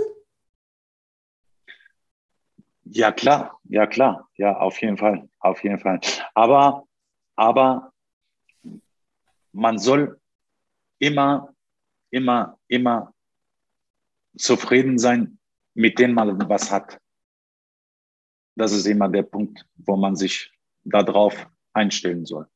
Ja, 2.88 3.12
klar, 3.12 3.60
ja, 3.64 3.88
klar, 3.88 4.30
ja, 4.38 4.58
auf 4.58 4.80
jeden 4.80 4.98
Fall, 4.98 5.28
auf 5.40 5.64
jeden 5.64 5.80
Fall. 5.80 6.00
Aber, 6.36 6.88
aber 7.36 7.92
man 9.52 9.80
soll 9.80 10.22
immer, 11.00 11.54
immer, 12.12 12.60
immer 12.68 13.14
zufrieden 14.38 15.00
sein, 15.00 15.40
mit 15.74 15.98
dem 15.98 16.14
man 16.14 16.48
was 16.48 16.72
hat. 16.72 17.00
Das 18.56 18.72
ist 18.72 18.86
immer 18.86 19.10
der 19.10 19.24
Punkt, 19.24 19.66
wo 19.78 19.96
man 19.96 20.16
sich 20.16 20.52
darauf 20.84 21.50
einstellen 21.74 22.26
soll. 22.26 22.48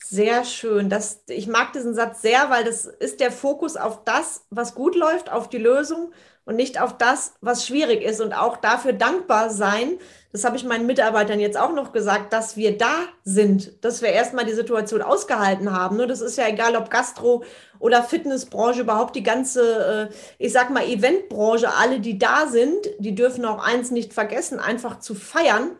Sehr 0.00 0.44
schön. 0.44 0.88
Das, 0.88 1.22
ich 1.28 1.48
mag 1.48 1.72
diesen 1.72 1.94
Satz 1.94 2.22
sehr, 2.22 2.50
weil 2.50 2.64
das 2.64 2.86
ist 2.86 3.20
der 3.20 3.32
Fokus 3.32 3.76
auf 3.76 4.04
das, 4.04 4.42
was 4.48 4.74
gut 4.74 4.94
läuft, 4.94 5.30
auf 5.30 5.48
die 5.48 5.58
Lösung 5.58 6.12
und 6.44 6.56
nicht 6.56 6.80
auf 6.80 6.96
das, 6.96 7.34
was 7.42 7.66
schwierig 7.66 8.02
ist 8.02 8.20
und 8.22 8.32
auch 8.32 8.56
dafür 8.56 8.94
dankbar 8.94 9.50
sein. 9.50 9.98
Das 10.32 10.44
habe 10.44 10.56
ich 10.56 10.64
meinen 10.64 10.86
Mitarbeitern 10.86 11.40
jetzt 11.40 11.58
auch 11.58 11.74
noch 11.74 11.92
gesagt, 11.92 12.32
dass 12.32 12.56
wir 12.56 12.78
da 12.78 12.94
sind, 13.24 13.84
dass 13.84 14.00
wir 14.00 14.10
erstmal 14.10 14.46
die 14.46 14.54
Situation 14.54 15.02
ausgehalten 15.02 15.72
haben. 15.72 15.98
Das 16.08 16.22
ist 16.22 16.38
ja 16.38 16.48
egal, 16.48 16.76
ob 16.76 16.90
Gastro 16.90 17.42
oder 17.78 18.02
Fitnessbranche, 18.02 18.80
überhaupt 18.82 19.14
die 19.16 19.22
ganze, 19.22 20.10
äh, 20.10 20.14
ich 20.38 20.52
sag 20.52 20.70
mal, 20.70 20.84
Eventbranche, 20.88 21.74
alle, 21.74 22.00
die 22.00 22.18
da 22.18 22.46
sind, 22.46 22.86
die 22.98 23.14
dürfen 23.14 23.44
auch 23.44 23.62
eins 23.62 23.90
nicht 23.90 24.14
vergessen, 24.14 24.58
einfach 24.58 25.00
zu 25.00 25.14
feiern, 25.14 25.72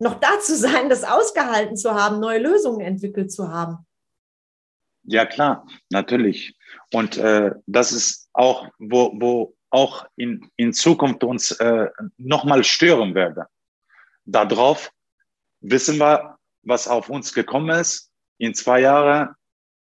noch 0.00 0.18
da 0.18 0.40
zu 0.40 0.56
sein, 0.56 0.88
das 0.88 1.04
ausgehalten 1.04 1.76
zu 1.76 1.94
haben, 1.94 2.20
neue 2.20 2.40
Lösungen 2.40 2.80
entwickelt 2.80 3.30
zu 3.30 3.48
haben. 3.52 3.86
Ja, 5.04 5.26
klar, 5.26 5.66
natürlich. 5.90 6.56
Und 6.92 7.16
äh, 7.16 7.52
das 7.66 7.92
ist 7.92 8.28
auch, 8.32 8.68
wo, 8.78 9.12
wo 9.20 9.54
auch 9.70 10.06
in, 10.16 10.50
in 10.56 10.72
Zukunft 10.72 11.22
uns 11.22 11.52
äh, 11.52 11.88
nochmal 12.16 12.64
stören 12.64 13.14
werde. 13.14 13.46
Darauf 14.24 14.90
wissen 15.60 15.98
wir, 15.98 16.38
was 16.62 16.88
auf 16.88 17.08
uns 17.08 17.32
gekommen 17.32 17.70
ist 17.70 18.10
in 18.38 18.54
zwei 18.54 18.80
Jahren, 18.80 19.34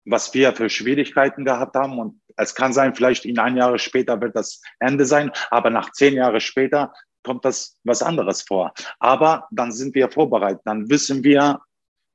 was 0.04 0.32
wir 0.34 0.52
für 0.54 0.68
Schwierigkeiten 0.68 1.44
gehabt 1.44 1.74
haben. 1.76 1.98
Und 1.98 2.20
es 2.36 2.54
kann 2.54 2.72
sein, 2.72 2.94
vielleicht 2.94 3.24
in 3.24 3.38
ein 3.38 3.56
Jahr 3.56 3.78
später 3.78 4.20
wird 4.20 4.36
das 4.36 4.60
Ende 4.78 5.06
sein, 5.06 5.30
aber 5.50 5.70
nach 5.70 5.92
zehn 5.92 6.14
Jahren 6.14 6.40
später 6.40 6.92
kommt 7.22 7.44
das 7.44 7.76
was 7.84 8.02
anderes 8.02 8.42
vor. 8.42 8.72
Aber 8.98 9.46
dann 9.50 9.72
sind 9.72 9.94
wir 9.94 10.10
vorbereitet, 10.10 10.62
dann 10.64 10.88
wissen 10.88 11.22
wir, 11.24 11.60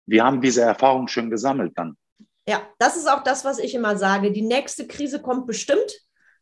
wir 0.05 0.23
haben 0.23 0.41
diese 0.41 0.61
Erfahrung 0.61 1.07
schon 1.07 1.29
gesammelt 1.29 1.73
dann. 1.75 1.97
Ja, 2.47 2.61
das 2.77 2.95
ist 2.95 3.09
auch 3.09 3.23
das, 3.23 3.43
was 3.43 3.57
ich 3.57 3.73
immer 3.73 3.97
sage. 3.97 4.31
Die 4.31 4.43
nächste 4.43 4.85
Krise 4.85 5.21
kommt 5.21 5.47
bestimmt 5.47 5.91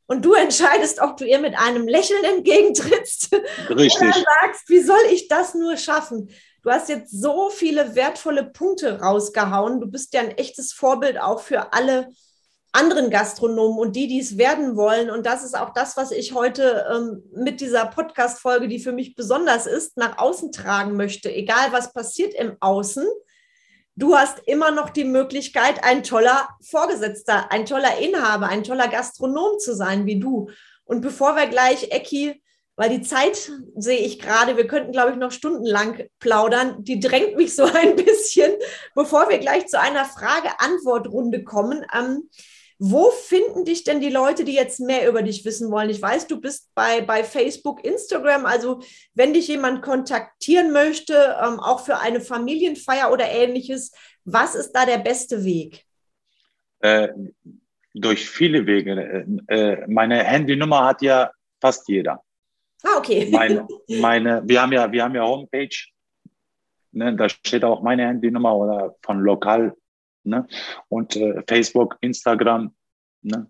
und 0.06 0.26
du 0.26 0.34
entscheidest, 0.34 1.00
ob 1.00 1.16
du 1.18 1.26
ihr 1.26 1.40
mit 1.40 1.58
einem 1.58 1.88
Lächeln 1.88 2.24
entgegentrittst 2.24 3.34
Richtig. 3.70 4.02
oder 4.02 4.14
sagst, 4.42 4.68
wie 4.70 4.82
soll 4.82 5.00
ich 5.12 5.28
das 5.30 5.54
nur 5.54 5.78
schaffen? 5.78 6.30
Du 6.62 6.72
hast 6.72 6.90
jetzt 6.90 7.12
so 7.12 7.50
viele 7.50 7.96
wertvolle 7.96 8.46
Punkte 8.46 9.02
rausgehauen. 9.02 9.82
Du 9.82 9.88
bist 9.88 10.14
ja 10.14 10.22
ein 10.22 10.32
echtes 10.32 10.74
Vorbild 10.74 11.20
auch 11.20 11.42
für 11.42 11.74
alle 11.74 12.10
anderen 12.74 13.12
Gastronomen 13.12 13.78
und 13.80 13.96
die, 13.96 14.08
die 14.08 14.20
es 14.20 14.38
werden 14.38 14.76
wollen. 14.76 15.10
Und 15.10 15.26
das 15.26 15.44
ist 15.44 15.56
auch 15.56 15.74
das, 15.74 15.96
was 15.96 16.12
ich 16.12 16.34
heute 16.34 16.86
ähm, 16.92 17.24
mit 17.32 17.62
dieser 17.62 17.86
Podcast-Folge, 17.86 18.68
die 18.68 18.80
für 18.80 18.92
mich 18.92 19.16
besonders 19.16 19.68
ist, 19.68 19.96
nach 19.96 20.18
außen 20.18 20.52
tragen 20.52 20.98
möchte. 20.98 21.32
Egal, 21.32 21.72
was 21.72 21.94
passiert 21.94 22.34
im 22.34 22.58
Außen, 22.60 23.06
du 23.96 24.16
hast 24.16 24.40
immer 24.48 24.72
noch 24.72 24.90
die 24.90 25.04
Möglichkeit, 25.04 25.84
ein 25.84 26.02
toller 26.02 26.50
Vorgesetzter, 26.62 27.52
ein 27.52 27.68
toller 27.68 28.00
Inhaber, 28.00 28.48
ein 28.48 28.64
toller 28.64 28.88
Gastronom 28.88 29.60
zu 29.60 29.76
sein 29.76 30.08
wie 30.08 30.20
du. 30.20 30.50
Und 30.84 31.02
bevor 31.02 31.36
wir 31.36 31.46
gleich, 31.46 31.92
Ecki, 31.92 32.42
weil 32.76 32.90
die 32.90 33.04
Zeit 33.04 33.52
sehe 33.76 34.00
ich 34.00 34.18
gerade, 34.18 34.58
wir 34.58 34.66
könnten, 34.66 34.92
glaube 34.92 35.12
ich, 35.12 35.18
noch 35.18 35.32
stundenlang 35.32 36.08
plaudern, 36.18 36.84
die 36.84 37.00
drängt 37.00 37.36
mich 37.36 37.56
so 37.56 37.64
ein 37.74 37.96
bisschen, 37.96 38.52
bevor 38.96 39.30
wir 39.30 39.38
gleich 39.38 39.68
zu 39.68 39.80
einer 39.80 40.06
Frage-Antwort-Runde 40.06 41.44
kommen. 41.44 41.86
Ähm, 41.96 42.30
wo 42.80 43.12
finden 43.12 43.66
dich 43.66 43.84
denn 43.84 44.02
die 44.02 44.10
Leute, 44.10 44.44
die 44.44 44.54
jetzt 44.54 44.80
mehr 44.80 45.08
über 45.08 45.22
dich 45.22 45.46
wissen 45.46 45.72
wollen? 45.72 45.90
Ich 45.90 46.02
weiß, 46.02 46.28
du 46.28 46.40
bist 46.42 46.72
bei, 46.76 47.02
bei 47.02 47.24
Facebook, 47.24 47.84
Instagram. 47.86 48.46
Also 48.46 48.82
wenn 49.14 49.34
dich 49.34 49.48
jemand 49.48 49.82
kontaktieren 49.82 50.72
möchte, 50.72 51.14
ähm, 51.42 51.60
auch 51.60 51.86
für 51.86 52.00
eine 52.00 52.22
Familienfeier 52.22 53.12
oder 53.12 53.30
ähnliches, 53.30 53.92
Was 54.26 54.56
ist 54.56 54.72
da 54.72 54.86
der 54.86 55.00
beste 55.00 55.44
Weg? 55.44 55.86
Äh, 56.80 57.10
durch 57.94 58.30
viele 58.30 58.66
Wege. 58.66 59.26
Äh, 59.48 59.54
äh 59.56 59.88
meine 59.88 60.24
Handynummer 60.24 60.86
hat 60.86 61.02
ja 61.02 61.32
fast 61.60 61.88
jeder. 61.88 62.24
Ah, 62.84 62.98
okay. 62.98 63.30
Meine, 63.32 63.68
meine, 63.88 64.42
wir 64.46 64.62
haben 64.62 64.72
ja, 64.72 64.92
wir 64.92 65.04
haben 65.04 65.16
ja 65.16 65.24
Homepage. 65.24 65.76
Ne, 66.92 67.16
da 67.16 67.28
steht 67.28 67.64
auch 67.64 67.82
meine 67.82 68.08
Handynummer 68.08 68.56
oder 68.56 68.96
von 69.02 69.20
lokal. 69.20 69.76
Ne? 70.24 70.48
Und 70.90 71.16
äh, 71.16 71.44
Facebook, 71.48 71.98
Instagram. 72.02 72.74
Ne? 73.22 73.50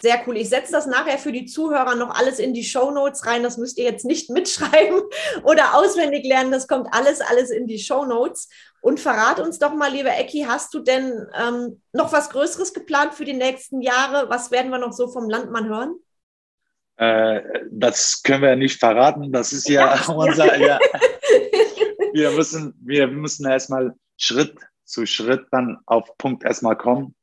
Sehr 0.00 0.22
cool. 0.26 0.38
Ich 0.38 0.48
setze 0.48 0.72
das 0.72 0.86
nachher 0.86 1.18
für 1.18 1.32
die 1.32 1.44
Zuhörer 1.44 1.94
noch 1.94 2.14
alles 2.14 2.38
in 2.38 2.54
die 2.54 2.64
Show 2.64 2.90
Notes 2.90 3.26
rein. 3.26 3.42
Das 3.42 3.58
müsst 3.58 3.76
ihr 3.76 3.84
jetzt 3.84 4.06
nicht 4.06 4.30
mitschreiben 4.30 5.02
oder 5.44 5.74
auswendig 5.74 6.24
lernen. 6.24 6.50
Das 6.50 6.66
kommt 6.66 6.88
alles, 6.92 7.20
alles 7.20 7.50
in 7.50 7.66
die 7.66 7.78
Show 7.78 8.06
Notes. 8.06 8.48
Und 8.80 8.98
verrat 8.98 9.40
uns 9.40 9.58
doch 9.58 9.74
mal, 9.74 9.92
lieber 9.92 10.16
Ecki, 10.16 10.46
hast 10.48 10.72
du 10.72 10.80
denn 10.80 11.26
ähm, 11.38 11.82
noch 11.92 12.12
was 12.12 12.30
Größeres 12.30 12.72
geplant 12.72 13.12
für 13.12 13.26
die 13.26 13.34
nächsten 13.34 13.82
Jahre? 13.82 14.30
Was 14.30 14.50
werden 14.50 14.70
wir 14.70 14.78
noch 14.78 14.92
so 14.92 15.08
vom 15.08 15.28
Landmann 15.28 15.68
hören? 15.68 15.96
Äh, 16.96 17.42
das 17.70 18.22
können 18.22 18.42
wir 18.42 18.56
nicht 18.56 18.80
verraten. 18.80 19.30
Das 19.32 19.52
ist 19.52 19.68
ja, 19.68 19.94
ja 19.94 20.08
unser. 20.14 20.56
Ja. 20.58 20.78
wir 22.14 22.30
müssen, 22.30 22.74
wir 22.82 23.06
müssen 23.06 23.46
erstmal 23.46 23.94
Schritt 24.16 24.54
zu 24.90 25.06
Schritt 25.06 25.46
dann 25.50 25.78
auf 25.86 26.16
Punkt 26.18 26.44
erstmal 26.44 26.76
kommen. 26.76 27.14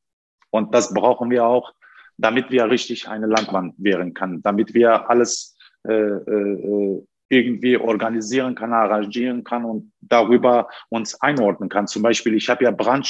Und 0.49 0.73
das 0.73 0.93
brauchen 0.93 1.29
wir 1.29 1.45
auch 1.45 1.73
damit 2.17 2.51
wir 2.51 2.69
richtig 2.69 3.07
eine 3.07 3.27
Landmann 3.27 3.73
wehren 3.77 4.13
kann, 4.13 4.41
damit 4.41 4.73
wir 4.73 5.09
alles 5.09 5.55
äh, 5.87 5.93
äh, 5.93 7.03
irgendwie 7.29 7.77
organisieren 7.77 8.55
kann, 8.55 8.73
arrangieren 8.73 9.43
kann 9.43 9.65
und 9.65 9.91
darüber 10.01 10.69
uns 10.89 11.21
einordnen 11.21 11.69
kann. 11.69 11.87
Zum 11.87 12.01
Beispiel, 12.01 12.35
ich 12.35 12.49
habe 12.49 12.63
ja 12.63 12.71
Branch 12.71 13.07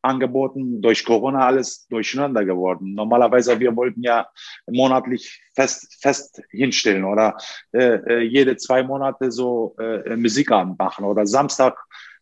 angeboten, 0.00 0.80
durch 0.80 1.04
Corona 1.04 1.46
alles 1.46 1.86
durcheinander 1.88 2.44
geworden. 2.44 2.94
Normalerweise, 2.94 3.58
wir 3.58 3.74
wollten 3.76 4.02
ja 4.02 4.28
monatlich 4.66 5.42
fest, 5.54 5.98
fest 6.00 6.40
hinstellen 6.50 7.04
oder 7.04 7.36
äh, 7.72 7.96
äh 7.96 8.20
jede 8.20 8.56
zwei 8.56 8.82
Monate 8.82 9.30
so 9.30 9.76
äh, 9.78 10.16
Musikabend 10.16 10.78
machen 10.78 11.04
oder 11.04 11.26
Samstag 11.26 11.76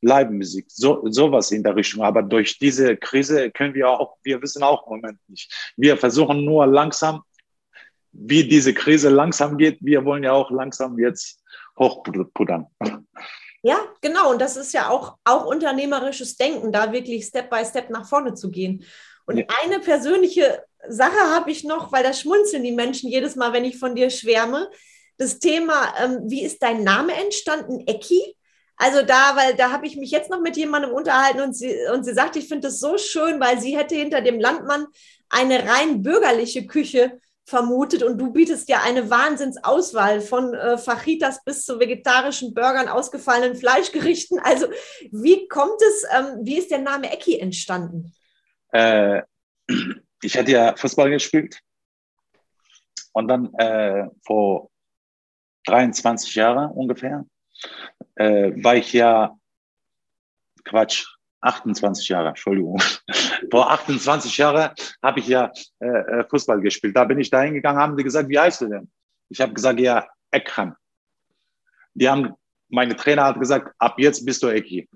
Live-Musik, 0.07 0.67
so, 0.69 1.03
sowas 1.11 1.51
in 1.51 1.63
der 1.63 1.75
Richtung. 1.75 2.03
Aber 2.03 2.23
durch 2.23 2.59
diese 2.59 2.97
Krise 2.97 3.51
können 3.51 3.75
wir 3.75 3.89
auch, 3.91 4.17
wir 4.23 4.41
wissen 4.41 4.63
auch 4.63 4.87
im 4.87 4.97
Moment 4.97 5.19
nicht. 5.29 5.53
Wir 5.77 5.97
versuchen 5.97 6.45
nur 6.45 6.67
langsam, 6.67 7.23
wie 8.13 8.47
diese 8.49 8.73
Krise 8.73 9.09
langsam 9.09 9.59
geht. 9.59 9.79
Wir 9.81 10.05
wollen 10.05 10.23
ja 10.23 10.33
auch 10.33 10.51
langsam 10.51 10.99
jetzt 10.99 11.43
hochpuddern. 11.79 12.67
Ja, 13.63 13.79
genau. 14.01 14.31
Und 14.31 14.41
das 14.41 14.57
ist 14.57 14.73
ja 14.73 14.89
auch, 14.89 15.17
auch 15.25 15.45
unternehmerisches 15.45 16.37
Denken, 16.37 16.71
da 16.71 16.93
wirklich 16.93 17.25
Step 17.27 17.51
by 17.51 17.65
Step 17.65 17.91
nach 17.91 18.09
vorne 18.09 18.35
zu 18.35 18.51
gehen. 18.51 18.85
Und 19.27 19.39
ja. 19.39 19.45
eine 19.65 19.81
persönliche 19.81 20.63
Sache 20.89 21.35
habe 21.35 21.51
ich 21.51 21.65
noch, 21.65 21.91
weil 21.91 22.05
da 22.05 22.13
schmunzeln 22.13 22.63
die 22.63 22.73
Menschen 22.73 23.11
jedes 23.11 23.35
Mal, 23.35 23.53
wenn 23.53 23.65
ich 23.65 23.79
von 23.79 23.97
dir 23.97 24.09
schwärme. 24.09 24.71
Das 25.19 25.41
Thema, 25.41 25.95
ähm, 26.01 26.21
wie 26.27 26.45
ist 26.45 26.63
dein 26.63 26.85
Name 26.85 27.13
entstanden? 27.15 27.81
Ecki? 27.87 28.36
Also 28.77 29.03
da, 29.03 29.37
weil 29.37 29.55
da 29.55 29.71
habe 29.73 29.87
ich 29.87 29.97
mich 29.97 30.11
jetzt 30.11 30.31
noch 30.31 30.41
mit 30.41 30.57
jemandem 30.57 30.93
unterhalten 30.93 31.41
und 31.41 31.55
sie, 31.55 31.75
und 31.93 32.05
sie 32.05 32.13
sagt, 32.13 32.37
ich 32.37 32.49
finde 32.49 32.69
das 32.69 32.79
so 32.79 32.99
schön, 32.99 33.41
weil 33.41 33.61
sie 33.61 33.77
hätte 33.77 33.95
hinter 33.95 34.21
dem 34.21 34.39
Landmann 34.39 34.87
eine 35.29 35.67
rein 35.67 36.03
bürgerliche 36.03 36.67
Küche 36.67 37.19
vermutet 37.47 38.03
und 38.03 38.19
du 38.19 38.33
bietest 38.33 38.69
ja 38.69 38.83
eine 38.83 39.09
Wahnsinnsauswahl 39.09 40.21
von 40.21 40.53
äh, 40.53 40.77
Fajitas 40.79 41.45
bis 41.45 41.65
zu 41.65 41.79
vegetarischen 41.79 42.55
Burgern, 42.55 42.89
ausgefallenen 42.89 43.57
Fleischgerichten. 43.57 44.41
Also 44.41 44.67
wie 45.13 45.47
kommt 45.49 45.81
es, 45.81 46.05
ähm, 46.13 46.41
wie 46.43 46.59
ist 46.59 46.71
der 46.71 46.81
Name 46.81 47.11
Ecki 47.11 47.39
entstanden? 47.39 48.13
Äh, 48.73 49.23
ich 50.23 50.37
hatte 50.37 50.51
ja 50.51 50.77
Fußball 50.77 51.09
gespielt 51.11 51.61
und 53.13 53.29
dann 53.29 53.55
äh, 53.55 54.09
vor 54.25 54.71
23 55.67 56.35
Jahren 56.35 56.73
ungefähr 56.73 57.25
äh, 58.17 58.53
war 58.63 58.77
ich 58.77 58.93
ja, 58.93 59.37
Quatsch, 60.65 61.07
28 61.41 62.09
Jahre, 62.09 62.29
Entschuldigung. 62.29 62.83
Vor 63.51 63.71
28 63.71 64.37
Jahren 64.37 64.71
habe 65.03 65.21
ich 65.21 65.29
ja 65.29 65.53
äh, 65.81 65.87
äh, 65.87 66.25
Fußball 66.29 66.61
gespielt. 66.61 66.97
Da 66.97 67.05
bin 67.05 67.21
ich 67.21 67.31
da 67.31 67.43
hingegangen, 67.43 67.81
haben 67.81 67.97
die 67.97 68.05
gesagt, 68.05 68.29
wie 68.29 68.39
heißt 68.39 68.63
du 68.63 68.67
denn? 68.67 68.91
Ich 69.29 69.41
habe 69.41 69.53
gesagt, 69.53 69.79
ja, 69.81 70.07
Ekrem. 70.31 70.75
Die 71.95 72.09
haben, 72.09 72.35
meine 72.69 72.97
Trainer 72.97 73.25
hat 73.25 73.39
gesagt, 73.39 73.75
ab 73.79 73.95
jetzt 73.99 74.25
bist 74.25 74.43
du 74.43 74.49
Eki. 74.49 74.89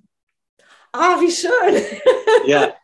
Ah, 0.92 1.20
wie 1.20 1.30
schön. 1.30 1.82
ja. 2.46 2.74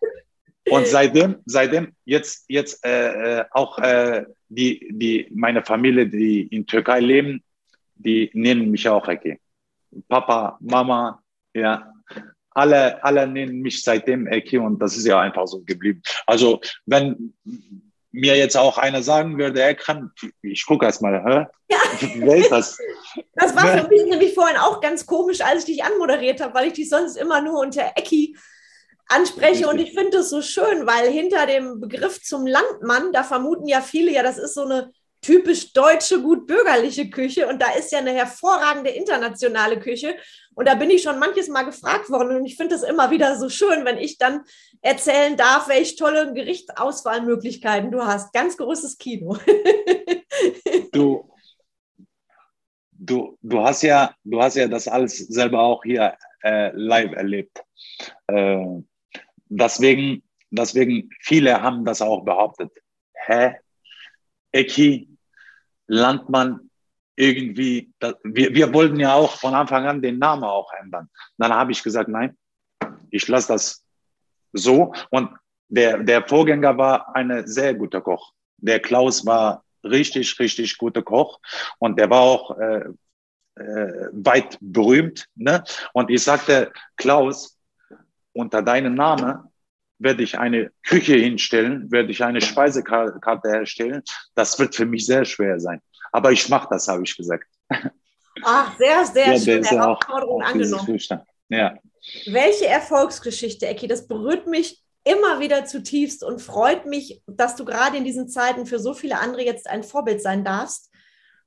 Und 0.69 0.87
seitdem, 0.87 1.37
seitdem 1.45 1.95
jetzt, 2.05 2.45
jetzt 2.49 2.85
äh, 2.85 3.41
äh, 3.41 3.45
auch 3.51 3.79
äh, 3.79 4.25
die, 4.49 4.89
die, 4.91 5.29
meine 5.33 5.65
Familie, 5.65 6.09
die 6.09 6.47
in 6.47 6.67
Türkei 6.67 7.01
leben, 7.01 7.43
die 7.95 8.31
nennen 8.33 8.71
mich 8.71 8.89
auch 8.89 9.07
Eki. 9.07 9.39
Papa, 10.09 10.59
Mama, 10.61 11.23
ja, 11.55 11.93
alle, 12.51 13.03
alle 13.05 13.27
nennen 13.27 13.61
mich 13.61 13.83
seitdem 13.83 14.27
Eki 14.27 14.59
und 14.59 14.79
das 14.81 14.97
ist 14.97 15.07
ja 15.07 15.21
einfach 15.21 15.47
so 15.47 15.63
geblieben. 15.63 16.03
Also 16.27 16.61
wenn 16.87 17.35
mir 18.11 18.37
jetzt 18.37 18.57
auch 18.57 18.79
einer 18.79 19.03
sagen 19.03 19.37
würde, 19.37 19.61
er 19.61 19.75
kann, 19.75 20.11
ich 20.41 20.65
gucke 20.65 20.87
erst 20.87 21.03
mal, 21.03 21.23
hä? 21.23 21.47
Ja. 21.71 21.79
Wer 22.17 22.37
ist 22.37 22.51
das? 22.51 22.79
Das 23.35 23.55
war 23.55 23.67
für 23.67 23.89
mich 23.89 24.05
nämlich 24.07 24.35
vorhin 24.35 24.57
auch 24.57 24.81
ganz 24.81 25.05
komisch, 25.05 25.43
als 25.43 25.61
ich 25.61 25.77
dich 25.77 25.85
anmoderiert 25.85 26.41
habe, 26.41 26.55
weil 26.55 26.69
ich 26.69 26.73
dich 26.73 26.89
sonst 26.89 27.17
immer 27.17 27.43
nur 27.43 27.61
unter 27.61 27.93
Ecki 27.95 28.37
anspreche. 29.09 29.69
Und 29.69 29.79
ich 29.79 29.93
finde 29.93 30.19
es 30.19 30.31
so 30.31 30.41
schön, 30.41 30.87
weil 30.87 31.11
hinter 31.11 31.47
dem 31.47 31.81
Begriff 31.81 32.23
zum 32.23 32.47
Landmann, 32.47 33.13
da 33.13 33.23
vermuten 33.23 33.69
ja 33.69 33.83
viele, 33.83 34.13
ja, 34.13 34.23
das 34.23 34.39
ist 34.39 34.55
so 34.55 34.65
eine 34.65 34.91
typisch 35.21 35.73
deutsche, 35.73 36.23
gut 36.23 36.47
bürgerliche 36.47 37.11
Küche 37.11 37.47
und 37.49 37.61
da 37.61 37.73
ist 37.73 37.93
ja 37.93 37.99
eine 37.99 38.13
hervorragende 38.13 38.91
internationale 38.91 39.79
Küche. 39.79 40.17
Und 40.55 40.67
da 40.67 40.75
bin 40.75 40.91
ich 40.91 41.03
schon 41.03 41.19
manches 41.19 41.49
Mal 41.49 41.65
gefragt 41.65 42.09
worden 42.09 42.37
und 42.37 42.47
ich 42.47 42.57
finde 42.57 42.75
es 42.75 42.83
immer 42.83 43.11
wieder 43.11 43.39
so 43.39 43.51
schön, 43.51 43.85
wenn 43.85 43.99
ich 43.99 44.17
dann 44.17 44.43
erzählen 44.81 45.37
darf, 45.37 45.69
welche 45.69 45.97
tolle 45.97 46.33
Gerichtsauswahlmöglichkeiten 46.33 47.91
du 47.91 48.07
hast. 48.07 48.33
Ganz 48.33 48.57
großes 48.57 48.97
Kino. 48.97 49.37
du, 50.93 51.31
du, 52.93 53.37
du, 53.43 53.61
hast 53.61 53.83
ja, 53.83 54.15
du 54.25 54.41
hast 54.41 54.57
ja 54.57 54.67
das 54.67 54.89
alles 54.89 55.19
selber 55.19 55.61
auch 55.61 55.83
hier 55.85 56.17
äh, 56.43 56.71
live 56.75 57.13
erlebt. 57.13 57.63
Äh, 58.29 58.65
deswegen, 59.49 60.23
deswegen, 60.51 61.11
viele 61.21 61.61
haben 61.61 61.85
das 61.85 62.01
auch 62.01 62.25
behauptet. 62.25 62.73
Hä? 63.13 63.57
Eki, 64.57 65.09
Landmann, 65.87 66.71
irgendwie, 67.15 67.93
das, 67.99 68.15
wir, 68.25 68.55
wir 68.55 68.73
wollten 68.73 69.01
ja 69.01 69.15
auch 69.15 69.33
von 69.39 69.55
Anfang 69.55 69.87
an 69.87 70.03
den 70.03 70.19
Namen 70.19 70.45
auch 70.45 70.71
ändern. 70.81 71.09
Dann 71.39 71.53
habe 71.53 71.73
ich 71.73 71.83
gesagt, 71.83 72.09
nein, 72.09 72.37
ich 73.11 73.27
lasse 73.29 73.53
das 73.53 73.85
so. 74.53 74.93
Und 75.11 75.31
der, 75.69 75.99
der 76.03 76.27
Vorgänger 76.27 76.77
war 76.77 77.15
eine 77.15 77.47
sehr 77.47 77.75
gute 77.75 78.01
Koch. 78.01 78.33
Der 78.59 78.81
Klaus 78.81 79.25
war 79.25 79.65
richtig, 79.83 80.39
richtig 80.39 80.77
guter 80.79 81.03
Koch 81.03 81.39
und 81.79 81.99
der 81.99 82.11
war 82.11 82.21
auch 82.21 82.59
äh, 82.59 82.85
äh, 83.57 84.09
weit 84.13 84.59
berühmt. 84.61 85.27
Ne? 85.35 85.63
Und 85.93 86.11
ich 86.11 86.23
sagte, 86.23 86.73
Klaus, 86.97 87.59
unter 88.33 88.63
deinem 88.63 88.95
Namen 88.95 89.51
werde 89.99 90.23
ich 90.23 90.39
eine 90.39 90.71
Küche 90.83 91.15
hinstellen, 91.15 91.91
werde 91.91 92.11
ich 92.11 92.23
eine 92.23 92.41
Speisekarte 92.41 93.49
herstellen. 93.49 94.03
Das 94.35 94.59
wird 94.59 94.75
für 94.75 94.87
mich 94.87 95.07
sehr 95.07 95.25
schwer 95.25 95.59
sein. 95.59 95.81
Aber 96.13 96.33
ich 96.33 96.49
mache 96.49 96.69
das, 96.71 96.89
habe 96.89 97.03
ich 97.05 97.17
gesagt. 97.17 97.47
Ach, 98.43 98.77
sehr, 98.77 99.05
sehr 99.07 99.33
ja, 99.33 99.39
schön. 99.39 99.65
Herausforderung 99.65 100.43
auch, 100.43 100.47
angenommen. 100.47 101.01
Ja. 101.49 101.79
Welche 102.27 102.67
Erfolgsgeschichte, 102.67 103.67
Ecki, 103.67 103.89
das 103.89 104.07
berührt 104.07 104.47
mich 104.47 104.83
immer 105.05 105.41
wieder 105.41 105.65
zutiefst 105.65 106.25
und 106.25 106.43
freut 106.43 106.85
mich, 106.87 107.23
dass 107.27 107.57
du 107.57 107.65
gerade 107.65 107.97
in 107.97 108.05
diesen 108.05 108.29
Zeiten 108.29 108.67
für 108.67 108.79
so 108.79 108.93
viele 108.93 109.19
andere 109.21 109.45
jetzt 109.45 109.69
ein 109.69 109.85
Vorbild 109.85 110.21
sein 110.21 110.45
darfst. 110.45 110.91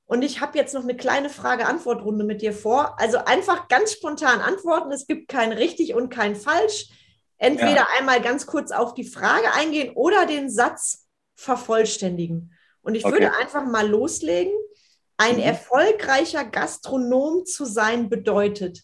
Und 0.06 0.22
ich 0.22 0.40
habe 0.40 0.58
jetzt 0.58 0.74
noch 0.74 0.82
eine 0.82 0.96
kleine 0.96 1.28
Frage-Antwort-Runde 1.30 2.24
mit 2.24 2.42
dir 2.42 2.52
vor. 2.52 2.98
Also 2.98 3.18
einfach 3.18 3.68
ganz 3.68 3.92
spontan 3.92 4.40
antworten. 4.40 4.90
Es 4.90 5.06
gibt 5.06 5.28
kein 5.28 5.52
richtig 5.52 5.94
und 5.94 6.08
kein 6.08 6.34
falsch. 6.34 6.88
Entweder 7.40 7.74
ja. 7.74 7.88
einmal 7.98 8.20
ganz 8.20 8.46
kurz 8.46 8.70
auf 8.70 8.92
die 8.92 9.04
Frage 9.04 9.54
eingehen 9.54 9.94
oder 9.94 10.26
den 10.26 10.50
Satz 10.50 11.06
vervollständigen. 11.36 12.54
Und 12.82 12.94
ich 12.94 13.04
okay. 13.04 13.14
würde 13.14 13.36
einfach 13.38 13.64
mal 13.64 13.88
loslegen. 13.88 14.52
Ein 15.16 15.36
mhm. 15.36 15.42
erfolgreicher 15.42 16.44
Gastronom 16.44 17.46
zu 17.46 17.64
sein 17.64 18.10
bedeutet. 18.10 18.82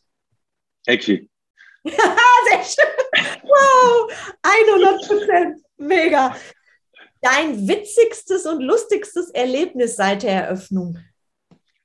Ecki. 0.86 1.28
Sehr 1.84 2.64
schön. 2.64 3.42
Wow, 3.42 4.10
100 4.42 5.06
Prozent. 5.06 5.62
Mega. 5.76 6.34
Dein 7.20 7.68
witzigstes 7.68 8.46
und 8.46 8.62
lustigstes 8.62 9.30
Erlebnis 9.30 9.96
seit 9.96 10.22
der 10.22 10.44
Eröffnung? 10.44 10.98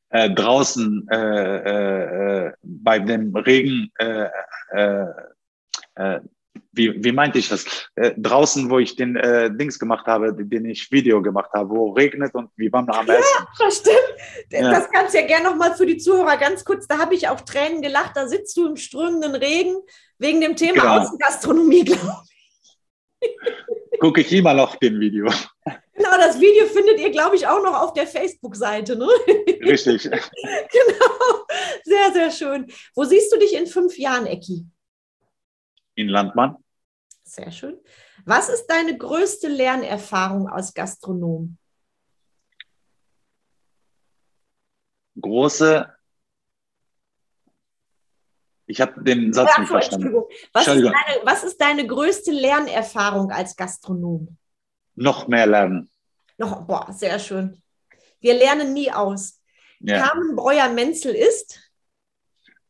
Äh, 0.09 0.29
draußen 0.29 1.05
äh, 1.11 1.17
äh, 1.17 2.47
äh 2.47 2.51
bei 2.63 2.99
dem 2.99 3.35
Regen 3.35 3.91
äh, 3.97 4.29
äh, 4.71 6.19
wie, 6.73 7.03
wie 7.03 7.11
meinte 7.11 7.39
ich 7.39 7.49
das? 7.49 7.65
Äh, 7.95 8.13
draußen, 8.17 8.69
wo 8.69 8.79
ich 8.79 8.95
den 8.95 9.15
äh, 9.15 9.49
Dings 9.55 9.77
gemacht 9.77 10.05
habe, 10.07 10.33
den 10.33 10.65
ich 10.65 10.91
Video 10.91 11.21
gemacht 11.21 11.51
habe, 11.53 11.69
wo 11.69 11.91
regnet 11.91 12.33
und 12.33 12.49
wie 12.55 12.71
wir 12.71 12.77
am 12.79 12.87
Essen. 12.87 13.09
Ja, 13.09 13.47
das 13.59 13.77
stimmt. 13.77 14.51
Ja. 14.51 14.71
Das 14.71 14.89
kannst 14.89 15.13
du 15.13 15.19
ja 15.19 15.27
gerne 15.27 15.49
nochmal 15.49 15.75
für 15.75 15.85
die 15.85 15.97
Zuhörer 15.97 16.37
ganz 16.37 16.63
kurz, 16.63 16.87
da 16.87 16.97
habe 16.97 17.15
ich 17.15 17.27
auch 17.27 17.41
Tränen 17.41 17.81
gelacht, 17.81 18.11
da 18.15 18.27
sitzt 18.27 18.55
du 18.57 18.67
im 18.67 18.77
strömenden 18.77 19.35
Regen 19.35 19.75
wegen 20.17 20.39
dem 20.41 20.55
Thema 20.55 20.81
genau. 20.81 20.99
Außengastronomie, 20.99 21.83
glaube 21.85 22.23
ich. 23.19 23.99
Gucke 23.99 24.21
ich 24.21 24.31
immer 24.31 24.53
noch 24.53 24.75
den 24.77 24.99
Video. 24.99 25.27
Genau, 25.93 26.17
das 26.17 26.39
Video 26.39 26.65
findet 26.65 26.99
ihr, 26.99 27.11
glaube 27.11 27.35
ich, 27.35 27.45
auch 27.45 27.61
noch 27.61 27.79
auf 27.79 27.93
der 27.93 28.07
Facebook-Seite. 28.07 28.95
Ne? 28.95 29.07
Richtig. 29.61 30.03
genau. 30.09 31.45
Sehr, 31.83 32.11
sehr 32.13 32.31
schön. 32.31 32.71
Wo 32.95 33.03
siehst 33.03 33.31
du 33.31 33.37
dich 33.37 33.53
in 33.53 33.67
fünf 33.67 33.97
Jahren, 33.97 34.25
Ecki? 34.25 34.65
In 36.01 36.09
Landmann. 36.09 36.57
Sehr 37.23 37.51
schön. 37.51 37.79
Was 38.25 38.49
ist 38.49 38.65
deine 38.65 38.97
größte 38.97 39.47
Lernerfahrung 39.47 40.47
als 40.47 40.73
Gastronom? 40.73 41.59
Große. 45.21 45.87
Ich 48.65 48.81
habe 48.81 49.03
den 49.03 49.31
Satz 49.31 49.55
nicht 49.59 49.67
verstanden. 49.67 50.23
Was, 50.53 50.67
Ist 50.67 50.83
deine, 50.83 50.93
was 51.23 51.43
ist 51.43 51.61
deine 51.61 51.85
größte 51.85 52.31
Lernerfahrung 52.31 53.29
als 53.31 53.55
Gastronom? 53.55 54.37
Noch 54.95 55.27
mehr 55.27 55.45
lernen. 55.45 55.91
Noch, 56.39 56.65
boah, 56.65 56.91
sehr 56.91 57.19
schön. 57.19 57.61
Wir 58.21 58.33
lernen 58.33 58.73
nie 58.73 58.91
aus. 58.91 59.39
Ja. 59.81 60.07
Carmen 60.07 60.35
Breuer-Menzel 60.35 61.13
ist? 61.13 61.59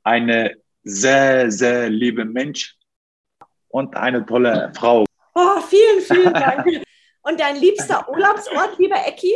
Eine 0.04 0.58
sehr, 0.84 1.50
sehr 1.50 1.90
liebe 1.90 2.26
Mensch 2.26 2.78
und 3.72 3.96
eine 3.96 4.26
tolle 4.26 4.72
Frau. 4.76 5.06
Oh, 5.34 5.62
vielen, 5.62 6.02
vielen 6.02 6.34
Dank. 6.34 6.66
und 7.22 7.40
dein 7.40 7.56
liebster 7.58 8.08
Urlaubsort, 8.10 8.78
lieber 8.78 8.98
Ecki? 9.06 9.34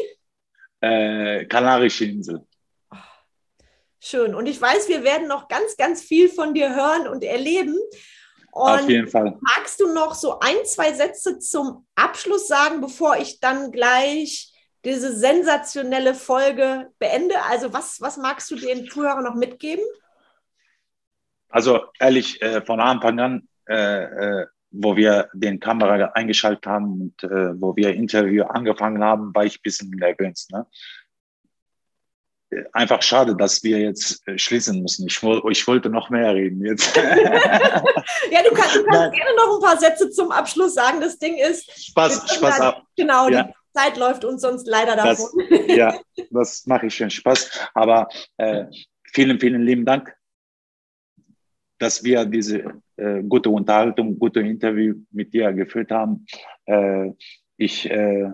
Äh, 0.82 1.46
Kanarische 1.46 2.06
Insel. 2.06 2.46
Schön. 4.00 4.36
Und 4.36 4.46
ich 4.46 4.62
weiß, 4.62 4.88
wir 4.88 5.04
werden 5.04 5.28
noch 5.28 5.48
ganz, 5.48 5.78
ganz 5.78 6.04
viel 6.04 6.30
von 6.30 6.54
dir 6.54 6.76
hören 6.76 7.08
und 7.08 7.24
erleben. 7.24 7.76
Und 8.52 8.70
Auf 8.70 8.90
jeden 8.90 9.08
Fall. 9.08 9.36
Magst 9.42 9.80
du 9.80 9.92
noch 9.94 10.14
so 10.14 10.40
ein, 10.40 10.64
zwei 10.66 10.94
Sätze 10.94 11.40
zum 11.40 11.88
Abschluss 11.96 12.48
sagen, 12.48 12.82
bevor 12.82 13.18
ich 13.18 13.40
dann 13.40 13.72
gleich 13.72 14.54
diese 14.86 15.14
sensationelle 15.14 16.14
Folge 16.14 16.92
beende? 17.00 17.42
Also 17.50 17.74
was, 17.74 18.00
was 18.00 18.18
magst 18.18 18.52
du 18.52 18.56
den 18.56 18.88
Zuhörern 18.88 19.24
noch 19.24 19.36
mitgeben? 19.36 19.84
Also 21.50 21.86
ehrlich, 22.00 22.42
äh, 22.42 22.64
von 22.64 22.80
Anfang 22.80 23.20
an, 23.20 23.48
äh, 23.68 24.04
äh, 24.42 24.46
wo 24.72 24.96
wir 24.98 25.30
den 25.34 25.60
Kamera 25.60 26.12
eingeschaltet 26.16 26.66
haben 26.68 27.02
und 27.02 27.24
äh, 27.24 27.60
wo 27.60 27.76
wir 27.76 27.94
Interview 27.94 28.44
angefangen 28.44 29.04
haben, 29.04 29.34
war 29.34 29.46
ich 29.46 29.58
ein 29.60 29.64
bisschen 29.64 29.90
nervös. 29.92 30.50
Ne? 30.52 30.66
einfach 32.74 33.02
schade, 33.02 33.36
dass 33.36 33.64
wir 33.64 33.80
jetzt 33.80 34.26
äh, 34.28 34.38
schließen 34.38 34.82
müssen. 34.82 35.08
Ich, 35.08 35.22
ich 35.22 35.68
wollte 35.68 35.90
noch 35.90 36.10
mehr 36.10 36.34
reden 36.34 36.64
jetzt. 36.66 36.96
ja, 36.96 38.44
du 38.44 38.54
kannst, 38.54 38.76
du 38.76 38.84
kannst 38.86 39.14
gerne 39.14 39.36
noch 39.36 39.56
ein 39.56 39.62
paar 39.62 39.78
Sätze 39.78 40.10
zum 40.10 40.32
Abschluss 40.32 40.74
sagen. 40.74 41.02
Das 41.02 41.18
Ding 41.18 41.38
ist. 41.38 41.88
Spaß, 41.88 42.36
Spaß 42.36 42.60
ab. 42.62 42.84
Genau, 42.96 43.30
ja. 43.30 43.44
die 43.44 43.54
Zeit 43.74 43.98
läuft 43.98 44.26
uns 44.26 44.42
sonst 44.42 44.68
leider 44.68 44.96
davon. 44.96 45.28
Das, 45.50 45.76
ja, 45.76 46.00
das 46.32 46.66
mache 46.66 46.88
ich 46.88 46.96
schon 46.96 47.10
Spaß. 47.10 47.50
Aber 47.74 48.08
äh, 48.38 48.66
vielen, 49.12 49.40
vielen 49.40 49.62
lieben 49.62 49.86
Dank, 49.86 50.16
dass 51.78 52.04
wir 52.04 52.26
diese 52.26 52.82
äh, 52.98 53.22
gute 53.24 53.50
Unterhaltung, 53.50 54.18
gute 54.18 54.40
Interview 54.40 54.96
mit 55.12 55.34
dir 55.34 55.52
geführt 55.54 55.92
haben. 55.92 56.26
Äh, 56.66 57.12
ich 57.58 57.90
äh, 57.90 58.32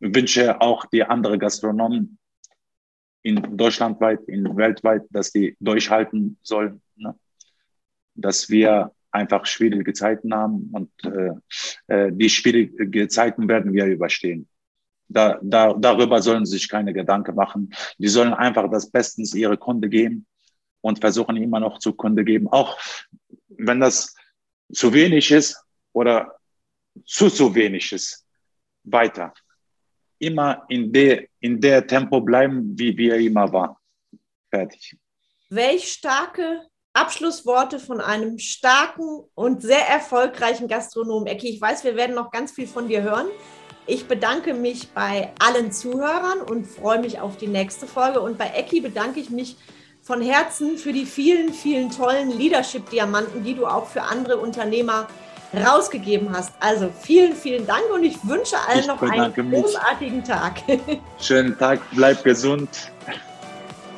wünsche 0.00 0.60
auch 0.60 0.86
die 0.86 1.02
anderen 1.02 1.38
Gastronomen 1.38 2.18
in 3.22 3.56
Deutschlandweit, 3.56 4.20
in 4.28 4.56
weltweit, 4.56 5.02
dass 5.10 5.32
die 5.32 5.56
durchhalten 5.58 6.38
sollen, 6.42 6.80
ne? 6.94 7.18
dass 8.14 8.48
wir 8.48 8.92
einfach 9.10 9.46
schwierige 9.46 9.92
Zeiten 9.94 10.32
haben 10.32 10.70
und 10.72 10.90
äh, 11.04 11.32
äh, 11.88 12.12
die 12.12 12.28
schwierigen 12.28 13.08
Zeiten 13.08 13.48
werden 13.48 13.72
wir 13.72 13.86
überstehen. 13.86 14.48
Da, 15.08 15.38
da, 15.42 15.72
darüber 15.72 16.20
sollen 16.20 16.44
sie 16.44 16.58
sich 16.58 16.68
keine 16.68 16.92
Gedanken 16.92 17.34
machen. 17.34 17.72
Die 17.98 18.08
sollen 18.08 18.34
einfach 18.34 18.68
das 18.70 18.90
Bestens 18.90 19.34
ihre 19.34 19.56
Kunde 19.56 19.88
geben 19.88 20.26
und 20.86 21.00
versuchen 21.00 21.36
immer 21.36 21.60
noch 21.60 21.78
zu 21.78 21.92
Kunde 21.92 22.24
geben. 22.24 22.48
Auch 22.48 22.78
wenn 23.48 23.80
das 23.80 24.14
zu 24.72 24.92
wenig 24.92 25.30
ist 25.30 25.62
oder 25.92 26.38
zu 27.04 27.28
zu 27.28 27.54
wenig 27.54 27.92
ist, 27.92 28.24
weiter 28.84 29.32
immer 30.18 30.64
in 30.68 30.92
der, 30.92 31.26
in 31.40 31.60
der 31.60 31.86
Tempo 31.86 32.20
bleiben, 32.20 32.78
wie 32.78 32.96
wir 32.96 33.16
immer 33.16 33.52
waren. 33.52 33.76
Fertig. 34.50 34.96
Welch 35.50 35.92
starke 35.92 36.66
Abschlussworte 36.92 37.78
von 37.78 38.00
einem 38.00 38.38
starken 38.38 39.24
und 39.34 39.60
sehr 39.62 39.86
erfolgreichen 39.86 40.66
Gastronomen. 40.66 41.26
Ecki, 41.26 41.48
ich 41.48 41.60
weiß, 41.60 41.84
wir 41.84 41.96
werden 41.96 42.16
noch 42.16 42.30
ganz 42.30 42.52
viel 42.52 42.66
von 42.66 42.88
dir 42.88 43.02
hören. 43.02 43.26
Ich 43.86 44.06
bedanke 44.06 44.54
mich 44.54 44.88
bei 44.88 45.32
allen 45.38 45.70
Zuhörern 45.70 46.40
und 46.40 46.66
freue 46.66 47.00
mich 47.00 47.20
auf 47.20 47.36
die 47.36 47.46
nächste 47.46 47.86
Folge. 47.86 48.20
Und 48.20 48.38
bei 48.38 48.48
Ecki 48.48 48.80
bedanke 48.80 49.20
ich 49.20 49.30
mich 49.30 49.56
von 50.06 50.22
Herzen 50.22 50.78
für 50.78 50.92
die 50.92 51.04
vielen, 51.04 51.52
vielen 51.52 51.90
tollen 51.90 52.30
Leadership-Diamanten, 52.30 53.42
die 53.42 53.54
du 53.54 53.66
auch 53.66 53.88
für 53.88 54.02
andere 54.02 54.36
Unternehmer 54.36 55.08
rausgegeben 55.52 56.32
hast. 56.32 56.52
Also 56.60 56.90
vielen, 57.02 57.34
vielen 57.34 57.66
Dank 57.66 57.82
und 57.92 58.04
ich 58.04 58.16
wünsche 58.22 58.56
allen 58.68 58.80
ich 58.80 58.86
noch 58.86 59.02
einen 59.02 59.34
großartigen 59.34 60.22
Tag. 60.22 60.62
Schönen 61.20 61.58
Tag, 61.58 61.80
bleib 61.90 62.22
gesund. 62.22 62.68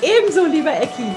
Ebenso, 0.00 0.46
lieber 0.46 0.72
Ecki. 0.72 1.14